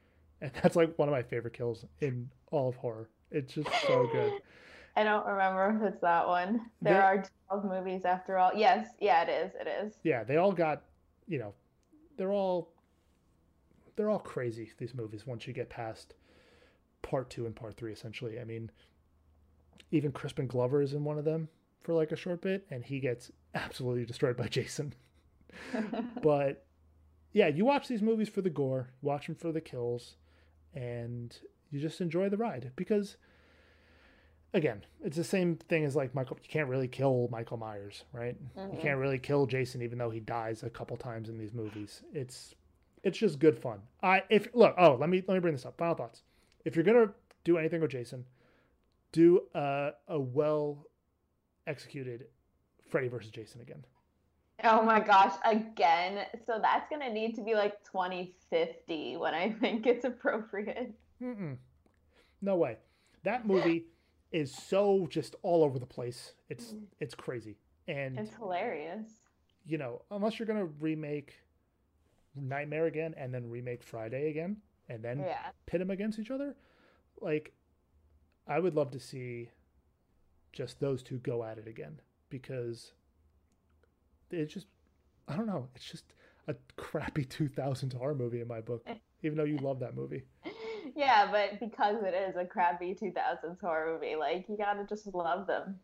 And 0.41 0.51
that's 0.63 0.77
like 0.77 0.99
one 0.99 1.09
of 1.09 1.13
my 1.13 1.23
favorite 1.23 1.55
kills 1.55 1.85
in 2.01 2.29
all 2.51 2.69
of 2.69 2.77
horror. 2.77 3.09
It's 3.31 3.55
just 3.55 3.69
so 3.87 4.09
good. 4.13 4.33
I 4.97 5.05
don't 5.05 5.27
remember 5.27 5.79
if 5.87 5.93
it's 5.93 6.01
that 6.03 6.27
one. 6.27 6.61
There 6.83 6.95
There- 6.95 7.03
are 7.03 7.25
12 7.49 7.65
movies 7.65 8.05
after 8.05 8.39
all. 8.39 8.51
Yes, 8.55 8.89
yeah, 9.01 9.23
it 9.23 9.29
is. 9.29 9.53
It 9.61 9.67
is. 9.69 9.95
yeah, 10.05 10.25
they 10.25 10.37
all 10.37 10.53
got, 10.53 10.83
you 11.27 11.39
know, 11.39 11.55
they're 12.17 12.33
all 12.33 12.71
they're 13.97 14.11
all 14.11 14.19
crazy 14.19 14.71
these 14.79 14.95
movies 14.95 15.27
once 15.27 15.47
you 15.47 15.53
get 15.55 15.71
past 15.71 16.15
part 17.03 17.31
2 17.31 17.47
and 17.47 17.57
part 17.57 17.77
3 17.77 17.93
essentially. 17.93 18.39
I 18.41 18.45
mean, 18.45 18.71
even 19.91 20.13
Crispin 20.13 20.47
Glover 20.47 20.83
is 20.83 20.93
in 20.93 21.03
one 21.05 21.19
of 21.19 21.25
them 21.25 21.49
for 21.83 21.95
like 21.95 22.13
a 22.13 22.17
short 22.17 22.43
bit 22.43 22.67
and 22.71 22.85
he 22.85 23.01
gets 23.01 23.31
absolutely 23.55 24.05
destroyed 24.05 24.37
by 24.37 24.49
Jason. 24.49 24.93
but 26.23 26.65
yeah, 27.33 27.49
you 27.49 27.65
watch 27.65 27.89
these 27.89 28.03
movies 28.03 28.29
for 28.29 28.41
the 28.43 28.51
gore, 28.51 28.91
watch 29.03 29.27
them 29.27 29.35
for 29.37 29.53
the 29.53 29.61
kills 29.61 30.17
and 30.77 31.37
you 31.71 31.81
just 31.81 32.01
enjoy 32.01 32.29
the 32.29 32.37
ride 32.37 32.71
because 32.77 33.17
again, 34.55 34.85
it's 35.03 35.17
the 35.17 35.25
same 35.25 35.57
thing 35.57 35.85
as 35.85 35.97
like 35.97 36.15
Michael. 36.15 36.39
You 36.43 36.49
can't 36.49 36.69
really 36.69 36.89
kill 36.89 37.29
Michael 37.33 37.57
Myers, 37.57 38.05
right? 38.13 38.37
You 38.73 38.79
can't 38.81 38.99
really 38.99 39.19
kill 39.19 39.47
Jason, 39.47 39.83
even 39.83 39.99
though 39.99 40.11
he 40.11 40.21
dies 40.21 40.63
a 40.63 40.71
couple 40.71 40.97
times 40.97 41.29
in 41.29 41.39
these 41.39 41.53
movies. 41.53 42.03
It's 42.13 42.55
it's 43.03 43.19
just 43.19 43.39
good 43.39 43.59
fun. 43.59 43.81
I 44.03 44.23
if 44.31 44.49
look. 44.55 44.75
Oh, 44.79 44.97
let 45.01 45.09
me 45.09 45.23
let 45.27 45.35
me 45.35 45.41
bring 45.41 45.55
this 45.55 45.67
up. 45.67 45.79
Final 45.79 45.95
thoughts. 45.95 46.23
If 46.65 46.77
you're 46.77 46.85
gonna 46.85 47.13
do 47.45 47.59
anything 47.59 47.81
with 47.81 47.91
Jason, 47.91 48.25
do 49.13 49.43
a 49.55 49.91
a 50.09 50.21
well 50.21 50.87
executed 51.67 52.27
Freddy 52.89 53.09
versus 53.09 53.31
Jason 53.31 53.61
again. 53.61 53.85
Oh 54.65 54.83
my 54.83 55.01
gosh, 55.01 55.35
again. 55.45 56.27
So 56.47 56.59
that's 56.61 56.89
going 56.89 57.03
to 57.03 57.13
need 57.13 57.35
to 57.37 57.43
be 57.43 57.55
like 57.55 57.83
2050 57.85 59.17
when 59.19 59.35
I 59.35 59.51
think 59.61 59.87
it's 59.87 60.05
appropriate. 60.05 60.95
Mm-mm. 61.23 61.57
No 62.41 62.57
way. 62.57 62.79
That 63.25 63.47
movie 63.47 63.87
is 64.33 64.53
so 64.55 65.07
just 65.11 65.37
all 65.43 65.63
over 65.65 65.79
the 65.79 65.87
place. 65.87 66.33
It's 66.49 66.73
mm. 66.73 66.83
it's 67.01 67.15
crazy. 67.15 67.57
And 67.89 68.19
It's 68.19 68.35
hilarious. 68.35 69.09
you 69.65 69.79
know, 69.79 70.03
unless 70.11 70.39
you're 70.39 70.47
gonna 70.47 70.65
remake 70.81 71.35
Nightmare 72.35 72.87
again 72.87 73.15
and 73.17 73.33
then 73.33 73.49
remake 73.49 73.83
Friday 73.83 74.29
again 74.31 74.57
and 74.89 75.03
then 75.03 75.21
Yeah. 75.21 75.39
pit 75.67 75.79
them 75.81 75.91
against 75.91 76.19
each 76.19 76.31
other, 76.31 76.57
like 77.21 77.53
I 78.47 78.59
would 78.59 78.75
love 78.75 78.91
to 78.93 79.01
see 79.01 79.51
just 80.53 80.81
those 80.81 81.03
two 81.03 81.19
go 81.19 81.45
at 81.45 81.59
it 81.59 81.67
again 81.69 82.01
because 82.31 82.93
it's 84.31 84.53
just 84.53 84.67
I 85.29 85.37
don't 85.37 85.47
know, 85.47 85.69
it's 85.75 85.85
just 85.85 86.05
a 86.49 86.55
crappy 86.77 87.25
2000s 87.27 87.95
horror 87.97 88.15
movie 88.15 88.41
in 88.41 88.49
my 88.49 88.61
book, 88.61 88.87
even 89.23 89.37
though 89.37 89.45
you 89.45 89.59
love 89.59 89.81
that 89.81 89.95
movie. 89.95 90.23
Yeah, 90.95 91.29
but 91.31 91.59
because 91.61 91.97
it 92.05 92.15
is 92.15 92.37
a 92.37 92.45
crappy 92.45 92.95
2000s 92.95 93.61
horror 93.61 93.93
movie, 93.93 94.17
like 94.17 94.47
you 94.49 94.57
gotta 94.57 94.85
just 94.85 95.07
love 95.13 95.47
them. 95.47 95.79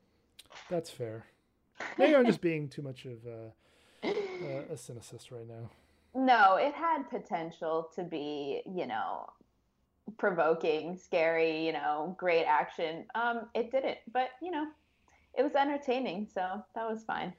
That's 0.70 0.90
fair. 0.90 1.26
Maybe 1.98 2.14
I'm 2.14 2.24
just 2.24 2.40
being 2.40 2.68
too 2.68 2.82
much 2.82 3.04
of 3.04 3.18
a, 3.26 3.52
a, 4.04 4.72
a 4.72 4.74
cynicist 4.74 5.30
right 5.30 5.46
now. 5.46 5.70
No, 6.14 6.56
it 6.56 6.72
had 6.72 7.10
potential 7.10 7.90
to 7.96 8.04
be, 8.04 8.62
you 8.64 8.86
know, 8.86 9.28
provoking, 10.18 10.96
scary, 10.96 11.66
you 11.66 11.72
know, 11.72 12.14
great 12.18 12.44
action. 12.44 13.04
Um, 13.14 13.48
it 13.54 13.70
didn't, 13.70 13.98
but 14.12 14.30
you 14.40 14.50
know, 14.50 14.66
it 15.36 15.42
was 15.42 15.54
entertaining, 15.54 16.28
so 16.32 16.62
that 16.74 16.88
was 16.88 17.02
fine. 17.04 17.32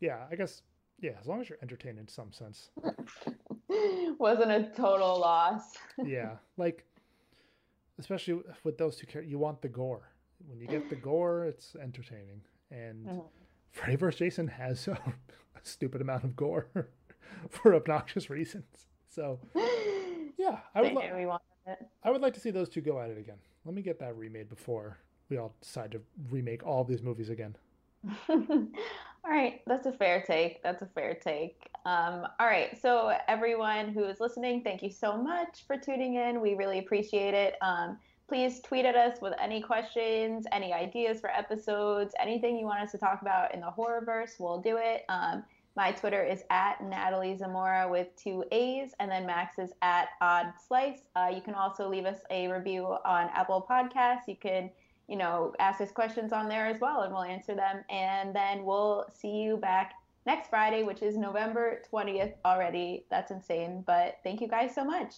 Yeah, 0.00 0.24
I 0.30 0.36
guess. 0.36 0.62
Yeah, 1.00 1.12
as 1.20 1.26
long 1.26 1.40
as 1.40 1.48
you're 1.48 1.58
entertained 1.62 1.98
in 1.98 2.08
some 2.08 2.32
sense. 2.32 2.70
Wasn't 4.18 4.50
a 4.50 4.70
total 4.76 5.18
loss. 5.20 5.62
yeah, 6.04 6.36
like 6.56 6.84
especially 7.98 8.40
with 8.64 8.76
those 8.78 8.96
two 8.96 9.06
characters, 9.06 9.30
you 9.30 9.38
want 9.38 9.62
the 9.62 9.68
gore. 9.68 10.10
When 10.46 10.58
you 10.60 10.66
get 10.66 10.88
the 10.90 10.96
gore, 10.96 11.44
it's 11.44 11.74
entertaining. 11.76 12.40
And 12.70 13.06
Mhm. 13.06 13.24
Freddy 13.72 13.96
vs. 13.96 14.18
Jason 14.18 14.48
has 14.48 14.88
a, 14.88 14.92
a 15.54 15.60
stupid 15.62 16.00
amount 16.00 16.24
of 16.24 16.34
gore 16.36 16.66
for 17.48 17.74
obnoxious 17.74 18.28
reasons. 18.30 18.88
So 19.08 19.38
yeah, 20.38 20.60
I 20.74 20.82
would 20.82 20.94
li-. 20.94 21.28
I 22.02 22.10
would 22.10 22.20
like 22.20 22.34
to 22.34 22.40
see 22.40 22.50
those 22.50 22.68
two 22.68 22.80
go 22.80 23.00
at 23.00 23.10
it 23.10 23.18
again. 23.18 23.38
Let 23.64 23.74
me 23.74 23.82
get 23.82 23.98
that 24.00 24.16
remade 24.16 24.48
before 24.48 24.98
we 25.28 25.36
all 25.38 25.54
decide 25.60 25.92
to 25.92 26.00
remake 26.30 26.66
all 26.66 26.84
these 26.84 27.02
movies 27.02 27.28
again. 27.30 27.54
All 29.24 29.30
right, 29.30 29.60
that's 29.66 29.86
a 29.86 29.92
fair 29.92 30.22
take. 30.26 30.62
That's 30.62 30.82
a 30.82 30.86
fair 30.86 31.14
take. 31.14 31.68
Um, 31.84 32.26
all 32.38 32.46
right, 32.46 32.80
so 32.80 33.16
everyone 33.28 33.90
who 33.90 34.04
is 34.04 34.18
listening, 34.18 34.62
thank 34.62 34.82
you 34.82 34.90
so 34.90 35.16
much 35.16 35.64
for 35.66 35.76
tuning 35.76 36.14
in. 36.14 36.40
We 36.40 36.54
really 36.54 36.78
appreciate 36.78 37.34
it. 37.34 37.56
Um, 37.60 37.98
please 38.28 38.60
tweet 38.60 38.84
at 38.86 38.96
us 38.96 39.20
with 39.20 39.34
any 39.40 39.60
questions, 39.60 40.46
any 40.52 40.72
ideas 40.72 41.20
for 41.20 41.30
episodes, 41.30 42.14
anything 42.18 42.56
you 42.56 42.64
want 42.64 42.80
us 42.80 42.92
to 42.92 42.98
talk 42.98 43.20
about 43.22 43.52
in 43.52 43.60
the 43.60 43.66
horrorverse. 43.66 44.38
We'll 44.38 44.60
do 44.60 44.78
it. 44.78 45.04
Um, 45.08 45.44
my 45.76 45.92
Twitter 45.92 46.22
is 46.22 46.42
at 46.50 46.82
Natalie 46.82 47.36
Zamora 47.36 47.88
with 47.88 48.08
two 48.16 48.44
A's, 48.52 48.92
and 49.00 49.10
then 49.10 49.26
Max 49.26 49.58
is 49.58 49.72
at 49.82 50.08
Odd 50.20 50.52
Slice. 50.66 51.00
Uh, 51.14 51.30
you 51.32 51.40
can 51.40 51.54
also 51.54 51.88
leave 51.88 52.06
us 52.06 52.18
a 52.30 52.48
review 52.48 52.84
on 53.04 53.28
Apple 53.34 53.66
Podcasts. 53.68 54.26
You 54.26 54.36
can 54.36 54.70
you 55.10 55.16
know, 55.16 55.52
ask 55.58 55.80
us 55.80 55.90
questions 55.90 56.32
on 56.32 56.48
there 56.48 56.66
as 56.66 56.80
well, 56.80 57.02
and 57.02 57.12
we'll 57.12 57.24
answer 57.24 57.54
them. 57.54 57.84
And 57.90 58.34
then 58.34 58.64
we'll 58.64 59.06
see 59.12 59.42
you 59.42 59.56
back 59.56 59.94
next 60.24 60.48
Friday, 60.48 60.84
which 60.84 61.02
is 61.02 61.16
November 61.16 61.82
20th 61.92 62.34
already. 62.44 63.04
That's 63.10 63.32
insane. 63.32 63.82
But 63.84 64.18
thank 64.22 64.40
you 64.40 64.46
guys 64.46 64.72
so 64.72 64.84
much. 64.84 65.14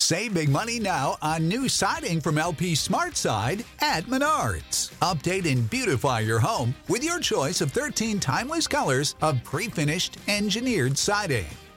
Save 0.00 0.34
big 0.34 0.48
money 0.48 0.78
now 0.78 1.16
on 1.20 1.48
new 1.48 1.68
siding 1.68 2.20
from 2.20 2.38
LP 2.38 2.74
SmartSide 2.74 3.64
at 3.80 4.04
Menards. 4.04 4.90
Update 5.00 5.50
and 5.50 5.68
beautify 5.68 6.20
your 6.20 6.38
home 6.38 6.74
with 6.88 7.02
your 7.02 7.20
choice 7.20 7.60
of 7.60 7.72
13 7.72 8.20
timeless 8.20 8.66
colors 8.66 9.16
of 9.22 9.42
pre-finished 9.42 10.18
engineered 10.28 10.96
siding. 10.96 11.46